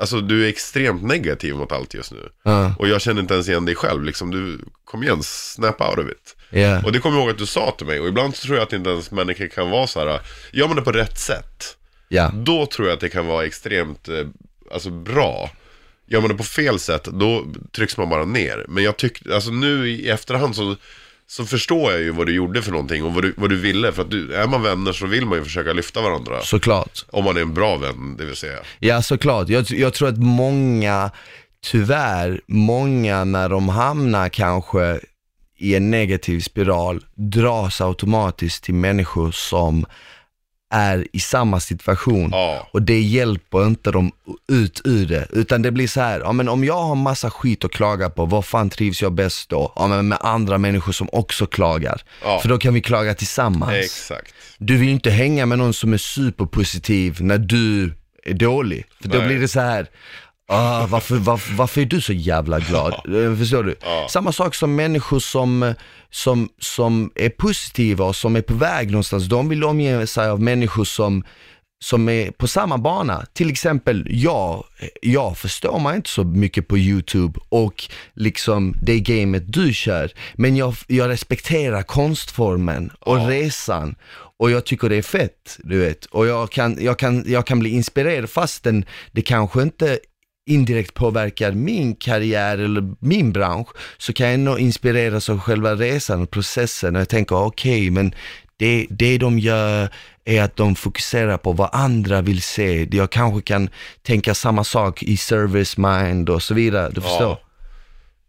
alltså 0.00 0.20
du 0.20 0.44
är 0.44 0.48
extremt 0.48 1.02
negativ 1.02 1.54
mot 1.54 1.72
allt 1.72 1.94
just 1.94 2.12
nu. 2.12 2.28
ja, 2.42 2.74
Och 2.78 2.88
jag 2.88 3.00
känner 3.00 3.20
inte 3.20 3.34
ens 3.34 3.48
igen 3.48 3.64
dig 3.64 3.74
själv, 3.74 4.04
liksom 4.04 4.30
du, 4.30 4.58
kom 4.84 5.02
igen, 5.02 5.22
snap 5.22 5.80
out 5.80 5.98
of 5.98 6.10
it. 6.10 6.36
ja. 6.50 6.82
Och 6.84 6.92
det 6.92 6.98
kommer 6.98 7.16
jag 7.16 7.22
ihåg 7.24 7.30
att 7.32 7.38
du 7.38 7.46
sa 7.46 7.74
till 7.78 7.86
mig, 7.86 8.00
och 8.00 8.08
ibland 8.08 8.36
så 8.36 8.46
tror 8.46 8.56
jag 8.56 8.66
att 8.66 8.72
inte 8.72 8.90
ens 8.90 9.10
människor 9.10 9.46
kan 9.46 9.70
vara 9.70 9.86
så 9.86 10.00
här, 10.00 10.20
gör 10.52 10.66
man 10.66 10.76
det 10.76 10.82
på 10.82 10.92
rätt 10.92 11.18
sätt, 11.18 11.76
ja. 12.08 12.30
då 12.34 12.66
tror 12.66 12.88
jag 12.88 12.94
att 12.94 13.00
det 13.00 13.08
kan 13.08 13.26
vara 13.26 13.44
extremt 13.46 14.08
eh, 14.08 14.26
alltså, 14.72 14.90
bra. 14.90 15.50
Gör 16.10 16.20
man 16.20 16.30
det 16.30 16.36
på 16.36 16.44
fel 16.44 16.78
sätt, 16.78 17.04
då 17.04 17.46
trycks 17.72 17.96
man 17.96 18.08
bara 18.08 18.24
ner. 18.24 18.66
Men 18.68 18.84
jag 18.84 18.96
tyckte, 18.96 19.34
alltså 19.34 19.50
nu 19.50 19.88
i 19.88 20.08
efterhand 20.08 20.56
så, 20.56 20.76
så 21.30 21.44
förstår 21.44 21.92
jag 21.92 22.00
ju 22.00 22.10
vad 22.10 22.26
du 22.26 22.34
gjorde 22.34 22.62
för 22.62 22.72
någonting 22.72 23.04
och 23.04 23.14
vad 23.14 23.24
du, 23.24 23.34
vad 23.36 23.50
du 23.50 23.56
ville. 23.56 23.92
För 23.92 24.02
att 24.02 24.10
du, 24.10 24.34
är 24.34 24.46
man 24.46 24.62
vänner 24.62 24.92
så 24.92 25.06
vill 25.06 25.26
man 25.26 25.38
ju 25.38 25.44
försöka 25.44 25.72
lyfta 25.72 26.00
varandra. 26.02 26.40
såklart. 26.40 27.04
Om 27.10 27.24
man 27.24 27.36
är 27.36 27.40
en 27.40 27.54
bra 27.54 27.76
vän, 27.76 28.16
det 28.18 28.24
vill 28.24 28.36
säga. 28.36 28.58
Ja, 28.78 29.02
såklart. 29.02 29.48
Jag, 29.48 29.70
jag 29.70 29.94
tror 29.94 30.08
att 30.08 30.18
många, 30.18 31.10
tyvärr, 31.62 32.40
många 32.46 33.24
när 33.24 33.48
de 33.48 33.68
hamnar 33.68 34.28
kanske 34.28 35.00
i 35.58 35.74
en 35.74 35.90
negativ 35.90 36.40
spiral 36.40 37.04
dras 37.14 37.80
automatiskt 37.80 38.64
till 38.64 38.74
människor 38.74 39.30
som 39.30 39.86
är 40.70 41.06
i 41.12 41.20
samma 41.20 41.60
situation. 41.60 42.28
Ja, 42.32 42.68
Och 42.72 42.82
det 42.82 43.00
hjälper 43.00 43.66
inte 43.66 43.90
dem 43.90 44.12
ut 44.52 44.80
ur 44.84 45.06
det, 45.06 45.26
utan 45.32 45.62
det 45.62 45.70
blir 45.70 45.86
så 45.88 46.00
här, 46.00 46.20
ja 46.20 46.32
men 46.32 46.48
om 46.48 46.64
jag 46.64 46.82
har 46.82 46.94
massa 46.94 47.30
skit 47.30 47.64
att 47.64 47.72
klaga 47.72 48.10
på, 48.10 48.26
vad 48.26 48.44
fan 48.44 48.70
trivs 48.70 49.02
jag 49.02 49.12
bäst 49.12 49.48
då? 49.48 49.72
Ja 49.76 49.86
men 49.88 50.08
med 50.08 50.18
andra 50.20 50.58
människor 50.58 50.92
som 50.92 51.08
också 51.12 51.46
klagar. 51.46 52.02
Ja. 52.22 52.38
För 52.40 52.48
då 52.48 52.58
kan 52.58 52.74
vi 52.74 52.80
klaga 52.80 53.14
tillsammans. 53.14 53.72
exakt. 53.72 54.34
Du 54.58 54.76
vill 54.76 54.88
ju 54.88 54.94
inte 54.94 55.10
hänga 55.10 55.46
med 55.46 55.58
någon 55.58 55.74
som 55.74 55.92
är 55.92 55.98
superpositiv 55.98 57.22
när 57.22 57.38
du 57.38 57.94
är 58.24 58.34
dålig. 58.34 58.84
För 59.02 59.08
då 59.08 59.18
Nej. 59.18 59.26
blir 59.26 59.40
det 59.40 59.48
så 59.48 59.60
här. 59.60 59.86
Ah, 60.50 60.86
varför, 60.86 61.16
varför, 61.16 61.54
varför 61.54 61.80
är 61.80 61.84
du 61.84 62.00
så 62.00 62.12
jävla 62.12 62.58
glad? 62.60 62.94
Förstår 63.38 63.62
du? 63.64 63.76
Samma 64.08 64.32
sak 64.32 64.54
som 64.54 64.74
människor 64.74 65.18
som, 65.18 65.74
som, 66.10 66.48
som 66.60 67.10
är 67.14 67.28
positiva 67.28 68.04
och 68.04 68.16
som 68.16 68.36
är 68.36 68.42
på 68.42 68.54
väg 68.54 68.90
någonstans. 68.90 69.26
De 69.26 69.48
vill 69.48 69.64
omge 69.64 70.06
sig 70.06 70.28
av 70.28 70.40
människor 70.42 70.84
som, 70.84 71.24
som 71.84 72.08
är 72.08 72.30
på 72.30 72.48
samma 72.48 72.78
bana. 72.78 73.26
Till 73.32 73.50
exempel, 73.50 74.06
jag, 74.10 74.64
jag 75.02 75.38
förstår 75.38 75.78
mig 75.78 75.96
inte 75.96 76.10
så 76.10 76.24
mycket 76.24 76.68
på 76.68 76.78
YouTube 76.78 77.40
och 77.48 77.84
liksom 78.14 78.74
det 78.82 79.00
gamet 79.00 79.52
du 79.52 79.72
kör. 79.74 80.10
Men 80.34 80.56
jag, 80.56 80.74
jag 80.86 81.08
respekterar 81.08 81.82
konstformen 81.82 82.90
och 83.00 83.18
Ja. 83.18 83.30
resan. 83.30 83.94
Och 84.40 84.50
jag 84.50 84.64
tycker 84.66 84.88
det 84.88 84.96
är 84.96 85.02
fett, 85.02 85.58
du 85.58 85.78
vet. 85.78 86.04
Och 86.04 86.26
jag 86.26 86.50
kan, 86.50 86.76
jag 86.80 86.98
kan, 86.98 87.24
jag 87.26 87.46
kan 87.46 87.58
bli 87.58 87.70
inspirerad 87.70 88.30
fastän 88.30 88.84
det 89.12 89.22
kanske 89.22 89.62
inte 89.62 89.98
indirekt 90.48 90.94
påverkar 90.94 91.52
min 91.52 91.96
karriär 91.96 92.58
eller 92.58 92.94
min 93.00 93.32
bransch, 93.32 93.68
så 93.98 94.12
kan 94.12 94.26
jag 94.26 94.34
ändå 94.34 94.58
inspireras 94.58 95.28
av 95.28 95.40
själva 95.40 95.74
resan 95.74 96.22
och 96.22 96.30
processen. 96.30 96.96
Och 96.96 97.00
jag 97.00 97.08
tänker, 97.08 97.36
okej, 97.36 97.90
men 97.90 98.14
det, 98.56 98.86
det 98.90 99.18
de 99.18 99.38
gör 99.38 99.88
är 100.24 100.42
att 100.42 100.56
de 100.56 100.74
fokuserar 100.74 101.38
på 101.38 101.52
vad 101.52 101.70
andra 101.72 102.20
vill 102.22 102.42
se. 102.42 102.88
Jag 102.90 103.10
kanske 103.10 103.42
kan 103.42 103.70
tänka 104.02 104.34
samma 104.34 104.64
sak 104.64 105.02
i 105.02 105.16
service 105.16 105.76
mind 105.76 106.30
och 106.30 106.42
så 106.42 106.54
vidare. 106.54 106.90
Du 106.94 107.00
förstår? 107.00 107.38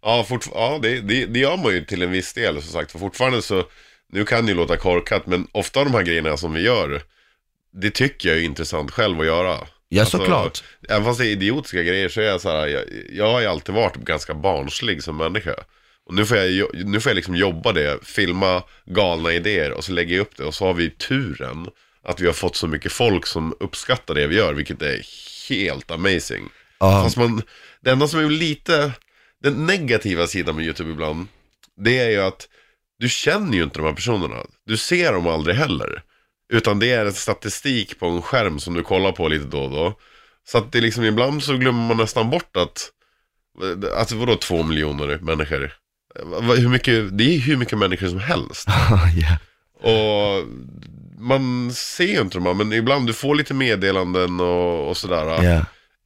Ja, 0.01 0.17
ja, 0.17 0.25
fortf- 0.29 0.51
ja 0.53 0.79
det, 0.82 1.01
det, 1.01 1.25
det 1.25 1.39
gör 1.39 1.58
man 1.58 1.73
ju 1.73 1.86
till 1.86 2.01
en 2.01 2.12
viss 2.12 2.34
del 2.34 2.62
som 2.62 2.71
sagt. 2.71 2.91
För 2.91 2.99
fortfarande 2.99 3.41
så, 3.41 3.63
nu 4.12 4.25
kan 4.25 4.45
det 4.45 4.51
ju 4.51 4.58
låta 4.58 4.77
korkat, 4.77 5.27
men 5.27 5.47
ofta 5.51 5.84
de 5.84 5.93
här 5.93 6.03
grejerna 6.03 6.38
som 6.38 6.53
vi 6.53 6.62
gör, 6.62 7.01
det 7.82 7.91
tycker 7.91 8.29
jag 8.29 8.38
är 8.38 8.43
intressant 8.43 8.91
själv 8.91 9.19
att 9.19 9.25
göra. 9.25 9.58
Ja, 9.89 10.02
Alltså, 10.02 10.17
såklart. 10.17 10.63
Även 10.89 11.04
fast 11.04 11.19
det 11.19 11.25
är 11.25 11.30
idiotiska 11.30 11.84
grejer 11.84 12.10
så 12.10 12.21
är 12.21 12.25
jag 12.25 12.41
så 12.41 12.49
här, 12.49 12.67
jag, 12.67 12.84
jag 13.10 13.32
har 13.32 13.41
ju 13.41 13.47
alltid 13.47 13.75
varit 13.75 13.95
ganska 13.95 14.34
barnslig 14.34 15.04
som 15.04 15.17
människa. 15.17 15.56
Och 16.06 16.15
nu 16.15 16.25
får 16.25 16.38
jag, 16.38 16.69
nu 16.86 16.99
får 16.99 17.10
jag 17.10 17.15
liksom 17.15 17.36
jobba 17.36 17.71
det, 17.71 17.99
filma 18.04 18.63
galna 18.86 19.34
idéer 19.34 19.71
och 19.71 19.84
så 19.84 19.91
lägger 19.91 20.15
jag 20.15 20.21
upp 20.21 20.38
det. 20.38 20.43
Och 20.43 20.54
så 20.56 20.65
har 20.65 20.73
vi 20.73 20.89
turen 20.89 21.67
att 22.04 22.19
vi 22.19 22.25
har 22.25 22.34
fått 22.34 22.56
så 22.56 22.67
mycket 22.67 22.91
folk 22.91 23.25
som 23.25 23.56
uppskattar 23.60 24.13
det 24.15 24.28
vi 24.28 24.36
gör, 24.36 24.54
vilket 24.54 24.82
är 24.82 25.02
helt 25.49 25.91
amazing. 25.91 26.49
Ja. 26.80 27.04
Fast 27.04 27.17
man, 27.17 27.41
det 27.82 27.91
enda 27.91 28.08
som 28.08 28.19
är 28.19 28.30
lite, 28.30 28.91
den 29.43 29.65
negativa 29.65 30.28
sidan 30.28 30.56
med 30.56 30.65
YouTube 30.65 30.91
ibland, 30.91 31.28
det 31.78 31.99
är 31.99 32.10
ju 32.10 32.21
att 32.21 32.47
du 32.99 33.10
känner 33.10 33.58
ju 33.58 33.63
inte 33.63 33.80
de 33.80 33.86
här 33.86 33.93
personerna. 33.93 34.45
Du 34.65 34.78
ser 34.78 35.13
dem 35.13 35.28
aldrig 35.28 35.56
heller. 35.56 36.04
Utan 36.53 36.79
det 36.79 36.91
är 36.91 37.05
en 37.05 37.13
statistik 37.13 38.00
på 38.00 38.06
en 38.06 38.21
skärm 38.21 38.60
som 38.60 38.73
du 38.73 38.83
kollar 38.83 39.12
på 39.12 39.27
lite 39.27 39.45
då 39.45 39.60
och 39.60 39.71
då. 39.71 39.93
Så 40.47 40.58
att 40.58 40.71
det 40.71 40.77
är 40.77 40.81
liksom 40.81 41.04
ibland 41.04 41.43
så 41.43 41.58
glömmer 41.58 41.87
man 41.87 41.97
nästan 41.97 42.29
bort 42.29 42.58
att, 42.58 42.89
alltså 43.97 44.15
vadå 44.15 44.35
två 44.35 44.63
miljoner 44.63 45.19
människor? 45.21 45.73
Hur 46.58 46.69
mycket, 46.69 47.17
det 47.17 47.35
är 47.35 47.39
hur 47.39 47.58
mycket 47.58 47.77
människor 47.77 48.08
som 48.08 48.19
helst. 48.19 48.67
ja. 49.15 49.37
Och 49.89 50.45
man 51.19 51.71
ser 51.73 52.06
ju 52.08 52.21
inte 52.21 52.39
dem, 52.39 52.58
men 52.58 52.73
ibland 52.73 53.08
du 53.08 53.13
får 53.13 53.35
lite 53.35 53.54
meddelanden 53.54 54.39
och, 54.39 54.89
och 54.89 54.97
sådär. 54.97 55.43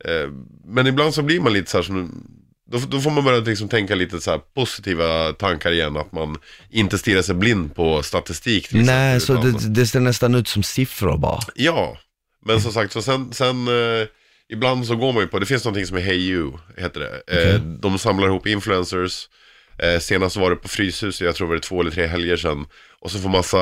Eh, 0.06 0.30
Men 0.66 0.88
ibland 0.88 1.14
så 1.14 1.22
blir 1.22 1.40
man 1.40 1.54
lite 1.54 1.72
så 1.72 1.78
här 1.78 1.84
som, 1.84 2.24
då, 2.72 2.78
då 2.78 3.02
får 3.02 3.12
man 3.12 3.24
börja 3.24 3.40
liksom 3.40 3.70
tänka 3.70 3.96
lite 3.96 4.22
så 4.22 4.40
positiva 4.40 5.34
tankar 5.34 5.72
igen. 5.72 5.98
Att 5.98 6.12
man 6.12 6.38
inte 6.70 6.98
stirrar 6.98 7.22
sig 7.22 7.36
blind 7.36 7.76
på 7.76 8.04
statistik 8.04 8.68
till 8.68 8.86
Nej, 8.86 9.20
så 9.20 9.34
exempel, 9.34 9.50
utan- 9.50 9.74
det, 9.74 9.82
det 9.82 9.88
ser 9.88 10.00
nästan 10.00 10.36
ut 10.36 10.48
som 10.48 10.64
siffror 10.64 11.18
bara. 11.18 11.40
Ja, 11.56 11.98
men 12.46 12.62
som 12.62 12.72
sagt, 12.72 12.94
så 12.94 13.02
sen, 13.02 13.34
sen 13.34 13.68
eh, 13.68 14.08
ibland 14.50 14.88
så 14.88 14.96
går 14.96 15.14
man 15.14 15.22
ju 15.22 15.28
på, 15.28 15.40
det 15.40 15.46
finns 15.46 15.66
någonting 15.66 15.86
som 15.86 15.98
är 15.98 16.02
Hey 16.02 16.30
You, 16.30 16.52
heter 16.78 17.00
det. 17.00 17.52
Eh, 17.54 17.60
de 17.62 18.00
samlar 18.00 18.28
ihop 18.28 18.48
influencers. 18.48 19.30
Eh, 19.78 20.00
senast 20.00 20.36
var 20.38 20.50
det 20.50 20.56
på 20.56 20.68
Fryshuset, 20.68 21.26
jag 21.26 21.36
tror 21.36 21.48
det 21.48 21.54
var 21.54 21.60
två 21.60 21.82
eller 21.82 21.92
tre 21.92 22.06
helger 22.08 22.38
sedan. 22.38 22.66
Och 23.00 23.12
så 23.12 23.20
får 23.20 23.30
massa 23.30 23.58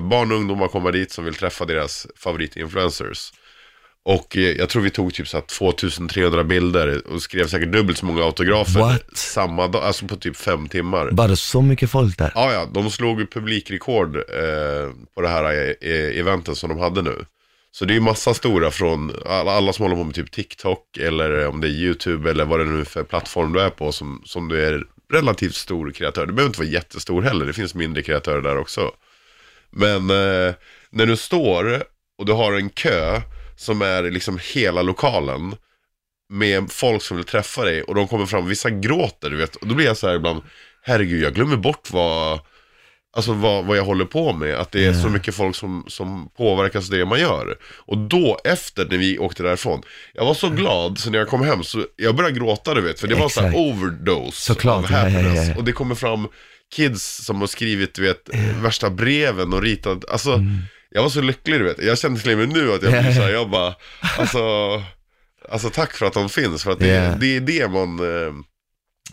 barn 0.00 0.32
och 0.32 0.38
ungdomar 0.38 0.68
komma 0.68 0.90
dit 0.90 1.12
som 1.12 1.24
vill 1.24 1.34
träffa 1.34 1.64
deras 1.64 2.06
favoritinfluencers. 2.16 3.32
Och 4.06 4.36
eh, 4.36 4.42
jag 4.42 4.68
tror 4.68 4.82
vi 4.82 4.90
tog 4.90 5.14
typ 5.14 5.28
så 5.28 5.36
här 5.36 5.44
2300 5.44 6.44
bilder 6.44 7.06
och 7.06 7.22
skrev 7.22 7.46
säkert 7.46 7.72
dubbelt 7.72 7.98
så 7.98 8.06
många 8.06 8.22
autografer 8.22 8.80
What? 8.80 9.16
samma 9.16 9.68
dag, 9.68 9.84
alltså 9.84 10.06
på 10.06 10.16
typ 10.16 10.36
fem 10.36 10.68
timmar. 10.68 11.08
Var 11.12 11.28
det 11.28 11.36
så 11.36 11.62
mycket 11.62 11.90
folk 11.90 12.18
där? 12.18 12.32
Ja, 12.34 12.52
ja, 12.52 12.68
de 12.72 12.90
slog 12.90 13.20
ju 13.20 13.26
publikrekord 13.26 14.16
eh, 14.16 14.22
på 15.14 15.20
det 15.20 15.28
här 15.28 15.74
eh, 15.80 16.18
eventet 16.20 16.56
som 16.56 16.68
de 16.68 16.78
hade 16.78 17.02
nu. 17.02 17.24
Så 17.70 17.84
det 17.84 17.92
är 17.92 17.94
ju 17.94 18.00
massa 18.00 18.34
stora 18.34 18.70
från 18.70 19.12
alla, 19.26 19.52
alla 19.52 19.72
som 19.72 19.82
håller 19.82 19.96
på 19.96 20.04
med 20.04 20.14
typ 20.14 20.30
TikTok 20.30 20.96
eller 20.96 21.46
om 21.46 21.60
det 21.60 21.66
är 21.66 21.70
YouTube 21.70 22.30
eller 22.30 22.44
vad 22.44 22.60
det 22.60 22.64
nu 22.64 22.80
är 22.80 22.84
för 22.84 23.04
plattform 23.04 23.52
du 23.52 23.60
är 23.60 23.70
på 23.70 23.92
som, 23.92 24.22
som 24.24 24.48
du 24.48 24.66
är 24.66 24.84
relativt 25.12 25.54
stor 25.54 25.90
kreatör. 25.90 26.26
Du 26.26 26.32
behöver 26.32 26.48
inte 26.48 26.60
vara 26.60 26.68
jättestor 26.68 27.22
heller, 27.22 27.46
det 27.46 27.52
finns 27.52 27.74
mindre 27.74 28.02
kreatörer 28.02 28.42
där 28.42 28.58
också. 28.58 28.90
Men 29.70 30.10
eh, 30.10 30.54
när 30.90 31.06
du 31.06 31.16
står 31.16 31.82
och 32.18 32.26
du 32.26 32.32
har 32.32 32.52
en 32.52 32.70
kö 32.70 33.20
som 33.56 33.82
är 33.82 34.02
liksom 34.02 34.38
hela 34.54 34.82
lokalen 34.82 35.54
med 36.32 36.72
folk 36.72 37.02
som 37.02 37.16
vill 37.16 37.26
träffa 37.26 37.64
dig 37.64 37.82
och 37.82 37.94
de 37.94 38.08
kommer 38.08 38.26
fram, 38.26 38.48
vissa 38.48 38.70
gråter 38.70 39.30
du 39.30 39.36
vet. 39.36 39.56
Och 39.56 39.66
då 39.66 39.74
blir 39.74 39.86
jag 39.86 39.96
så 39.96 40.08
här 40.08 40.14
ibland, 40.14 40.42
herregud 40.82 41.22
jag 41.22 41.34
glömmer 41.34 41.56
bort 41.56 41.90
vad, 41.90 42.40
alltså 43.16 43.32
vad, 43.32 43.64
vad 43.64 43.76
jag 43.76 43.84
håller 43.84 44.04
på 44.04 44.32
med. 44.32 44.54
Att 44.54 44.72
det 44.72 44.86
är 44.86 44.92
så 44.92 45.08
mycket 45.08 45.34
folk 45.34 45.56
som, 45.56 45.84
som 45.88 46.28
påverkas 46.36 46.90
av 46.90 46.96
det 46.96 47.04
man 47.04 47.20
gör. 47.20 47.56
Och 47.76 47.98
då 47.98 48.38
efter 48.44 48.84
när 48.90 48.96
vi 48.98 49.18
åkte 49.18 49.42
därifrån, 49.42 49.82
jag 50.14 50.24
var 50.24 50.34
så 50.34 50.48
glad 50.48 50.98
så 50.98 51.10
när 51.10 51.18
jag 51.18 51.28
kom 51.28 51.42
hem 51.42 51.64
så 51.64 51.86
jag 51.96 52.16
började 52.16 52.38
gråta 52.38 52.74
du 52.74 52.80
vet. 52.80 53.00
För 53.00 53.08
det 53.08 53.14
var 53.14 53.28
så 53.28 53.40
här 53.40 53.48
Exakt. 53.48 53.60
overdose 53.60 54.40
Såklart, 54.40 54.84
av 54.84 54.90
ja, 54.92 54.98
ja, 54.98 55.08
ja, 55.08 55.10
happiness. 55.10 55.48
ja. 55.48 55.56
Och 55.56 55.64
det 55.64 55.72
kommer 55.72 55.94
fram 55.94 56.28
kids 56.74 57.24
som 57.24 57.40
har 57.40 57.46
skrivit 57.46 57.94
du 57.94 58.02
vet, 58.02 58.28
värsta 58.62 58.90
breven 58.90 59.52
och 59.52 59.62
ritat, 59.62 60.10
alltså 60.10 60.32
Mm. 60.32 60.58
Jag 60.94 61.02
var 61.02 61.08
så 61.08 61.20
lycklig 61.20 61.60
du 61.60 61.64
vet. 61.64 61.82
Jag 61.82 61.98
kände 61.98 62.20
till 62.20 62.36
med 62.36 62.48
nu 62.48 62.72
att 62.72 62.82
jag 62.82 62.92
blir 63.02 63.12
så 63.12 63.20
här, 63.22 63.30
jag 63.30 63.50
bara, 63.50 63.74
alltså, 64.18 64.40
alltså 65.48 65.70
tack 65.70 65.92
för 65.92 66.06
att 66.06 66.12
de 66.12 66.28
finns. 66.28 66.62
För 66.64 66.70
att 66.72 66.78
det, 66.78 66.86
Ja. 66.86 67.14
det 67.20 67.36
är 67.36 67.40
det 67.40 67.68
man, 67.68 67.98
eh, 68.00 68.32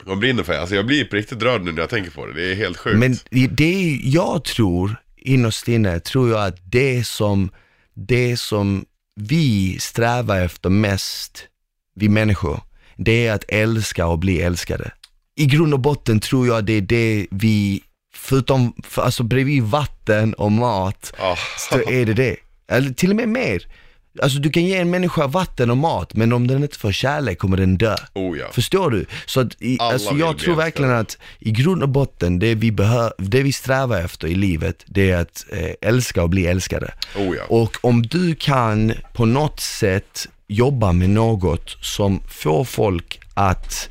man 0.05 0.19
brinner 0.19 0.43
för. 0.43 0.53
Alltså 0.53 0.75
jag 0.75 0.85
blir 0.85 1.05
på 1.05 1.15
riktigt 1.15 1.41
rörd 1.43 1.63
nu 1.63 1.71
när 1.71 1.81
jag 1.81 1.89
tänker 1.89 2.11
på 2.11 2.25
det. 2.25 2.33
Det 2.33 2.51
är 2.51 2.55
helt 2.55 2.77
sjukt. 2.77 2.97
Men 2.97 3.17
det 3.55 3.99
jag 4.03 4.43
tror, 4.43 4.95
innerst 5.17 5.67
inne, 5.67 5.99
tror 5.99 6.29
jag 6.29 6.45
att 6.45 6.57
det 6.71 7.07
som, 7.07 7.51
det 7.95 8.37
som 8.37 8.85
vi 9.15 9.77
strävar 9.79 10.41
efter 10.41 10.69
mest, 10.69 11.47
vi 11.95 12.09
människor, 12.09 12.59
det 12.97 13.27
är 13.27 13.33
att 13.33 13.43
älska 13.47 14.07
och 14.07 14.19
bli 14.19 14.41
älskade. 14.41 14.91
I 15.35 15.45
grund 15.45 15.73
och 15.73 15.79
botten 15.79 16.19
tror 16.19 16.47
jag 16.47 16.65
det 16.65 16.73
är 16.73 16.81
det 16.81 17.27
vi, 17.31 17.81
förutom, 18.15 18.73
för, 18.83 19.01
alltså 19.01 19.23
bredvid 19.23 19.63
vatten 19.63 20.33
och 20.33 20.51
mat, 20.51 21.13
Ja. 21.17 21.37
så 21.69 21.89
är 21.89 22.05
det 22.05 22.13
det. 22.13 22.35
Eller 22.71 22.89
till 22.93 23.09
och 23.09 23.15
med 23.15 23.29
mer. 23.29 23.67
Alltså 24.21 24.39
du 24.39 24.49
kan 24.49 24.63
ge 24.65 24.77
en 24.77 24.89
människa 24.89 25.27
vatten 25.27 25.69
och 25.71 25.77
mat, 25.77 26.13
men 26.13 26.33
om 26.33 26.47
den 26.47 26.63
inte 26.63 26.77
får 26.77 26.91
kärlek 26.91 27.39
kommer 27.39 27.57
den 27.57 27.77
dö. 27.77 27.95
Oh 28.13 28.37
ja. 28.37 28.45
Förstår 28.51 28.91
du? 28.91 29.05
Så 29.25 29.39
att 29.39 29.61
i, 29.61 29.77
alltså 29.79 30.15
jag 30.15 30.37
tror 30.37 30.55
verkligen 30.55 30.91
att 30.91 31.17
i 31.39 31.51
grund 31.51 31.83
och 31.83 31.89
botten, 31.89 32.39
det 32.39 32.55
vi, 32.55 32.71
behö- 32.71 33.11
det 33.17 33.43
vi 33.43 33.53
strävar 33.53 34.01
efter 34.01 34.27
i 34.27 34.35
livet, 34.35 34.83
det 34.87 35.11
är 35.11 35.17
att 35.21 35.45
eh, 35.51 35.89
älska 35.89 36.23
och 36.23 36.29
bli 36.29 36.47
älskade. 36.47 36.93
Oh 37.17 37.35
ja. 37.37 37.43
Och 37.49 37.77
om 37.81 38.01
du 38.03 38.35
kan 38.35 38.93
på 39.13 39.25
något 39.25 39.59
sätt 39.59 40.27
jobba 40.47 40.91
med 40.91 41.09
något 41.09 41.69
som 41.81 42.21
får 42.27 42.63
folk 42.65 43.19
att 43.33 43.89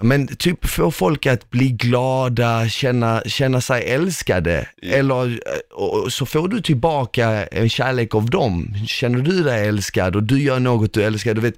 men 0.00 0.26
typ 0.36 0.66
få 0.66 0.90
folk 0.90 1.26
att 1.26 1.50
bli 1.50 1.68
glada, 1.68 2.68
känna, 2.68 3.22
känna 3.26 3.60
sig 3.60 3.84
älskade. 3.84 4.68
Eller 4.82 5.26
eh, 5.30 6.08
så 6.08 6.26
får 6.26 6.48
du 6.48 6.60
tillbaka 6.62 7.46
en 7.46 7.68
kärlek 7.68 8.14
av 8.14 8.30
dem. 8.30 8.74
Känner 8.86 9.18
du 9.18 9.42
dig 9.42 9.68
älskad 9.68 10.16
och 10.16 10.22
du 10.22 10.42
gör 10.42 10.58
något 10.60 10.92
du 10.92 11.02
älskar, 11.02 11.34
du 11.34 11.40
vet, 11.40 11.54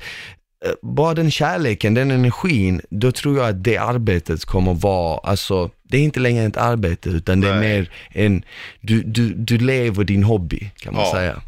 eh, 0.64 0.72
bara 0.82 1.14
den 1.14 1.30
kärleken, 1.30 1.94
den 1.94 2.10
energin, 2.10 2.80
då 2.90 3.12
tror 3.12 3.38
jag 3.38 3.48
att 3.48 3.64
det 3.64 3.76
arbetet 3.76 4.44
kommer 4.44 4.74
vara, 4.74 5.18
alltså, 5.18 5.70
det 5.82 5.96
är 5.96 6.02
inte 6.02 6.20
längre 6.20 6.44
ett 6.44 6.56
arbete 6.56 7.08
utan 7.08 7.40
det 7.40 7.48
är 7.48 7.54
Nej. 7.60 7.78
mer 7.78 7.90
en, 8.12 8.44
du, 8.80 9.02
du, 9.02 9.34
du 9.34 9.58
lever 9.58 10.04
din 10.04 10.24
hobby 10.24 10.70
kan 10.76 10.94
man 10.94 11.04
Ja. 11.04 11.12
säga. 11.12 11.42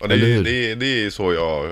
Och 0.00 0.08
det, 0.08 0.14
är, 0.14 0.42
det, 0.42 0.70
är, 0.70 0.76
det 0.76 1.04
är 1.06 1.10
så 1.10 1.32
jag 1.32 1.66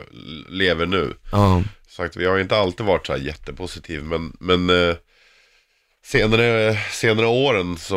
lever 0.48 0.86
nu. 0.86 1.12
Ja, 1.32 1.62
Sagt, 1.90 2.16
jag 2.16 2.30
har 2.30 2.38
inte 2.38 2.56
alltid 2.56 2.86
varit 2.86 3.06
så 3.06 3.12
här 3.12 3.20
jättepositiv, 3.20 4.02
men, 4.04 4.36
men 4.40 4.70
eh, 4.70 4.96
senare, 6.04 6.76
senare 6.90 7.26
åren 7.26 7.76
så 7.76 7.96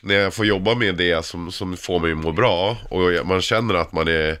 när 0.00 0.14
jag 0.14 0.34
får 0.34 0.46
jobba 0.46 0.74
med 0.74 0.94
det 0.94 1.24
som, 1.24 1.52
som 1.52 1.76
får 1.76 2.00
mig 2.00 2.12
att 2.12 2.18
må 2.18 2.32
bra 2.32 2.76
och 2.90 3.26
man 3.26 3.42
känner 3.42 3.74
att 3.74 3.92
man 3.92 4.08
är 4.08 4.38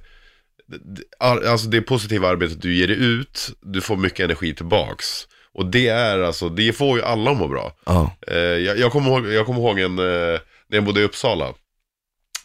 Alltså 1.18 1.66
det 1.66 1.82
positiva 1.82 2.28
arbetet 2.28 2.62
du 2.62 2.74
ger 2.74 2.88
ut, 2.88 3.48
du 3.60 3.80
får 3.80 3.96
mycket 3.96 4.24
energi 4.24 4.54
tillbaks. 4.54 5.28
Och 5.52 5.66
det 5.66 5.88
är 5.88 6.18
alltså, 6.18 6.48
det 6.48 6.72
får 6.72 6.98
ju 6.98 7.04
alla 7.04 7.30
att 7.30 7.36
må 7.36 7.48
bra. 7.48 7.72
ja, 7.84 8.16
Eh, 8.26 8.36
jag, 8.38 8.78
jag, 8.78 8.92
kommer 8.92 9.10
ihåg, 9.10 9.26
jag 9.26 9.46
kommer 9.46 9.60
ihåg 9.60 9.78
en, 9.78 9.98
eh, 9.98 10.40
när 10.68 10.76
jag 10.76 10.84
bodde 10.84 11.00
i 11.00 11.04
Uppsala. 11.04 11.54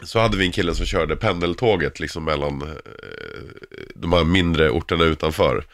Så 0.04 0.20
hade 0.20 0.38
vi 0.38 0.46
en 0.46 0.52
kille 0.52 0.76
som 0.76 0.86
körde 0.86 1.16
pendeltåget 1.16 2.00
liksom 2.00 2.24
mellan 2.24 2.62
eh, 2.62 2.68
de 3.96 4.14
här 4.14 4.24
mindre 4.24 4.70
orterna 4.70 5.04
utanför. 5.04 5.66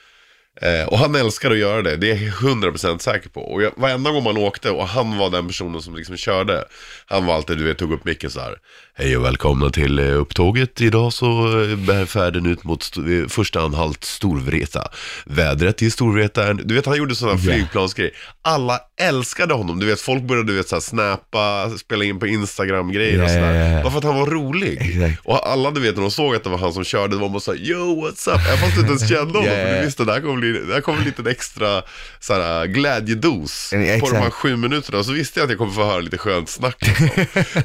Eh, 0.61 0.87
och 0.87 0.97
han 0.97 1.15
älskar 1.15 1.51
att 1.51 1.57
göra 1.57 1.81
det, 1.81 1.97
det 1.97 2.11
är 2.11 2.15
jag 2.15 2.33
100% 2.33 2.99
säker 2.99 3.29
på. 3.29 3.41
Och 3.41 3.61
jag, 3.61 3.71
varenda 3.75 4.11
gång 4.11 4.23
man 4.23 4.37
åkte 4.37 4.71
och 4.71 4.87
han 4.87 5.17
var 5.17 5.29
den 5.29 5.47
personen 5.47 5.81
som 5.81 5.95
liksom 5.95 6.17
körde. 6.17 6.65
Han 7.05 7.25
var 7.25 7.35
alltid, 7.35 7.57
du 7.57 7.63
vet, 7.63 7.77
tog 7.77 7.93
upp 7.93 8.05
micken 8.05 8.31
så 8.31 8.39
här. 8.39 8.57
Hej 8.99 9.17
och 9.17 9.25
välkomna 9.25 9.69
till 9.69 9.99
eh, 9.99 10.05
upptåget. 10.21 10.81
Idag 10.81 11.13
så 11.13 11.61
eh, 11.63 11.75
bär 11.77 12.05
färden 12.05 12.45
ut 12.45 12.63
mot 12.63 12.97
eh, 12.97 13.27
första 13.29 13.61
anhalt 13.61 14.03
Storvreta. 14.03 14.87
Vädret 15.25 15.81
i 15.81 15.91
Storvreta 15.91 16.47
är... 16.47 16.53
Du 16.53 16.75
vet, 16.75 16.85
han 16.85 16.97
gjorde 16.97 17.15
sådana 17.15 17.39
Ja. 17.43 17.51
flygplansgrejer. 17.53 18.11
Alla 18.41 18.79
älskade 19.01 19.53
honom. 19.53 19.79
Du 19.79 19.85
vet, 19.85 20.01
folk 20.01 20.23
började, 20.23 20.47
du 20.51 20.57
vet, 20.57 20.67
så 20.69 20.75
här, 20.75 20.81
snappa, 20.81 21.69
spela 21.77 22.03
in 22.03 22.19
på 22.19 22.27
Instagram-grejer 22.27 23.17
och 23.17 23.23
Ja, 23.23 23.27
sådär. 23.33 23.71
ja. 23.75 23.83
Bara 23.83 23.91
för 23.91 23.97
att 23.97 24.03
han 24.03 24.15
var 24.19 24.25
rolig. 24.25 24.77
Exakt. 24.81 25.25
Och 25.25 25.47
alla, 25.51 25.71
du 25.71 25.79
vet, 25.81 25.95
när 25.95 26.01
de 26.01 26.11
såg 26.11 26.35
att 26.35 26.43
det 26.43 26.49
var 26.49 26.57
han 26.57 26.73
som 26.73 26.83
körde, 26.83 27.15
det 27.15 27.21
var 27.21 27.29
bara 27.29 27.39
såhär, 27.39 27.59
yo 27.59 28.05
what's 28.05 28.29
up? 28.29 28.41
Även 28.47 28.57
fast 28.57 28.73
du 28.75 28.79
inte 28.81 28.89
ens 28.91 29.09
kände 29.09 29.39
honom, 29.39 29.45
ja, 29.45 29.51
för 29.51 29.75
du 29.79 29.85
visste 29.85 30.03
det 30.05 30.11
här 30.13 30.21
kommer 30.21 30.35
bli, 30.35 30.51
det 30.67 30.73
här 30.73 30.81
kommer 30.81 30.97
bli 30.97 31.05
en 31.05 31.09
liten 31.17 31.27
extra 31.27 31.81
såhär, 32.19 32.65
glädjedos 32.65 33.69
Ja, 33.73 33.77
på 33.77 33.83
exakt. 33.83 34.11
de 34.13 34.17
här 34.19 34.29
sju 34.29 34.55
minuterna. 34.55 35.03
Så 35.03 35.11
visste 35.11 35.39
jag 35.39 35.43
att 35.45 35.49
jag 35.49 35.57
kommer 35.59 35.73
få 35.73 35.83
höra 35.85 35.99
lite 35.99 36.17
skönt 36.17 36.49
snack. 36.49 36.75
Liksom. 36.81 37.09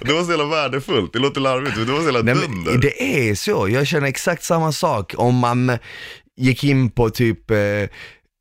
Och 0.01 0.07
det 0.07 0.13
var 0.13 0.25
så 0.25 0.31
jävla 0.31 0.45
värdefullt, 0.47 1.17
låter 1.23 1.41
larvigt, 1.41 1.77
men 1.77 1.87
det 1.87 1.93
var 1.93 1.99
så 1.99 2.05
jävla 2.05 2.23
Nej, 2.23 2.35
dunder. 2.35 2.71
men 2.73 2.81
det 2.81 3.03
är 3.29 3.35
så, 3.35 3.69
jag 3.69 3.87
känner 3.87 4.09
exakt 4.09 4.43
samma 4.43 4.73
sak 4.73 5.15
om 5.17 5.35
man 5.35 5.79
gick 6.37 6.65
in 6.65 6.91
på 6.91 7.11
typ, 7.11 7.51
eh, 7.51 7.57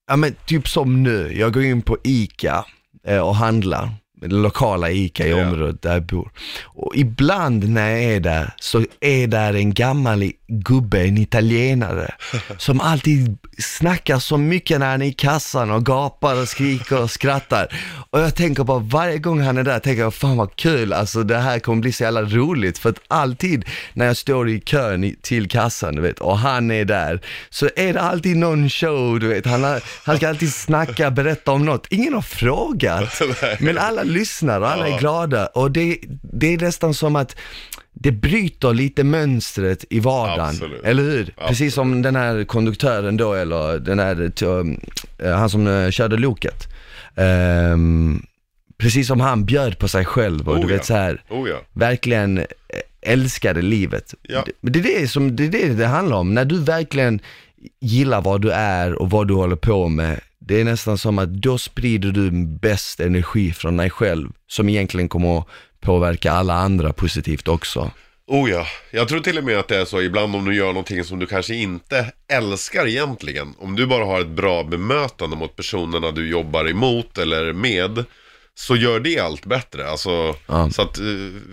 ja 0.07 0.15
men 0.15 0.35
typ 0.45 0.67
som 0.67 1.03
nu, 1.03 1.33
jag 1.39 1.53
går 1.53 1.63
in 1.63 1.81
på 1.81 1.97
ICA 2.03 2.65
eh, 3.07 3.17
och 3.19 3.35
handlar, 3.35 3.89
lokala 4.21 4.89
ICA 4.89 5.27
i 5.27 5.33
området 5.33 5.81
där 5.81 5.93
jag 5.93 6.03
bor. 6.03 6.31
Och 6.63 6.95
ibland 6.95 7.69
när 7.69 7.89
jag 7.89 8.03
är 8.03 8.19
där 8.19 8.53
så 8.59 8.85
är 8.99 9.27
där 9.27 9.53
en 9.53 9.73
gammal 9.73 10.31
gubbe, 10.47 11.07
en 11.07 11.17
italienare, 11.17 12.13
som 12.57 12.81
alltid 12.81 13.37
snackar 13.57 14.19
så 14.19 14.37
mycket 14.37 14.79
när 14.79 14.91
han 14.91 15.01
är 15.01 15.05
i 15.05 15.13
kassan 15.13 15.71
och 15.71 15.85
gapar 15.85 16.41
och 16.41 16.47
skriker 16.47 17.01
och 17.01 17.11
skrattar. 17.11 17.67
Och 18.09 18.19
jag 18.19 18.35
tänker 18.35 18.63
bara 18.63 18.79
varje 18.79 19.17
gång 19.17 19.41
han 19.41 19.57
är 19.57 19.63
där, 19.63 19.79
tänker 19.79 20.01
jag 20.01 20.13
fan 20.13 20.37
vad 20.37 20.55
kul, 20.55 20.93
alltså 20.93 21.23
det 21.23 21.37
här 21.37 21.59
kommer 21.59 21.81
bli 21.81 21.91
så 21.91 22.03
jävla 22.03 22.21
roligt. 22.21 22.77
För 22.77 22.89
att 22.89 23.01
alltid 23.07 23.65
när 23.93 24.05
jag 24.05 24.17
står 24.17 24.49
i 24.49 24.59
kön 24.59 25.15
till 25.21 25.49
kassan, 25.49 25.95
du 25.95 26.01
vet, 26.01 26.19
och 26.19 26.37
han 26.37 26.71
är 26.71 26.85
där, 26.85 27.21
så 27.49 27.69
är 27.75 27.93
det 27.93 28.01
alltid 28.01 28.37
någon 28.37 28.69
show, 28.69 29.19
du 29.19 29.27
vet. 29.27 29.45
Han, 29.45 29.63
har, 29.63 29.81
han 30.05 30.17
ska 30.17 30.29
alltid 30.29 30.53
snacka, 30.53 31.11
berätta 31.11 31.51
om 31.51 31.65
något. 31.65 31.87
Ingen 31.89 32.13
har 32.13 32.21
frågat, 32.21 33.21
men 33.59 33.77
alla 33.77 34.03
lyssnar 34.11 34.61
och 34.61 34.69
alla 34.69 34.87
är 34.87 34.99
glada. 34.99 35.45
Och 35.45 35.71
det, 35.71 35.97
det 36.33 36.53
är 36.53 36.57
nästan 36.57 36.93
som 36.93 37.15
att 37.15 37.35
det 37.93 38.11
bryter 38.11 38.73
lite 38.73 39.03
mönstret 39.03 39.85
i 39.89 39.99
vardagen, 39.99 40.49
Absolut. 40.49 40.83
eller 40.83 41.03
hur? 41.03 41.33
Precis 41.47 41.73
som 41.73 42.01
den 42.01 42.15
här 42.15 42.43
konduktören 42.43 43.17
då, 43.17 43.33
eller 43.33 43.79
den 43.79 43.99
här, 43.99 44.31
eh, 45.23 45.35
han 45.37 45.49
som 45.49 45.67
eh, 45.67 45.89
körde 45.91 46.17
loket. 46.17 46.67
Ehm, 47.15 48.25
precis 48.77 49.07
som 49.07 49.19
han 49.19 49.45
bjöd 49.45 49.77
på 49.79 49.87
sig 49.87 50.05
själv 50.05 50.49
och 50.49 50.55
Oh, 50.55 50.61
du 50.61 50.67
vet 50.67 50.77
ja. 50.77 50.83
så 50.83 50.93
här, 50.93 51.23
Oh 51.29 51.49
ja. 51.49 51.55
verkligen 51.73 52.37
eh, 52.37 52.45
älskade 53.01 53.61
livet. 53.61 54.13
Ja. 54.21 54.43
Det- 54.61 54.69
det 54.69 54.79
är 54.95 55.01
det 55.01 55.07
som, 55.07 55.35
det 55.35 55.43
är 55.45 55.49
det 55.49 55.67
det 55.73 55.87
handlar 55.87 56.17
om. 56.17 56.33
När 56.33 56.45
du 56.45 56.59
verkligen 56.59 57.19
gillar 57.81 58.21
vad 58.21 58.41
du 58.41 58.51
är 58.51 58.93
och 58.93 59.09
vad 59.09 59.27
du 59.27 59.33
håller 59.33 59.55
på 59.55 59.87
med, 59.89 60.19
det 60.51 60.59
är 60.61 60.63
nästan 60.65 60.97
som 60.97 61.19
att 61.19 61.29
då 61.29 61.57
sprider 61.57 62.11
du 62.11 62.31
bäst 62.45 62.99
energi 62.99 63.53
från 63.53 63.77
dig 63.77 63.89
själv, 63.89 64.29
som 64.47 64.69
egentligen 64.69 65.09
kommer 65.09 65.39
att 65.39 65.47
påverka 65.81 66.31
alla 66.31 66.53
andra 66.53 66.93
positivt 66.93 67.47
också. 67.47 67.91
Oh 68.27 68.49
ja, 68.49 68.65
jag 68.91 69.07
tror 69.07 69.19
till 69.19 69.37
och 69.37 69.43
med 69.43 69.57
att 69.59 69.67
det 69.67 69.77
är 69.77 69.85
så 69.85 70.01
ibland 70.01 70.35
om 70.35 70.45
du 70.45 70.55
gör 70.55 70.67
någonting 70.67 71.03
som 71.03 71.19
du 71.19 71.25
kanske 71.25 71.55
inte 71.55 72.11
älskar 72.33 72.87
egentligen. 72.87 73.53
Om 73.59 73.75
du 73.75 73.85
bara 73.87 74.05
har 74.05 74.21
ett 74.21 74.27
bra 74.27 74.63
bemötande 74.63 75.35
mot 75.35 75.55
personerna 75.55 76.11
du 76.11 76.29
jobbar 76.29 76.69
emot 76.69 77.17
eller 77.17 77.53
med. 77.53 78.05
Så 78.55 78.75
gör 78.75 78.99
det 78.99 79.19
allt 79.19 79.45
bättre. 79.45 79.89
Alltså, 79.89 80.35
Ja. 80.47 80.69
så 80.69 80.81
att, 80.81 80.97
eh, 80.97 81.03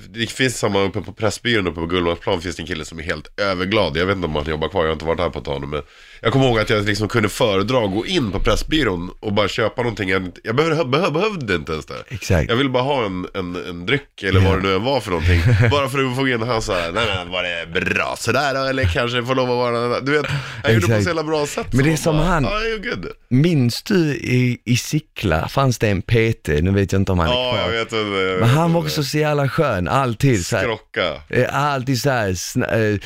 det 0.08 0.30
finns 0.30 0.58
samma 0.58 0.80
uppe 0.80 1.00
på 1.00 1.12
Pressbyrån 1.12 1.66
uppe 1.66 1.80
på 1.80 1.86
Gullmarsplan 1.86 2.40
finns 2.40 2.56
det 2.56 2.62
en 2.62 2.66
kille 2.66 2.84
som 2.84 2.98
är 2.98 3.02
helt 3.02 3.40
överglad. 3.40 3.96
Jag 3.96 4.06
vet 4.06 4.16
inte 4.16 4.26
om 4.28 4.34
han 4.36 4.44
jobbar 4.50 4.68
kvar, 4.68 4.80
jag 4.80 4.88
har 4.88 4.92
inte 4.92 5.04
varit 5.04 5.20
här 5.20 5.30
på 5.30 5.38
ett 5.38 5.44
tag 5.44 5.60
nu. 5.60 5.66
Men 5.66 5.82
jag 6.20 6.32
kommer 6.32 6.46
ihåg 6.46 6.58
att 6.58 6.70
jag 6.70 6.84
liksom 6.84 7.08
kunde 7.08 7.28
föredra 7.28 7.78
att 7.84 7.90
gå 7.90 8.06
in 8.06 8.32
på 8.32 8.40
Pressbyrån 8.40 9.10
och 9.20 9.32
bara 9.32 9.48
köpa 9.48 9.82
någonting. 9.82 10.08
Jag, 10.08 10.30
jag 10.42 10.56
behövde, 10.56 10.84
behövde, 10.84 11.10
behövde 11.20 11.54
inte 11.54 11.72
ens 11.72 11.86
det. 11.86 11.94
Exakt. 12.08 12.48
Jag 12.50 12.56
ville 12.56 12.70
bara 12.70 12.82
ha 12.82 13.04
en, 13.06 13.26
en, 13.34 13.56
en 13.68 13.86
dryck 13.86 14.22
eller 14.22 14.40
vad 14.40 14.58
det 14.58 14.62
nu 14.68 14.74
än 14.74 14.84
var 14.84 15.00
för 15.00 15.10
någonting. 15.10 15.40
bara 15.70 15.88
för 15.88 16.10
att 16.10 16.16
få 16.16 16.28
in 16.28 16.42
han 16.42 16.62
så 16.62 16.72
här, 16.72 16.92
nej 16.92 17.06
men 17.16 17.30
var 17.30 17.42
det 17.42 17.80
bra 17.80 18.14
sådär? 18.18 18.68
Eller 18.70 18.84
kanske 18.84 19.22
får 19.24 19.34
lov 19.34 19.50
att 19.50 19.56
vara, 19.56 20.00
du 20.00 20.12
vet, 20.12 20.26
jag 20.62 20.72
gjorde 20.74 20.86
på 20.86 21.02
så 21.02 21.08
jävla 21.08 21.22
bra 21.24 21.46
sätt. 21.46 21.66
Men 21.72 21.84
det 21.84 21.92
är 21.92 21.96
som 21.96 22.16
bara, 22.16 22.26
han- 22.26 22.42
good. 22.82 23.06
Minns 23.30 23.82
du 23.82 24.14
i, 24.16 24.58
i 24.64 24.76
Sickla, 24.76 25.48
fanns 25.48 25.78
det 25.78 25.88
en 25.88 26.02
PT, 26.02 26.48
nu 26.62 26.70
vet 26.70 26.92
jag 26.92 27.00
inte 27.00 27.12
om 27.12 27.18
han 27.18 27.28
är 27.28 27.32
Ja, 27.32 27.52
kvar. 27.52 27.62
jag 27.62 27.70
vet 27.84 27.92
vad 27.92 28.00
det 28.00 28.36
Men 28.40 28.48
han 28.48 28.72
var 28.72 28.80
också 28.80 29.02
så 29.04 29.18
jävla 29.18 29.48
skön, 29.48 29.88
alltid 29.88 30.46
Skrocka. 30.46 31.14
eh, 31.28 31.56
alltid 31.72 32.00
så 32.00 32.10
här, 32.10 32.28
sna- 32.30 32.92
eh, 32.94 32.98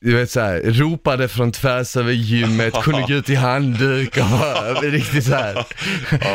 du 0.00 0.16
vet 0.16 0.30
så 0.30 0.40
här, 0.40 0.60
ropade 0.64 1.28
från 1.28 1.52
tvärs 1.52 1.96
över 1.96 2.12
gymmet, 2.12 2.74
kunde 2.82 3.02
gå 3.02 3.14
ut 3.14 3.30
i 3.30 3.34
handduk 3.34 4.16
och 4.16 4.30
var 4.30 4.82
riktigt 4.90 5.24
så 5.24 5.34
här. 5.34 5.66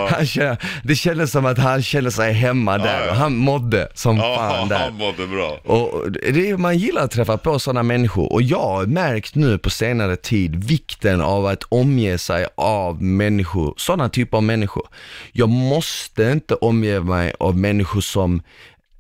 Han 0.10 0.26
kände, 0.26 0.58
det 0.84 0.96
kändes 0.96 1.32
som 1.32 1.46
att 1.46 1.58
han 1.58 1.84
kände 1.84 2.12
sig 2.12 2.34
hemma 2.34 2.78
där 2.78 3.10
och 3.10 3.16
han 3.16 3.36
mådde 3.36 3.88
som 3.94 4.18
fan 4.18 4.68
där. 4.68 4.78
han 4.78 4.94
mådde 4.94 5.28
bra. 5.28 5.60
Och 5.64 6.12
det, 6.12 6.58
man 6.58 6.78
gillar 6.78 7.04
att 7.04 7.12
träffa 7.12 7.38
på 7.38 7.60
sådana 7.60 7.84
människor 7.84 8.34
och 8.34 8.42
jag 8.42 8.60
har 8.60 8.86
märkt 8.86 9.36
nu 9.36 9.58
på 9.58 9.70
senare 9.70 10.16
tid 10.16 10.64
vikten 10.64 11.22
av 11.22 11.46
att 11.46 11.64
omge 11.64 12.18
sig 12.18 12.48
av 12.56 13.04
människor, 13.04 13.74
sådana 13.78 14.10
typer 14.10 14.38
av 14.38 14.44
människor. 14.44 14.88
Jag 15.32 15.50
måste 15.50 16.24
inte 16.24 16.56
omge 16.56 17.00
mig 17.00 17.34
av 17.40 17.58
människor 17.58 18.02
som, 18.02 18.42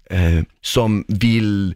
eh, 0.09 0.43
som 0.62 1.05
vill 1.07 1.76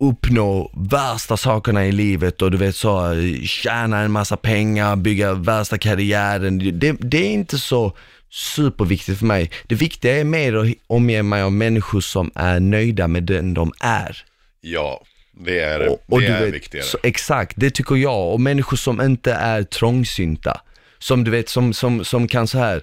uppnå 0.00 0.70
värsta 0.90 1.36
sakerna 1.36 1.86
i 1.86 1.92
livet 1.92 2.42
och 2.42 2.50
du 2.50 2.56
vet 2.56 2.76
så, 2.76 3.12
eh, 3.12 3.42
tjäna 3.42 4.00
en 4.00 4.10
massa 4.12 4.36
pengar, 4.36 4.96
bygga 4.96 5.34
värsta 5.34 5.78
karriären. 5.78 6.78
Det, 6.78 6.92
det 6.92 7.18
är 7.18 7.30
inte 7.30 7.58
så 7.58 7.92
superviktigt 8.30 9.18
för 9.18 9.26
mig. 9.26 9.50
Det 9.66 9.74
viktiga 9.74 10.16
är 10.20 10.24
mer 10.24 10.56
att 10.56 10.66
omge 10.86 11.22
mig 11.22 11.42
av 11.42 11.52
människor 11.52 12.00
som 12.00 12.30
är 12.34 12.60
nöjda 12.60 13.08
med 13.08 13.22
den 13.22 13.54
de 13.54 13.72
är. 13.80 14.24
Ja, 14.60 15.02
det 15.44 15.60
är, 15.60 15.88
Och, 15.88 16.02
och 16.06 16.20
det 16.20 16.26
du 16.26 16.32
är 16.32 16.44
vet, 16.44 16.54
viktigare. 16.54 16.84
Så, 16.84 16.98
exakt, 17.02 17.52
det 17.56 17.70
tycker 17.70 17.96
jag. 17.96 18.32
Och 18.32 18.40
människor 18.40 18.76
som 18.76 19.00
inte 19.00 19.32
är 19.32 19.62
trångsynta. 19.62 20.60
Som 20.98 21.24
du 21.24 21.30
vet, 21.30 21.48
som, 21.48 21.72
som, 21.72 22.04
som 22.04 22.28
kan 22.28 22.46
så 22.46 22.58
här. 22.58 22.82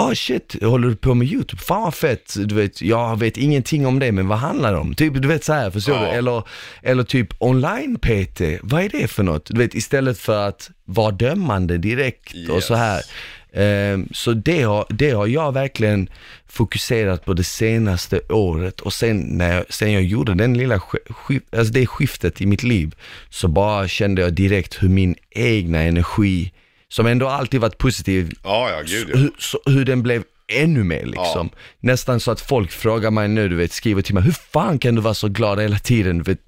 Ah 0.00 0.14
shit, 0.14 0.56
håller 0.62 0.88
du 0.88 0.96
på 0.96 1.14
med 1.14 1.26
YouTube? 1.28 1.62
Fan 1.62 1.82
vad 1.82 1.94
fett, 1.94 2.34
du 2.46 2.54
vet, 2.54 2.82
jag 2.82 3.18
vet 3.18 3.36
ingenting 3.36 3.86
om 3.86 3.98
det, 3.98 4.12
men 4.12 4.28
vad 4.28 4.38
handlar 4.38 4.72
det 4.72 4.78
om? 4.78 4.94
Typ, 4.94 5.14
du 5.22 5.28
vet 5.28 5.44
så 5.44 5.52
här, 5.52 5.70
förstår 5.70 5.94
Ja. 5.96 6.00
du? 6.02 6.06
Eller, 6.08 6.42
eller 6.82 7.02
typ 7.02 7.28
online-PT, 7.38 8.40
vad 8.62 8.82
är 8.82 8.88
det 8.88 9.08
för 9.08 9.22
något? 9.22 9.46
Du 9.50 9.58
vet, 9.58 9.74
istället 9.74 10.18
för 10.18 10.48
att 10.48 10.70
vara 10.84 11.10
dömande 11.10 11.78
direkt 11.78 12.32
och 12.48 12.54
Yes. 12.54 12.66
så 12.66 12.74
här. 12.74 13.02
Ehm, 13.52 14.08
så 14.12 14.32
det 14.32 14.62
har, 14.62 14.86
det 14.88 15.10
har 15.10 15.26
jag 15.26 15.52
verkligen 15.52 16.08
fokuserat 16.48 17.24
på 17.24 17.34
det 17.34 17.44
senaste 17.44 18.20
året 18.28 18.80
och 18.80 18.92
sen 18.92 19.18
när 19.18 19.54
jag, 19.54 19.64
sen 19.68 19.92
jag 19.92 20.02
gjorde 20.02 20.34
den 20.34 20.58
lilla, 20.58 20.74
alltså 21.52 21.72
det 21.72 21.86
skiftet 21.86 22.40
i 22.40 22.46
mitt 22.46 22.62
liv, 22.62 22.94
så 23.30 23.48
bara 23.48 23.88
kände 23.88 24.22
jag 24.22 24.32
direkt 24.32 24.82
hur 24.82 24.88
min 24.88 25.14
egna 25.30 25.82
energi, 25.82 26.52
som 26.92 27.06
ändå 27.06 27.28
alltid 27.28 27.60
varit 27.60 27.78
positiv, 27.78 28.32
Ja, 28.44 28.70
ja, 28.70 28.82
gud 28.86 29.10
ja. 29.12 29.18
hur, 29.18 29.30
så, 29.38 29.58
hur 29.66 29.84
den 29.84 30.02
blev 30.02 30.24
ännu 30.52 30.84
mer 30.84 31.06
liksom. 31.06 31.50
Nästan 31.80 32.20
så 32.20 32.30
att 32.30 32.40
folk 32.40 32.70
frågar 32.70 33.10
mig 33.10 33.28
nu, 33.28 33.48
du 33.48 33.56
vet, 33.56 33.72
skriver 33.72 34.02
till 34.02 34.14
mig, 34.14 34.22
hur 34.22 34.32
fan 34.32 34.78
kan 34.78 34.94
du 34.94 35.00
vara 35.00 35.14
så 35.14 35.28
glad 35.28 35.60
hela 35.60 35.78
tiden? 35.78 36.22
Vet, 36.22 36.40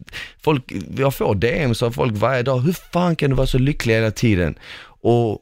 folk, 0.43 0.73
jag 0.97 1.15
får 1.15 1.35
DMs 1.35 1.83
av 1.83 1.91
folk 1.91 2.17
varje 2.17 2.43
dag, 2.43 2.59
hur 2.59 2.77
fan 2.93 3.17
kan 3.17 3.31
du 3.31 3.37
vara 3.37 3.47
så 3.47 3.59
lycklig 3.59 3.95
hela 3.95 4.11
tiden? 4.11 4.59
Och 5.03 5.39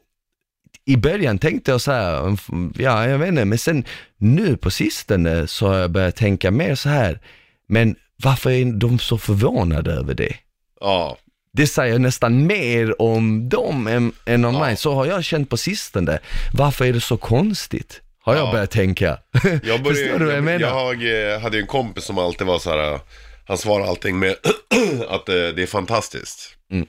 i 0.85 0.97
början 0.97 1.37
tänkte 1.37 1.71
jag 1.71 1.81
så 1.81 1.91
här, 1.91 2.37
ja 2.77 3.07
jag 3.07 3.17
vet 3.17 3.27
inte, 3.29 3.45
men 3.45 3.57
sen 3.57 3.83
nu 4.17 4.57
på 4.57 4.71
sistone 4.71 5.47
så 5.47 5.67
har 5.67 5.75
jag 5.77 5.91
börjat 5.91 6.15
tänka 6.15 6.51
mer 6.51 6.75
så 6.75 6.89
här, 6.89 7.19
men 7.67 7.95
varför 8.23 8.51
är 8.51 8.65
de 8.65 8.99
så 8.99 9.17
förvånade 9.17 9.91
över 9.91 10.13
det? 10.13 10.35
Ja, 10.81 11.17
Det 11.59 11.67
säger 11.67 11.99
nästan 11.99 12.47
mer 12.47 13.01
om 13.01 13.49
dem 13.49 13.87
än, 13.87 14.11
än 14.25 14.45
om 14.45 14.53
Ja. 14.53 14.59
mig. 14.59 14.77
Så 14.77 14.93
har 14.93 15.05
jag 15.05 15.23
känt 15.23 15.49
på 15.49 15.57
sistone. 15.57 16.19
Varför 16.53 16.85
är 16.85 16.93
det 16.93 17.01
så 17.01 17.17
konstigt? 17.17 18.01
Har 18.21 18.35
jag 18.35 18.47
Ja. 18.47 18.51
börjat 18.51 18.71
tänka. 18.71 19.17
Jag, 19.43 19.61
började, 19.61 19.83
Förstår 19.83 20.19
du 20.19 20.25
vad 20.25 20.35
jag 20.35 20.43
menar? 20.43 20.67
jag 20.67 21.33
eh, 21.33 21.39
hade 21.41 21.57
ju 21.57 21.61
en 21.61 21.67
kompis 21.67 22.03
som 22.03 22.17
alltid 22.17 22.47
var 22.47 22.59
så 22.59 22.69
här. 22.69 22.99
Han 23.47 23.57
svarade 23.57 23.89
allting 23.89 24.19
med 24.19 24.35
att 25.09 25.29
eh, 25.29 25.35
det 25.35 25.61
är 25.63 25.65
fantastiskt. 25.67 26.55
Mm. 26.71 26.87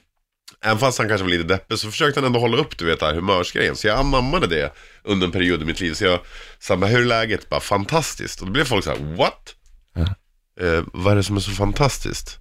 Även 0.65 0.77
fast 0.77 0.97
han 0.97 1.07
kanske 1.07 1.23
var 1.23 1.31
lite 1.31 1.43
deppig 1.43 1.77
så 1.79 1.91
försökte 1.91 2.19
han 2.19 2.27
ändå 2.27 2.39
hålla 2.39 2.57
upp 2.57 2.77
du 2.77 2.85
vet 2.85 2.99
det 2.99 3.05
här 3.05 3.13
humörsgrejen. 3.15 3.75
Så 3.75 3.87
jag 3.87 3.99
anammade 3.99 4.47
det 4.47 4.73
under 5.03 5.25
en 5.27 5.31
period 5.31 5.61
i 5.61 5.65
mitt 5.65 5.79
liv. 5.81 5.93
Så 5.93 6.03
jag 6.05 6.19
sa, 6.59 6.75
hur 6.75 7.01
är 7.01 7.05
läget? 7.05 7.49
Bara 7.49 7.59
fantastiskt. 7.59 8.39
Och 8.41 8.45
då 8.47 8.51
blev 8.53 8.65
folk 8.65 8.83
så 8.83 8.89
här, 8.89 9.15
what? 9.17 9.55
Ja. 9.95 10.01
Eh, 10.65 10.83
vad 10.93 11.11
är 11.11 11.15
det 11.15 11.23
som 11.23 11.35
är 11.35 11.39
så 11.41 11.51
fantastiskt? 11.51 12.37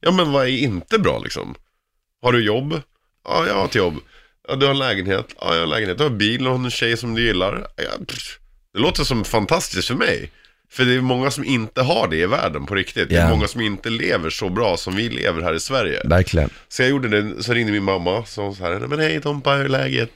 Ja 0.00 0.10
men 0.10 0.32
vad 0.32 0.44
är 0.44 0.48
inte 0.50 0.98
bra 0.98 1.18
liksom? 1.18 1.54
Har 2.22 2.32
du 2.32 2.44
jobb? 2.44 2.80
Ja, 3.24 3.46
jag 3.46 3.54
har 3.54 3.64
ett 3.64 3.74
jobb. 3.74 3.94
Ja, 4.48 4.54
du 4.56 4.66
har 4.66 4.72
en 4.72 4.78
lägenhet? 4.78 5.26
Ja, 5.40 5.46
jag 5.48 5.54
har 5.56 5.62
en 5.62 5.70
lägenhet. 5.70 5.98
Du 5.98 6.04
har 6.04 6.10
bil 6.10 6.48
och 6.48 6.54
en 6.54 6.70
tjej 6.70 6.96
som 6.96 7.14
du 7.14 7.22
gillar? 7.22 7.66
Ja, 7.76 8.04
pff. 8.08 8.38
det 8.74 8.78
låter 8.80 9.04
som 9.04 9.24
fantastiskt 9.24 9.88
för 9.88 9.94
mig. 9.94 10.30
För 10.70 10.84
det 10.84 10.94
är 10.94 11.00
många 11.00 11.30
som 11.30 11.44
inte 11.44 11.82
har 11.82 12.08
det 12.08 12.16
i 12.16 12.26
världen 12.26 12.66
på 12.66 12.74
riktigt. 12.74 13.08
Det 13.08 13.16
är 13.16 13.20
Ja. 13.20 13.28
många 13.30 13.48
som 13.48 13.60
inte 13.60 13.90
lever 13.90 14.30
så 14.30 14.48
bra 14.48 14.76
som 14.76 14.96
vi 14.96 15.08
lever 15.08 15.42
här 15.42 15.54
i 15.54 15.60
Sverige. 15.60 16.00
Verkligen. 16.04 16.50
Så 16.68 16.82
jag 16.82 16.88
gjorde 16.90 17.08
det, 17.08 17.42
så 17.42 17.52
ringde 17.54 17.72
min 17.72 17.82
mamma, 17.84 18.24
så 18.24 18.42
hon 18.42 18.54
så 18.56 18.62
här, 18.64 18.78
"Nej, 18.78 18.88
men 18.88 18.98
hej 19.00 19.20
Tompa, 19.20 19.54
hur 19.54 19.64
är 19.64 19.68
läget? 19.68 20.10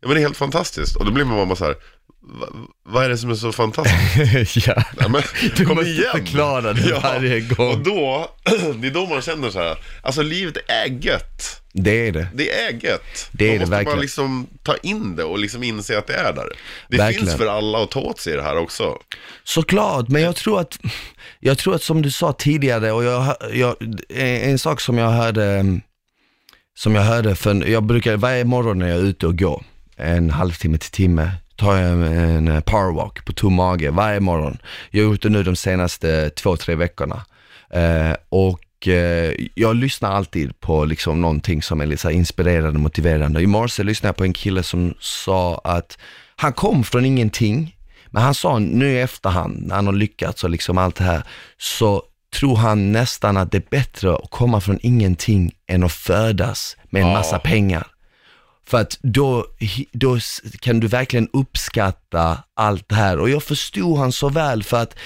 Ja 0.00 0.08
men 0.08 0.14
det 0.14 0.20
är 0.20 0.22
helt 0.22 0.36
fantastiskt. 0.36 0.96
Och 0.96 1.04
då 1.04 1.10
blev 1.12 1.26
min 1.26 1.36
mamma 1.36 1.56
så 1.56 1.64
här, 1.64 1.74
"Va- 2.22 2.46
vad 2.84 3.04
är 3.04 3.08
det 3.08 3.18
som 3.18 3.30
är 3.30 3.34
så 3.34 3.52
fantastiskt? 3.52 4.56
ja. 4.66 4.74
Nej, 5.00 5.08
men, 5.10 5.22
Du 5.56 5.64
kom 5.66 5.76
måste 5.76 5.90
igen. 5.90 6.10
förklara 6.12 6.72
det 6.72 6.92
varje 7.02 7.40
gång. 7.40 7.70
Och 7.72 7.78
då, 7.78 8.30
det 8.80 8.86
är 8.86 8.90
då 8.90 9.06
man 9.06 9.22
känner 9.22 9.50
så 9.50 9.58
här, 9.58 9.76
alltså 10.02 10.22
livet 10.22 10.56
är 10.68 10.86
gött. 11.04 11.62
Det 11.72 12.08
är 12.08 12.12
det. 12.12 12.26
Det 12.34 12.52
är 12.62 12.72
gött. 12.72 13.28
Det 13.32 13.44
är 13.44 13.48
man 13.48 13.54
det 13.58 13.60
måste 13.60 13.70
verkligen. 13.76 14.00
liksom 14.00 14.46
ta 14.62 14.76
in 14.76 15.16
det 15.16 15.24
och 15.24 15.38
liksom 15.38 15.62
inse 15.62 15.98
att 15.98 16.06
det 16.06 16.14
är 16.14 16.32
där. 16.32 16.48
Det 16.88 16.96
Verkligen. 16.96 17.26
finns 17.26 17.38
för 17.38 17.46
alla 17.46 17.82
att 17.82 17.90
ta 17.90 18.00
åt 18.00 18.20
sig 18.20 18.36
det 18.36 18.42
här 18.42 18.56
också. 18.58 18.96
Såklart, 19.44 20.08
men 20.08 20.22
jag 20.22 20.36
tror 20.36 20.60
att, 20.60 20.78
jag 21.40 21.58
tror 21.58 21.74
att 21.74 21.82
som 21.82 22.02
du 22.02 22.10
sa 22.10 22.32
tidigare 22.32 22.92
och 22.92 23.04
jag, 23.04 23.36
jag 23.52 23.76
en 24.10 24.58
sak 24.58 24.80
som 24.80 24.98
jag 24.98 25.10
hörde, 25.10 25.64
som 26.78 26.94
jag 26.94 27.02
hörde, 27.02 27.34
för 27.34 27.68
jag 27.68 27.82
brukar 27.82 28.16
varje 28.16 28.44
morgon 28.44 28.78
när 28.78 28.88
jag 28.88 28.98
är 28.98 29.02
ute 29.02 29.26
och 29.26 29.38
går, 29.38 29.64
en 29.96 30.30
halvtimme 30.30 30.78
till 30.78 30.90
timme, 30.90 31.30
tar 31.58 31.76
jag 31.76 31.90
en, 31.92 32.48
en 32.48 32.62
powerwalk 32.62 33.24
på 33.24 33.32
tom 33.32 33.54
mage 33.54 33.90
varje 33.90 34.20
morgon. 34.20 34.58
Jag 34.90 35.04
har 35.04 35.10
gjort 35.12 35.22
det 35.22 35.28
nu 35.28 35.42
de 35.42 35.56
senaste 35.56 36.30
två, 36.30 36.56
tre 36.56 36.74
veckorna. 36.74 37.24
Eh, 37.70 38.16
och 38.28 38.88
eh, 38.88 39.32
jag 39.54 39.76
lyssnar 39.76 40.10
alltid 40.10 40.60
på 40.60 40.84
liksom 40.84 41.20
någonting 41.20 41.62
som 41.62 41.80
är 41.80 41.86
lite 41.86 42.12
inspirerande, 42.12 42.78
motiverande. 42.78 43.40
I 43.42 43.46
morse 43.46 43.82
lyssnade 43.82 44.08
jag 44.08 44.16
på 44.16 44.24
en 44.24 44.32
kille 44.32 44.62
som 44.62 44.94
sa 45.00 45.60
att 45.64 45.98
han 46.36 46.52
kom 46.52 46.84
från 46.84 47.04
ingenting, 47.04 47.76
men 48.06 48.22
han 48.22 48.34
sa 48.34 48.58
nu 48.58 48.90
i 48.90 49.00
efterhand, 49.00 49.66
när 49.66 49.74
han 49.74 49.86
har 49.86 49.92
lyckats 49.92 50.44
och 50.44 50.50
liksom 50.50 50.78
allt 50.78 50.96
det 50.96 51.04
här, 51.04 51.22
så 51.58 52.02
tror 52.40 52.56
han 52.56 52.92
nästan 52.92 53.36
att 53.36 53.52
det 53.52 53.58
är 53.58 53.70
bättre 53.70 54.14
att 54.14 54.30
komma 54.30 54.60
från 54.60 54.78
ingenting 54.82 55.52
än 55.66 55.84
att 55.84 55.92
födas 55.92 56.76
med 56.90 57.02
en 57.02 57.08
Ja. 57.08 57.14
massa 57.14 57.38
pengar. 57.38 57.86
För 58.68 58.80
att 58.80 58.98
då, 59.02 59.46
då 59.92 60.18
kan 60.60 60.80
du 60.80 60.86
verkligen 60.86 61.28
uppskatta 61.32 62.38
allt 62.54 62.88
det 62.88 62.94
här. 62.94 63.18
Och 63.18 63.30
jag 63.30 63.42
förstod 63.42 63.98
han 63.98 64.12
så 64.12 64.28
väl 64.28 64.62
för 64.62 64.82
att 64.82 64.98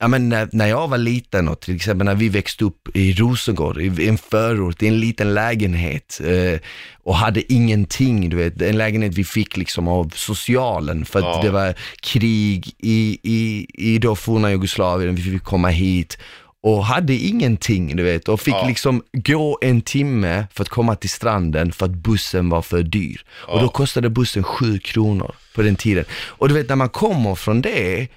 Ja 0.00 0.08
men 0.08 0.28
när, 0.28 0.48
när 0.52 0.66
jag 0.66 0.88
var 0.88 0.98
liten 0.98 1.48
och 1.48 1.60
till 1.60 1.76
exempel 1.76 2.04
när 2.04 2.14
vi 2.14 2.28
växte 2.28 2.64
upp 2.64 2.96
i 2.96 3.12
Rosengård, 3.12 3.80
i 3.80 4.08
en 4.08 4.18
förort, 4.18 4.82
i 4.82 4.86
en 4.88 5.00
liten 5.00 5.34
lägenhet 5.34 6.20
eh, 6.24 6.60
och 7.02 7.16
hade 7.16 7.52
ingenting, 7.52 8.30
du 8.30 8.36
vet, 8.36 8.62
en 8.62 8.78
lägenhet 8.78 9.14
vi 9.14 9.24
fick 9.24 9.56
liksom 9.56 9.88
av 9.88 10.12
socialen 10.14 11.04
för 11.04 11.18
att 11.18 11.24
Ja. 11.24 11.42
det 11.42 11.50
var 11.50 11.74
krig 12.02 12.72
i, 12.78 13.18
i, 13.22 13.66
i 13.74 13.98
då 13.98 14.16
forna 14.16 14.50
Jugoslavien, 14.50 15.14
vi 15.14 15.22
fick 15.22 15.44
komma 15.44 15.68
hit 15.68 16.18
och 16.68 16.84
hade 16.84 17.14
ingenting, 17.14 17.96
du 17.96 18.02
vet, 18.02 18.28
och 18.28 18.40
fick 18.40 18.54
Ja. 18.54 18.66
liksom 18.68 19.02
gå 19.12 19.58
en 19.62 19.80
timme 19.80 20.46
för 20.52 20.62
att 20.62 20.68
komma 20.68 20.94
till 20.94 21.10
stranden 21.10 21.72
för 21.72 21.86
att 21.86 21.90
bussen 21.94 22.48
var 22.48 22.62
för 22.62 22.82
dyr. 22.82 23.24
Och 23.30 23.60
då 23.60 23.68
kostade 23.68 24.10
bussen 24.10 24.42
sju 24.42 24.78
kronor 24.78 25.34
på 25.54 25.62
den 25.62 25.76
tiden. 25.76 26.04
Och 26.12 26.48
du 26.48 26.54
vet, 26.54 26.68
när 26.68 26.76
man 26.76 26.88
kommer 26.88 27.34
från 27.34 27.60
det, 27.62 28.08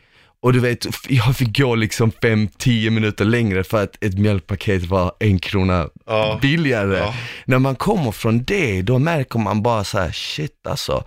och 0.41 0.54
du 0.54 0.60
vet, 0.60 0.86
jag 1.10 1.36
fick 1.38 1.58
gå 1.58 1.76
liksom 1.76 2.12
5-10 2.12 2.89
minuter 2.89 3.26
längre 3.26 3.64
för 3.64 3.84
att 3.84 4.04
ett 4.04 4.18
mjölkpaket 4.18 4.84
var 4.86 5.12
en 5.20 5.39
krona 5.39 5.89
Ja. 6.06 6.39
billigare. 6.41 6.97
Ja. 6.97 7.14
När 7.45 7.60
man 7.60 7.76
kommer 7.76 8.12
från 8.12 8.43
det, 8.43 8.82
då 8.82 8.99
märker 8.99 9.39
man 9.39 9.62
bara 9.62 9.84
så 9.84 9.99
här, 9.99 10.12
shit 10.12 10.68
alltså, 10.68 11.04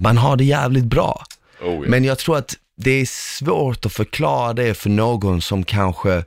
man 0.00 0.16
har 0.18 0.36
det 0.36 0.44
jävligt 0.44 0.84
bra. 0.84 1.24
Oh, 1.62 1.74
ja. 1.74 1.80
Men 1.86 2.04
jag 2.04 2.18
tror 2.18 2.36
att 2.38 2.54
det 2.84 3.00
är 3.00 3.06
svårt 3.06 3.86
att 3.86 3.92
förklara 3.92 4.52
det 4.52 4.74
för 4.74 4.90
någon 4.90 5.42
som 5.42 5.64
kanske, 5.64 6.24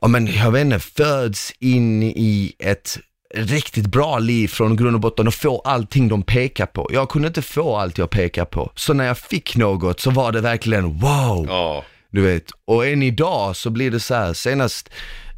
ja 0.00 0.08
men 0.08 0.26
jag 0.26 0.50
vet 0.50 0.64
inte, 0.64 0.78
föds 0.78 1.52
in 1.58 2.02
i 2.02 2.52
ett 2.58 2.98
riktigt 3.34 3.86
bra 3.86 4.18
liv 4.18 4.48
från 4.48 4.76
grund 4.76 4.94
och 4.94 5.00
botten 5.00 5.26
och 5.26 5.34
får 5.34 5.62
allting 5.64 6.08
de 6.08 6.22
pekar 6.22 6.66
på. 6.66 6.90
Jag 6.92 7.08
kunde 7.08 7.28
inte 7.28 7.42
få 7.42 7.76
allt 7.76 7.98
jag 7.98 8.10
pekar 8.10 8.44
på. 8.44 8.72
Så 8.74 8.94
när 8.94 9.04
jag 9.04 9.18
fick 9.18 9.56
något 9.56 10.00
så 10.00 10.10
var 10.10 10.32
det 10.32 10.40
verkligen 10.40 10.98
wow. 10.98 11.46
ja. 11.48 11.84
Du 12.10 12.22
vet, 12.22 12.44
och 12.64 12.86
än 12.86 13.02
idag 13.02 13.56
så 13.56 13.70
blir 13.70 13.90
det 13.90 14.00
så 14.00 14.14
här, 14.14 14.32
senast 14.32 14.90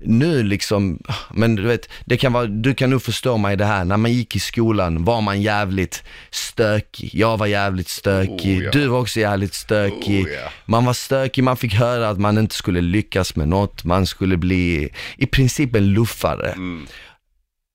nu 0.04 0.42
liksom, 0.42 1.02
men 1.30 1.54
du 1.54 1.62
vet, 1.62 1.88
det 2.04 2.16
kan 2.16 2.32
vara, 2.32 2.46
du 2.46 2.74
kan 2.74 2.90
nog 2.90 3.02
förstå 3.02 3.36
mig 3.36 3.52
i 3.52 3.56
det 3.56 3.64
här, 3.64 3.84
när 3.84 3.96
man 3.96 4.12
gick 4.12 4.36
i 4.36 4.40
skolan 4.40 5.04
var 5.04 5.20
man 5.20 5.42
jävligt 5.42 6.02
stökig, 6.30 7.10
jag 7.12 7.36
var 7.36 7.46
jävligt 7.46 7.88
stökig, 7.88 8.58
Oh, 8.58 8.64
ja. 8.64 8.70
du 8.70 8.86
var 8.86 9.00
också 9.00 9.20
jävligt 9.20 9.54
stökig, 9.54 10.26
Oh, 10.26 10.32
ja. 10.32 10.50
man 10.66 10.84
var 10.84 10.92
stökig, 10.92 11.44
man 11.44 11.56
fick 11.56 11.74
höra 11.74 12.08
att 12.08 12.18
man 12.20 12.38
inte 12.38 12.54
skulle 12.54 12.80
lyckas 12.80 13.36
med 13.36 13.48
något, 13.48 13.84
man 13.84 14.06
skulle 14.06 14.36
bli 14.36 14.88
i 15.16 15.26
princip 15.26 15.74
en 15.76 15.86
luffare. 15.86 16.50
Mm. 16.52 16.86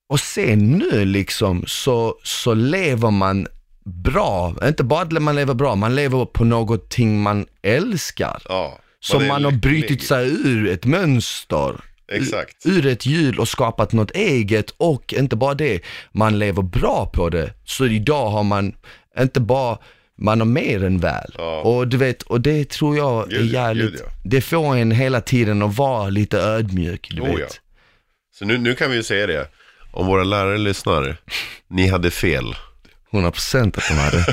Och 0.10 0.20
sen 0.20 0.72
nu 0.72 1.06
liksom 1.06 1.64
så, 1.68 2.16
så 2.24 2.54
lever 2.54 3.12
man 3.12 3.48
bra, 3.86 4.56
inte 4.64 4.84
bara 4.84 5.02
att 5.02 5.12
man 5.12 5.36
lever 5.36 5.54
bra, 5.54 5.76
man 5.76 5.96
lever 5.96 6.26
på 6.26 6.44
någonting 6.44 7.22
man 7.22 7.46
älskar. 7.62 8.42
ja. 8.50 8.80
Som 9.02 9.28
man 9.28 9.46
har 9.46 9.52
brutit 9.52 10.04
sig 10.04 10.28
ur 10.28 10.68
ett 10.68 10.86
mönster. 10.86 11.76
Exakt. 12.12 12.66
Ur 12.66 12.86
ett 12.86 13.06
hjul 13.06 13.40
och 13.40 13.48
skapat 13.48 13.94
något 13.94 14.12
eget 14.12 14.74
och 14.78 15.14
inte 15.14 15.36
bara 15.36 15.54
det, 15.54 15.82
man 16.12 16.40
lever 16.40 16.62
bra 16.62 17.12
på 17.14 17.30
det. 17.30 17.54
Så 17.66 17.86
idag 17.86 18.30
har 18.30 18.44
man 18.44 18.74
inte 19.20 19.40
bara, 19.40 19.78
man 20.18 20.40
har 20.40 20.48
mer 20.48 20.84
än 20.84 21.00
väl. 21.00 21.36
Ja. 21.38 21.62
Och 21.62 21.88
du 21.88 21.98
vet, 21.98 22.22
och 22.22 22.42
det 22.42 22.70
tror 22.70 22.98
jag 22.98 23.34
är 23.34 23.42
jävligt, 23.44 23.92
gud, 23.92 24.02
ja. 24.06 24.12
det 24.24 24.42
får 24.42 24.76
en 24.78 24.92
hela 24.92 25.22
tiden 25.22 25.62
att 25.62 25.78
vara 25.78 26.10
lite 26.10 26.38
ödmjuk, 26.40 27.10
du 27.16 27.22
Oh, 27.22 27.28
vet. 27.28 27.40
ja. 27.40 27.48
Så 28.32 28.46
nu, 28.46 28.58
nu 28.58 28.76
kan 28.76 28.90
vi 28.92 28.98
ju 28.98 29.04
säga 29.04 29.28
det. 29.28 29.48
Om 29.92 30.08
våra 30.08 30.24
lärare 30.24 30.58
lyssnar, 30.58 31.18
ni 31.68 31.88
hade 31.88 32.12
fel. 32.12 32.56
100% 33.12 33.78
att 33.78 33.88
de 33.88 33.94
hade. 33.94 34.26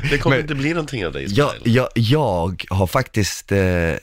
Det 0.10 0.18
kommer 0.18 0.36
Men- 0.36 0.44
inte 0.44 0.54
bli 0.54 0.68
någonting 0.70 1.06
av 1.06 1.12
dig 1.12 1.26
Jag, 1.28 1.52
jag, 1.64 1.88
jag 1.94 2.64
har 2.70 2.86
faktiskt 2.86 3.52
eh, 3.52 3.58
eh, 3.60 3.96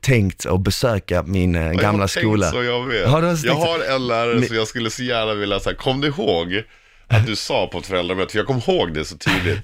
tänkt 0.00 0.46
att 0.46 0.60
besöka 0.60 1.22
min 1.22 1.54
eh, 1.54 1.72
gamla 1.72 2.02
har 2.02 2.06
skola. 2.08 2.50
Så 2.50 2.62
jag 2.62 2.86
vet. 2.86 3.08
Har 3.08 3.22
du 3.22 3.48
jag 3.48 3.54
har 3.54 3.94
en 3.94 4.06
lärare 4.06 4.34
Men- 4.34 4.46
som 4.46 4.56
jag 4.56 4.68
skulle 4.68 4.90
så 4.90 5.02
gärna 5.02 5.34
vilja 5.34 5.60
säga, 5.60 5.76
kom 5.76 6.00
du 6.00 6.08
ihåg 6.08 6.62
att 7.08 7.26
du 7.26 7.36
sa 7.36 7.66
på 7.66 7.78
ett 7.78 7.86
föräldramöte, 7.86 8.32
för 8.32 8.38
jag 8.38 8.46
kom 8.46 8.60
ihåg 8.66 8.94
det 8.94 9.04
så 9.04 9.16
tydligt. 9.16 9.58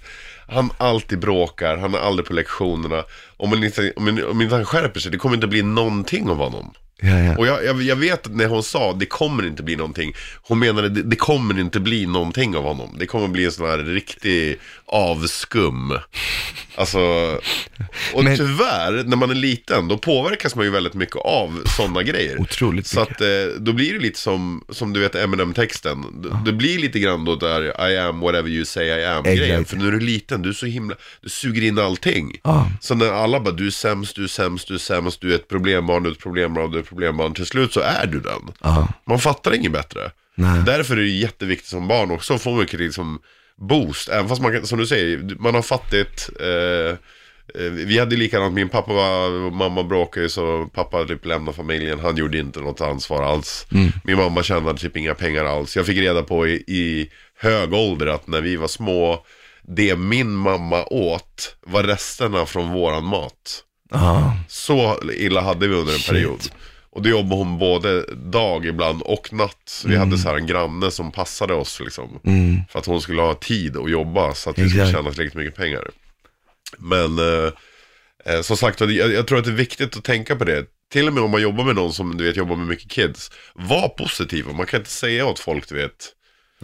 Han 0.49 0.71
alltid 0.79 1.19
bråkar, 1.19 1.77
han 1.77 1.95
är 1.95 1.99
aldrig 1.99 2.27
på 2.27 2.33
lektionerna. 2.33 3.05
Om, 3.37 3.51
man 3.51 3.65
inte, 3.65 3.93
om, 3.97 4.21
om 4.31 4.43
inte 4.43 4.55
han 4.55 4.65
skärper 4.65 5.01
sig, 5.01 5.11
det 5.13 5.19
kommer 5.19 5.35
inte 5.35 5.47
bli 5.47 5.63
någonting 5.63 6.31
av 6.31 6.37
honom. 6.37 6.75
Ja, 7.03 7.19
ja. 7.19 7.37
Och 7.37 7.47
jag, 7.47 7.65
jag, 7.65 7.83
jag 7.83 7.97
vet 7.97 8.27
att 8.27 8.35
när 8.37 8.47
hon 8.47 8.63
sa 8.63 8.93
det 8.93 9.07
kommer 9.07 9.47
inte 9.47 9.63
bli 9.63 9.77
någonting, 9.77 10.13
hon 10.43 10.59
menade 10.59 10.89
det, 10.89 11.03
det 11.03 11.17
kommer 11.17 11.61
inte 11.61 11.81
bli 11.81 12.07
någonting 12.07 12.57
av 12.57 12.63
honom. 12.63 12.97
Det 12.99 13.07
kommer 13.07 13.29
bli 13.29 13.45
en 13.45 13.53
sån 13.53 13.67
här 13.71 13.79
riktig 13.79 14.59
avskum. 14.87 15.99
Alltså, 16.75 16.99
och 18.15 18.25
Men- 18.25 18.37
tyvärr, 18.37 19.05
när 19.05 19.17
man 19.17 19.31
är 19.31 19.35
liten, 19.35 19.89
då 19.89 19.99
påverkas 19.99 20.55
man 20.57 20.65
ju 20.65 20.71
väldigt 20.71 20.95
mycket 20.95 21.17
av 21.17 21.63
sådana 21.77 22.03
grejer. 22.03 22.41
Otroligt 22.41 22.87
Så 22.87 23.01
mycket. 23.01 23.15
att 23.17 23.21
eh, 23.21 23.27
då 23.59 23.73
blir 23.73 23.93
det 23.93 23.99
lite 23.99 24.19
som, 24.19 24.65
som 24.69 24.93
du 24.93 25.01
vet 25.01 25.15
Eminem-texten. 25.15 26.05
Det- 26.23 26.51
Det 26.51 26.53
blir 26.53 26.79
lite 26.79 26.99
grann 26.99 27.25
då 27.25 27.37
där 27.37 27.91
I 27.91 27.99
am 27.99 28.21
whatever 28.21 28.49
you 28.51 28.65
say 28.65 28.87
I 28.87 29.05
am 29.05 29.23
grejen. 29.25 29.51
Exakt. 29.61 29.71
För 29.71 29.77
när 29.77 29.91
du 29.91 29.97
är 29.97 30.01
liten, 30.01 30.43
du 30.43 30.49
är 30.49 30.53
så 30.53 30.67
himla, 30.67 30.97
du 31.21 31.29
suger 31.29 31.63
in 31.63 31.79
allting. 31.79 32.37
Ja. 32.43 32.71
Så 32.81 32.95
när 32.95 33.13
alla 33.13 33.41
bara, 33.41 33.55
du 33.55 33.67
är 33.67 33.71
sämst, 33.71 34.17
du 34.17 34.25
är 34.25 34.29
sämst, 34.29 34.69
du 34.69 34.75
är 34.75 34.79
sämst, 34.79 35.21
du 35.21 35.31
är 35.33 35.35
ett 35.35 35.49
problembarn, 35.49 36.03
du 36.03 36.09
är 36.09 36.13
ett 36.13 36.19
problembarn, 36.23 36.71
du 36.71 36.77
är 36.79 36.83
ett 36.83 36.89
problembarn. 36.91 37.35
Till 37.35 37.47
slut 37.47 37.73
så 37.73 37.81
är 37.81 38.07
du 38.07 38.21
den. 38.21 38.41
Ja. 38.61 38.89
Man 39.07 39.19
fattar 39.19 39.55
inget 39.55 39.73
bättre. 39.73 40.11
Nej. 40.35 40.63
Därför 40.67 40.97
är 40.97 41.01
det 41.01 41.09
jätteviktigt 41.09 41.69
som 41.69 41.89
barn 41.89 42.11
också 42.11 42.35
att 42.35 42.43
få 42.43 42.55
mycket 42.55 42.81
liksom 42.81 43.19
boost. 43.69 44.09
Även 44.09 44.29
fast 44.29 44.43
man 44.43 44.53
kan, 44.53 44.67
som 44.67 44.79
du 44.79 44.87
säger, 44.87 45.37
man 45.39 45.55
har 45.55 45.63
fattigt. 45.63 46.31
Eh, 46.41 46.91
eh, 47.65 47.71
vi 47.71 47.99
hade 47.99 48.17
likadant, 48.17 48.55
min 48.55 48.69
pappa 48.69 48.93
var, 48.93 49.31
och 49.31 49.53
mamma 49.53 49.83
bråkade 49.83 50.29
så 50.29 50.71
pappa 50.75 51.05
typ 51.05 51.27
lämnade 51.27 51.57
familjen. 51.57 52.01
Han 52.01 52.17
gjorde 52.17 52.39
inte 52.39 52.61
något 52.61 52.81
ansvar 52.81 53.23
alls. 53.23 53.67
Min 54.05 54.17
mamma 54.17 54.43
tjänade 54.43 54.79
typ 54.79 54.97
inga 54.97 55.15
pengar 55.15 55.45
alls. 55.45 55.77
Jag 55.77 55.87
fick 55.87 55.99
reda 55.99 56.23
på 56.23 56.47
i, 56.49 56.53
i 56.53 57.11
hög 57.39 57.73
ålder 57.75 58.07
att 58.07 58.27
när 58.27 58.41
vi 58.41 58.57
var 58.57 58.69
små, 58.69 59.25
det 59.63 59.97
min 59.97 60.31
mamma 60.31 60.85
åt 60.85 61.57
var 61.67 61.83
resterna 61.83 62.47
från 62.47 62.73
våran 62.73 63.05
mat. 63.05 63.65
Ja. 63.91 64.37
Så 64.49 64.97
illa 65.13 65.41
hade 65.41 65.69
vi 65.69 65.75
under 65.75 65.93
en 65.93 65.99
Shit. 65.99 66.11
period. 66.11 66.41
Och 66.93 67.03
då 67.03 67.09
jobbade 67.09 67.35
hon 67.35 67.59
både 67.59 68.15
dag 68.15 68.67
ibland 68.67 69.03
och 69.03 69.33
natt. 69.33 69.85
Vi 69.87 69.97
hade 69.97 70.19
så 70.19 70.29
här 70.29 70.37
en 70.37 70.47
granne 70.47 70.91
som 70.91 71.13
passade 71.13 71.55
oss 71.55 71.81
liksom. 71.81 72.21
Mm. 72.25 72.61
För 72.69 72.79
att 72.79 72.87
hon 72.87 73.01
skulle 73.01 73.23
ha 73.23 73.35
tid 73.35 73.77
att 73.77 73.91
jobba 73.91 74.35
så 74.35 74.51
att 74.51 74.59
vi 74.59 74.69
skulle 74.69 74.93
tjäna 74.93 75.11
tillräckligt 75.11 75.35
mycket 75.35 75.57
pengar. 75.57 75.91
Men 76.79 77.19
eh, 77.19 77.53
eh, 78.25 78.41
som 78.41 78.57
sagt, 78.57 78.81
jag, 78.81 78.93
jag 78.93 79.27
tror 79.27 79.39
att 79.39 79.45
det 79.45 79.51
är 79.51 79.55
viktigt 79.55 79.97
att 79.97 80.05
tänka 80.05 80.37
på 80.37 80.45
det. 80.45 80.67
Till 80.93 81.09
och 81.09 81.15
med 81.15 81.23
om 81.23 81.31
man 81.31 81.43
jobbar 81.43 81.65
med 81.65 81.75
någon 81.75 81.93
som 81.93 82.17
du 82.17 82.25
vet 82.25 82.37
jobbar 82.37 82.57
med 82.57 82.67
mycket 82.67 82.91
kids. 82.91 83.31
Var 83.55 83.89
positiv. 83.89 84.47
Man 84.47 84.67
kan 84.67 84.81
inte 84.81 84.91
säga 84.91 85.27
åt 85.27 85.39
folk 85.39 85.69
du 85.69 85.75
vet. 85.75 86.13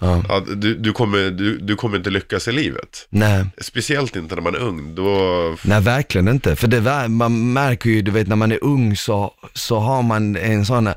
Ja. 0.00 0.22
Att 0.28 0.60
du, 0.60 0.74
du, 0.74 0.92
kommer, 0.92 1.30
du, 1.30 1.58
du 1.58 1.76
kommer 1.76 1.96
inte 1.96 2.10
lyckas 2.10 2.48
i 2.48 2.52
livet. 2.52 3.06
Nej. 3.10 3.46
Speciellt 3.58 4.16
inte 4.16 4.34
när 4.34 4.42
man 4.42 4.54
är 4.54 4.58
ung. 4.58 4.94
Då, 4.94 5.56
Nej, 5.62 5.80
verkligen 5.80 6.28
inte. 6.28 6.56
För 6.56 6.68
det 6.68 7.08
man 7.08 7.52
märker 7.52 7.90
ju, 7.90 8.02
du 8.02 8.10
vet 8.10 8.28
när 8.28 8.36
man 8.36 8.52
är 8.52 8.64
ung 8.64 8.96
så, 8.96 9.34
så 9.54 9.78
har 9.78 10.02
man 10.02 10.36
en 10.36 10.66
sån 10.66 10.88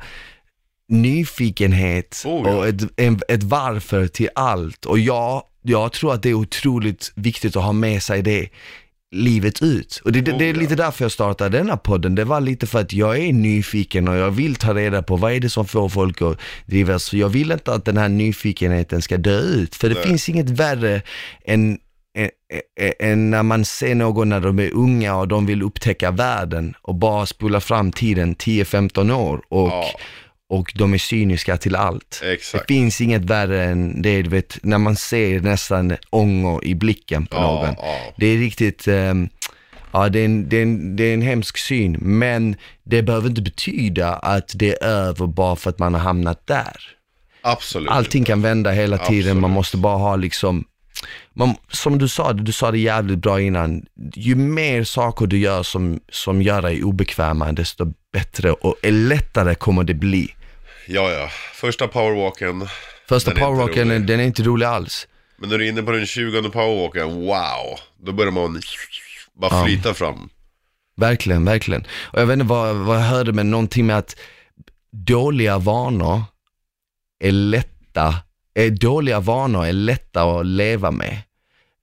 nyfikenhet 0.90 2.24
Oh, 2.26 2.48
ja. 2.48 2.56
och 2.56 2.68
ett, 2.68 2.82
en, 2.96 3.20
ett 3.28 3.44
varför 3.44 4.08
till 4.08 4.30
allt. 4.36 4.86
Och 4.86 5.00
jag, 5.00 5.44
jag 5.62 5.92
tror 5.92 6.14
att 6.14 6.24
det 6.24 6.30
är 6.30 6.34
otroligt 6.34 7.12
viktigt 7.16 7.56
att 7.56 7.64
ha 7.64 7.74
med 7.74 8.04
sig 8.04 8.22
det 8.22 8.50
livet 9.12 9.62
ut. 9.62 10.02
Och 10.06 10.12
det, 10.12 10.22
det, 10.22 10.32
det 10.32 10.46
är 10.46 10.54
Oh, 10.54 10.58
lite 10.58 10.76
därför 10.76 11.04
jag 11.06 11.12
startade 11.12 11.58
denna 11.58 11.78
podden. 11.78 12.16
Det 12.16 12.24
var 12.24 12.42
lite 12.42 12.68
för 12.68 12.80
att 12.80 12.94
jag 12.94 13.18
är 13.18 13.34
nyfiken 13.34 14.08
och 14.08 14.16
jag 14.16 14.32
vill 14.32 14.56
ta 14.56 14.74
reda 14.74 15.04
på 15.04 15.16
vad 15.16 15.32
är 15.34 15.40
det 15.40 15.50
som 15.50 15.66
får 15.66 15.90
folk 15.90 16.22
att 16.22 16.38
drivas. 16.66 17.10
För 17.10 17.18
jag 17.18 17.30
vill 17.30 17.52
inte 17.52 17.74
att 17.74 17.86
den 17.86 17.98
här 17.98 18.10
nyfikenheten 18.10 19.02
ska 19.02 19.18
dö 19.18 19.40
ut. 19.40 19.76
För 19.76 19.90
det 19.90 19.96
Nej. 19.96 20.04
finns 20.04 20.30
inget 20.30 20.50
värre 20.50 21.02
än- 21.46 21.78
än 23.00 23.30
när 23.30 23.44
man 23.44 23.66
ser 23.66 23.96
någon 23.96 24.30
när 24.30 24.40
de 24.40 24.60
är 24.60 24.74
unga 24.74 25.16
och 25.16 25.28
de 25.28 25.46
vill 25.46 25.62
upptäcka 25.64 26.12
världen 26.12 26.74
och 26.82 26.96
bara 26.96 27.26
spola 27.26 27.60
fram 27.62 27.92
tiden 27.92 28.36
10-15 28.36 29.12
år 29.16 29.42
och, 29.50 29.68
Ja. 29.68 29.86
Och 30.50 30.72
de 30.76 30.94
är 30.94 30.98
cyniska 30.98 31.58
till 31.58 31.76
allt. 31.76 32.22
exakt. 32.24 32.68
Det 32.68 32.74
finns 32.74 33.02
inget 33.02 33.22
värre 33.22 33.64
än 33.64 34.02
det, 34.02 34.22
du 34.22 34.30
vet, 34.30 34.58
när 34.64 34.78
man 34.78 34.96
ser 34.96 35.40
nästan 35.40 35.98
ånger 36.10 36.66
i 36.66 36.76
blicken 36.76 37.26
på 37.26 37.42
någon. 37.42 37.66
Ja, 37.66 37.76
ja. 37.78 38.14
Det 38.18 38.26
är 38.26 38.38
riktigt, 38.38 38.88
ehm, 38.88 39.30
ja 39.92 40.10
det 40.10 40.20
är, 40.20 40.26
en, 40.26 40.50
det, 40.50 40.58
är 40.58 40.62
en, 40.64 40.96
det 40.96 41.04
är 41.04 41.14
en 41.14 41.22
hemsk 41.22 41.58
syn, 41.58 41.98
men 42.00 42.56
det 42.84 43.02
behöver 43.04 43.30
inte 43.30 43.42
betyda 43.42 44.14
att 44.14 44.52
det 44.56 44.84
är 44.84 44.88
över 44.88 45.28
bara 45.28 45.56
för 45.56 45.70
att 45.70 45.80
man 45.80 45.94
har 45.94 46.02
hamnat 46.02 46.48
där. 46.48 46.76
Absolut. 47.42 47.90
Allting 47.90 48.24
kan 48.24 48.42
vända 48.42 48.72
hela 48.72 48.98
tiden, 48.98 49.36
man 49.36 49.38
Absolut. 49.38 49.56
måste 49.56 49.78
bara 49.78 49.98
ha 49.98 50.16
liksom, 50.16 50.66
man, 51.34 51.56
som 51.72 51.98
du 51.98 52.08
sa, 52.08 52.34
du 52.34 52.52
sa 52.52 52.72
det 52.72 52.80
jävligt 52.80 53.20
bra 53.20 53.42
innan, 53.42 53.86
ju 54.16 54.36
mer 54.36 54.84
saker 54.84 55.28
du 55.28 55.38
gör 55.38 55.64
som, 55.64 56.00
som 56.12 56.42
gör 56.42 56.62
dig 56.62 56.84
obekväma, 56.84 57.52
desto 57.52 57.94
bättre 58.14 58.52
och 58.52 58.76
lättare 58.84 59.56
kommer 59.56 59.84
det 59.84 59.94
bli. 59.94 60.36
Ja, 60.92 61.12
ja. 61.12 61.30
Första 61.54 61.88
powerwalken. 61.88 62.68
Första 63.10 63.32
Den 63.32 63.38
är 63.38 63.42
inte 63.42 63.46
powerwalken, 63.48 63.90
rolig. 63.90 64.08
den 64.08 64.20
är 64.20 64.24
inte 64.24 64.44
rolig 64.44 64.66
alls. 64.66 65.08
Men 65.38 65.50
när 65.50 65.58
du 65.58 65.66
är 65.66 65.70
inne 65.70 65.84
på 65.84 65.92
den 65.92 66.06
20 66.06 66.50
powerwalken, 66.50 67.16
wow. 67.26 67.80
Då 67.98 68.12
börjar 68.12 68.32
man 68.32 68.62
bara 69.34 69.66
flyta 69.66 69.94
fram. 69.94 70.30
Verkligen, 70.98 71.46
verkligen. 71.46 71.86
Och 72.02 72.22
jag 72.22 72.26
vet 72.26 72.34
inte 72.34 72.46
vad, 72.46 72.76
vad 72.76 72.98
jag 72.98 73.04
hörde, 73.04 73.34
men 73.34 73.52
någonting 73.52 73.86
med 73.86 73.98
att 73.98 74.16
dåliga 74.92 75.58
vanor 75.58 76.24
är 77.20 77.32
lätta, 77.32 78.16
är 78.54 78.70
dåliga 78.70 79.20
vanor 79.20 79.66
är 79.66 79.74
lätta 79.74 80.24
att 80.24 80.46
leva 80.46 80.92
med. 80.92 81.18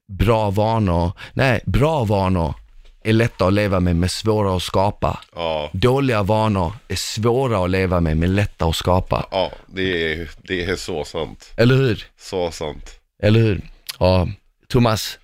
Bra 0.09 0.51
vanor, 0.51 1.13
nej, 1.35 1.61
bra 1.67 2.05
vanor 2.05 2.55
är 3.09 3.13
lätta 3.13 3.47
att 3.47 3.53
leva 3.53 3.81
med, 3.81 3.97
men 3.97 4.09
svåra 4.09 4.57
att 4.57 4.63
skapa. 4.63 5.21
Ja, 5.35 5.71
Dåliga 5.73 6.23
vanor 6.23 6.73
är 6.89 6.97
svåra 6.97 7.65
att 7.65 7.71
leva 7.71 8.01
med, 8.01 8.17
men 8.17 8.35
lätta 8.35 8.65
att 8.67 8.77
skapa. 8.77 9.27
ja 9.31 9.53
det, 9.67 10.13
är, 10.13 10.31
det 10.43 10.65
är 10.65 10.77
så 10.77 11.05
sant. 11.05 11.53
Eller 11.57 11.75
hur? 11.77 12.05
Så 12.21 12.51
sant. 12.51 12.91
Eller 13.23 13.41
hur? 13.41 13.61
Ja, 13.99 14.29
Thomas, 14.69 15.19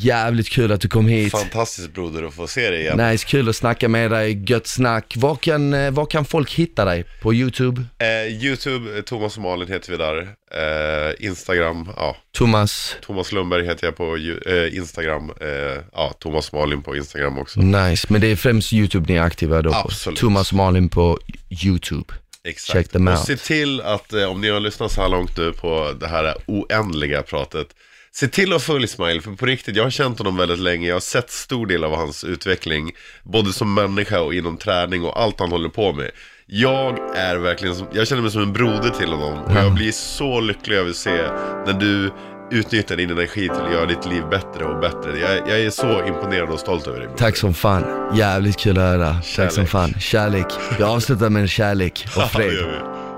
jävligt 0.00 0.48
kul 0.48 0.72
att 0.72 0.80
du 0.80 0.88
kom 0.88 1.08
hit. 1.08 1.32
Fantastiskt 1.32 1.94
broder 1.94 2.22
att 2.22 2.34
få 2.34 2.46
se 2.46 2.70
dig 2.70 2.80
igen. 2.80 2.96
Nice, 3.10 3.26
kul 3.26 3.48
att 3.48 3.56
snacka 3.56 3.88
med 3.88 4.10
dig, 4.10 4.44
gött 4.46 4.66
snack. 4.66 5.14
Var 5.16 5.36
kan, 5.36 5.74
eh, 5.74 5.90
var 5.90 6.06
kan 6.06 6.24
folk 6.24 6.52
hitta 6.52 6.84
dig? 6.84 7.04
På 7.22 7.34
YouTube? 7.34 7.84
Eh, 7.98 8.44
Youtube, 8.44 9.02
Thomas 9.02 9.36
och 9.36 9.42
Malin 9.42 9.68
heter 9.68 9.90
vi 9.90 9.96
där. 9.96 10.28
Eh, 10.54 11.26
Instagram, 11.26 11.88
ja. 11.96 12.16
Thomas, 12.32 12.96
Thomas 13.02 13.32
Lundberg 13.32 13.66
heter 13.66 13.86
jag 13.86 13.96
på 13.96 14.16
eh, 14.46 14.76
Instagram. 14.76 15.32
Eh, 15.40 15.82
ja, 15.92 16.14
Thomas 16.18 16.52
Malin 16.52 16.82
på 16.82 16.96
Instagram 16.96 17.38
också. 17.38 17.60
nice. 17.60 18.06
Men 18.10 18.20
det 18.20 18.26
är 18.26 18.36
främst 18.36 18.72
YouTube 18.72 19.12
ni 19.12 19.18
är 19.18 19.22
aktiva 19.22 19.62
då? 19.62 19.74
Absolut. 19.74 20.18
Thomas 20.18 20.52
Malin 20.52 20.88
på 20.88 21.18
YouTube. 21.64 22.14
Exakt. 22.44 22.72
Check 22.72 22.88
them 22.88 23.08
och 23.08 23.18
se 23.18 23.36
till 23.36 23.80
att, 23.80 24.12
eh, 24.12 24.24
om 24.24 24.40
ni 24.40 24.48
har 24.50 24.60
lyssnat 24.60 24.92
så 24.92 25.02
här 25.02 25.08
långt 25.08 25.36
nu 25.36 25.52
på 25.52 25.92
det 26.00 26.06
här 26.08 26.34
oändliga 26.46 27.22
pratet, 27.22 27.66
se 28.14 28.28
till 28.28 28.52
att 28.52 28.62
följa 28.62 28.88
Smile, 28.88 29.20
för 29.20 29.32
på 29.32 29.46
riktigt, 29.46 29.76
jag 29.76 29.84
har 29.84 29.90
känt 29.90 30.18
honom 30.18 30.36
väldigt 30.36 30.58
länge, 30.58 30.88
jag 30.88 30.94
har 30.94 31.00
sett 31.00 31.30
stor 31.30 31.66
del 31.66 31.84
av 31.84 31.96
hans 31.96 32.24
utveckling, 32.24 32.90
både 33.22 33.52
som 33.52 33.74
människa 33.74 34.20
och 34.20 34.34
inom 34.34 34.56
träning 34.56 35.04
och 35.04 35.20
allt 35.20 35.40
han 35.40 35.50
håller 35.52 35.68
på 35.68 35.92
med. 35.92 36.10
Jag 36.46 36.98
är 37.16 37.36
verkligen, 37.36 37.74
som, 37.74 37.86
jag 37.92 38.08
känner 38.08 38.22
mig 38.22 38.30
som 38.30 38.42
en 38.42 38.52
broder 38.52 38.90
till 38.90 39.08
honom 39.08 39.42
och 39.42 39.56
jag 39.56 39.74
blir 39.74 39.92
så 39.92 40.40
lycklig 40.40 40.76
över 40.76 40.90
att 40.90 40.96
se 40.96 41.22
när 41.66 41.72
du 41.72 42.12
utnyttjar 42.50 42.96
din 42.96 43.10
energi 43.10 43.40
till 43.40 43.50
att 43.50 43.72
göra 43.72 43.86
ditt 43.86 44.06
liv 44.06 44.22
bättre 44.30 44.64
och 44.64 44.80
bättre. 44.80 45.18
Jag, 45.18 45.48
jag 45.48 45.60
är 45.60 45.70
så 45.70 46.06
imponerad 46.06 46.50
och 46.50 46.60
stolt 46.60 46.86
över 46.86 46.98
dig. 46.98 47.06
broder. 47.06 47.18
Tack 47.18 47.36
som 47.36 47.54
fan. 47.54 48.16
Jävligt 48.16 48.56
kul 48.56 48.78
att 48.78 48.84
höra. 48.84 49.16
Tack 49.36 49.52
som 49.52 49.66
fan. 49.66 49.94
Kärlek. 50.00 50.46
Vi 50.78 50.84
avslutar 50.84 51.30
med 51.30 51.42
en 51.42 51.48
kärlek 51.48 52.06
och 52.16 52.22
fred. 52.32 52.52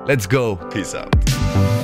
Let's 0.09 0.31
go. 0.31 0.57
Peace 0.57 0.99
out. 0.99 1.84